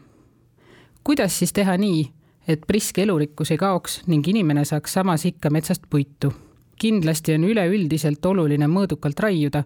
kuidas 1.04 1.40
siis 1.40 1.54
teha 1.54 1.78
nii, 1.78 2.10
et 2.48 2.62
priske 2.68 3.04
elurikkus 3.04 3.52
ei 3.52 3.58
kaoks 3.58 4.02
ning 4.08 4.28
inimene 4.28 4.66
saaks 4.66 4.94
samas 4.94 5.26
ikka 5.26 5.50
metsast 5.50 5.84
puitu? 5.90 6.34
kindlasti 6.80 7.34
on 7.36 7.44
üleüldiselt 7.44 8.26
oluline 8.26 8.68
mõõdukalt 8.68 9.20
raiuda 9.20 9.64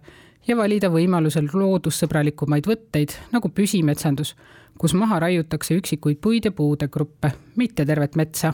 ja 0.48 0.58
valida 0.58 0.90
võimalusel 0.90 1.48
loodussõbralikumaid 1.54 2.68
võtteid 2.68 3.16
nagu 3.32 3.50
püsimetsandus, 3.50 4.34
kus 4.78 4.96
maha 4.98 5.20
raiutakse 5.24 5.78
üksikuid 5.78 6.20
puid 6.22 6.50
ja 6.50 6.52
puude 6.52 6.88
gruppe, 6.88 7.32
mitte 7.56 7.86
tervet 7.86 8.16
metsa. 8.20 8.54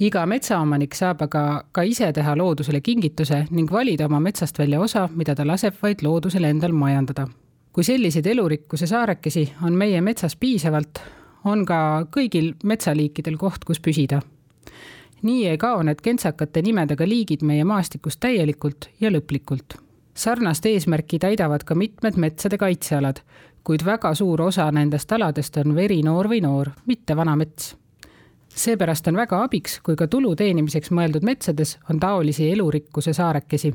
Iga 0.00 0.26
metsaomanik 0.26 0.94
saab 0.94 1.22
aga 1.22 1.64
ka 1.72 1.82
ise 1.82 2.12
teha 2.12 2.36
loodusele 2.36 2.80
kingituse 2.80 3.46
ning 3.50 3.72
valida 3.72 4.06
oma 4.06 4.20
metsast 4.20 4.58
välja 4.58 4.80
osa, 4.80 5.08
mida 5.14 5.34
ta 5.34 5.46
laseb 5.46 5.74
vaid 5.82 6.02
loodusel 6.02 6.44
endal 6.44 6.72
majandada. 6.72 7.28
kui 7.72 7.84
selliseid 7.84 8.26
elurikkuse 8.26 8.86
saarekesi 8.86 9.52
on 9.62 9.72
meie 9.72 10.00
metsas 10.00 10.36
piisavalt, 10.36 11.00
on 11.44 11.64
ka 11.66 12.06
kõigil 12.10 12.54
metsaliikidel 12.64 13.36
koht, 13.36 13.64
kus 13.64 13.80
püsida 13.80 14.20
nii 15.24 15.46
ei 15.48 15.58
kao 15.58 15.82
need 15.82 16.00
kentsakate 16.04 16.62
nimedega 16.62 17.08
liigid 17.08 17.42
meie 17.42 17.64
maastikust 17.64 18.20
täielikult 18.20 18.88
ja 19.00 19.10
lõplikult. 19.10 19.78
sarnast 20.14 20.66
eesmärki 20.66 21.18
täidavad 21.18 21.64
ka 21.64 21.74
mitmed 21.74 22.16
metsade 22.16 22.58
kaitsealad, 22.58 23.20
kuid 23.64 23.84
väga 23.84 24.14
suur 24.14 24.42
osa 24.42 24.70
nendest 24.72 25.12
aladest 25.12 25.56
on 25.56 25.74
verinoor 25.74 26.28
või 26.28 26.40
noor, 26.42 26.70
mitte 26.86 27.16
vana 27.16 27.36
mets. 27.36 27.76
Seepärast 28.54 29.08
on 29.08 29.16
väga 29.16 29.42
abiks, 29.42 29.80
kui 29.80 29.96
ka 29.96 30.06
tulu 30.06 30.36
teenimiseks 30.36 30.90
mõeldud 30.90 31.24
metsades 31.26 31.78
on 31.90 32.00
taolisi 32.00 32.52
elurikkuse 32.52 33.12
saarekesi. 33.12 33.74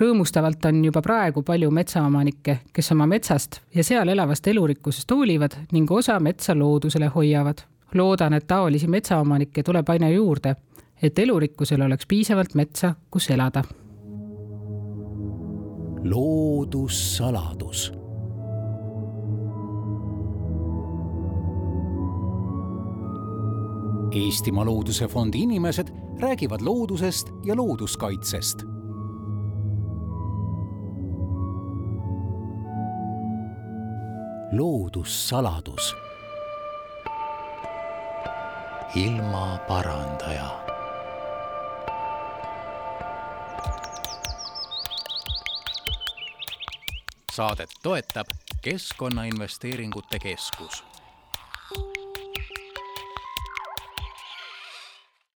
rõõmustavalt 0.00 0.64
on 0.68 0.84
juba 0.84 1.02
praegu 1.02 1.42
palju 1.42 1.70
metsaomanikke, 1.70 2.58
kes 2.72 2.92
oma 2.92 3.06
metsast 3.06 3.60
ja 3.74 3.84
seal 3.84 4.08
elavast 4.08 4.46
elurikkusest 4.46 5.10
hoolivad 5.10 5.56
ning 5.72 5.90
osa 5.90 6.20
metsa 6.20 6.54
loodusele 6.58 7.06
hoiavad 7.06 7.62
loodan, 7.94 8.32
et 8.32 8.46
taolisi 8.46 8.86
metsaomanikke 8.86 9.62
tuleb 9.62 9.88
aina 9.88 10.08
juurde, 10.10 10.56
et 11.02 11.18
elurikkusel 11.18 11.82
oleks 11.82 12.06
piisavalt 12.06 12.54
metsa, 12.54 12.94
kus 13.10 13.30
elada. 13.30 13.64
loodussaladus 16.06 17.92
Eestimaa 24.16 24.64
Looduse 24.64 25.08
Fondi 25.08 25.38
inimesed 25.38 25.88
räägivad 26.20 26.60
loodusest 26.60 27.28
ja 27.44 27.56
looduskaitsest. 27.56 28.58
loodussaladus 34.52 35.96
ilmaparandaja. 38.94 40.64
saadet 47.32 47.70
toetab 47.82 48.26
Keskkonnainvesteeringute 48.62 50.18
Keskus 50.18 50.95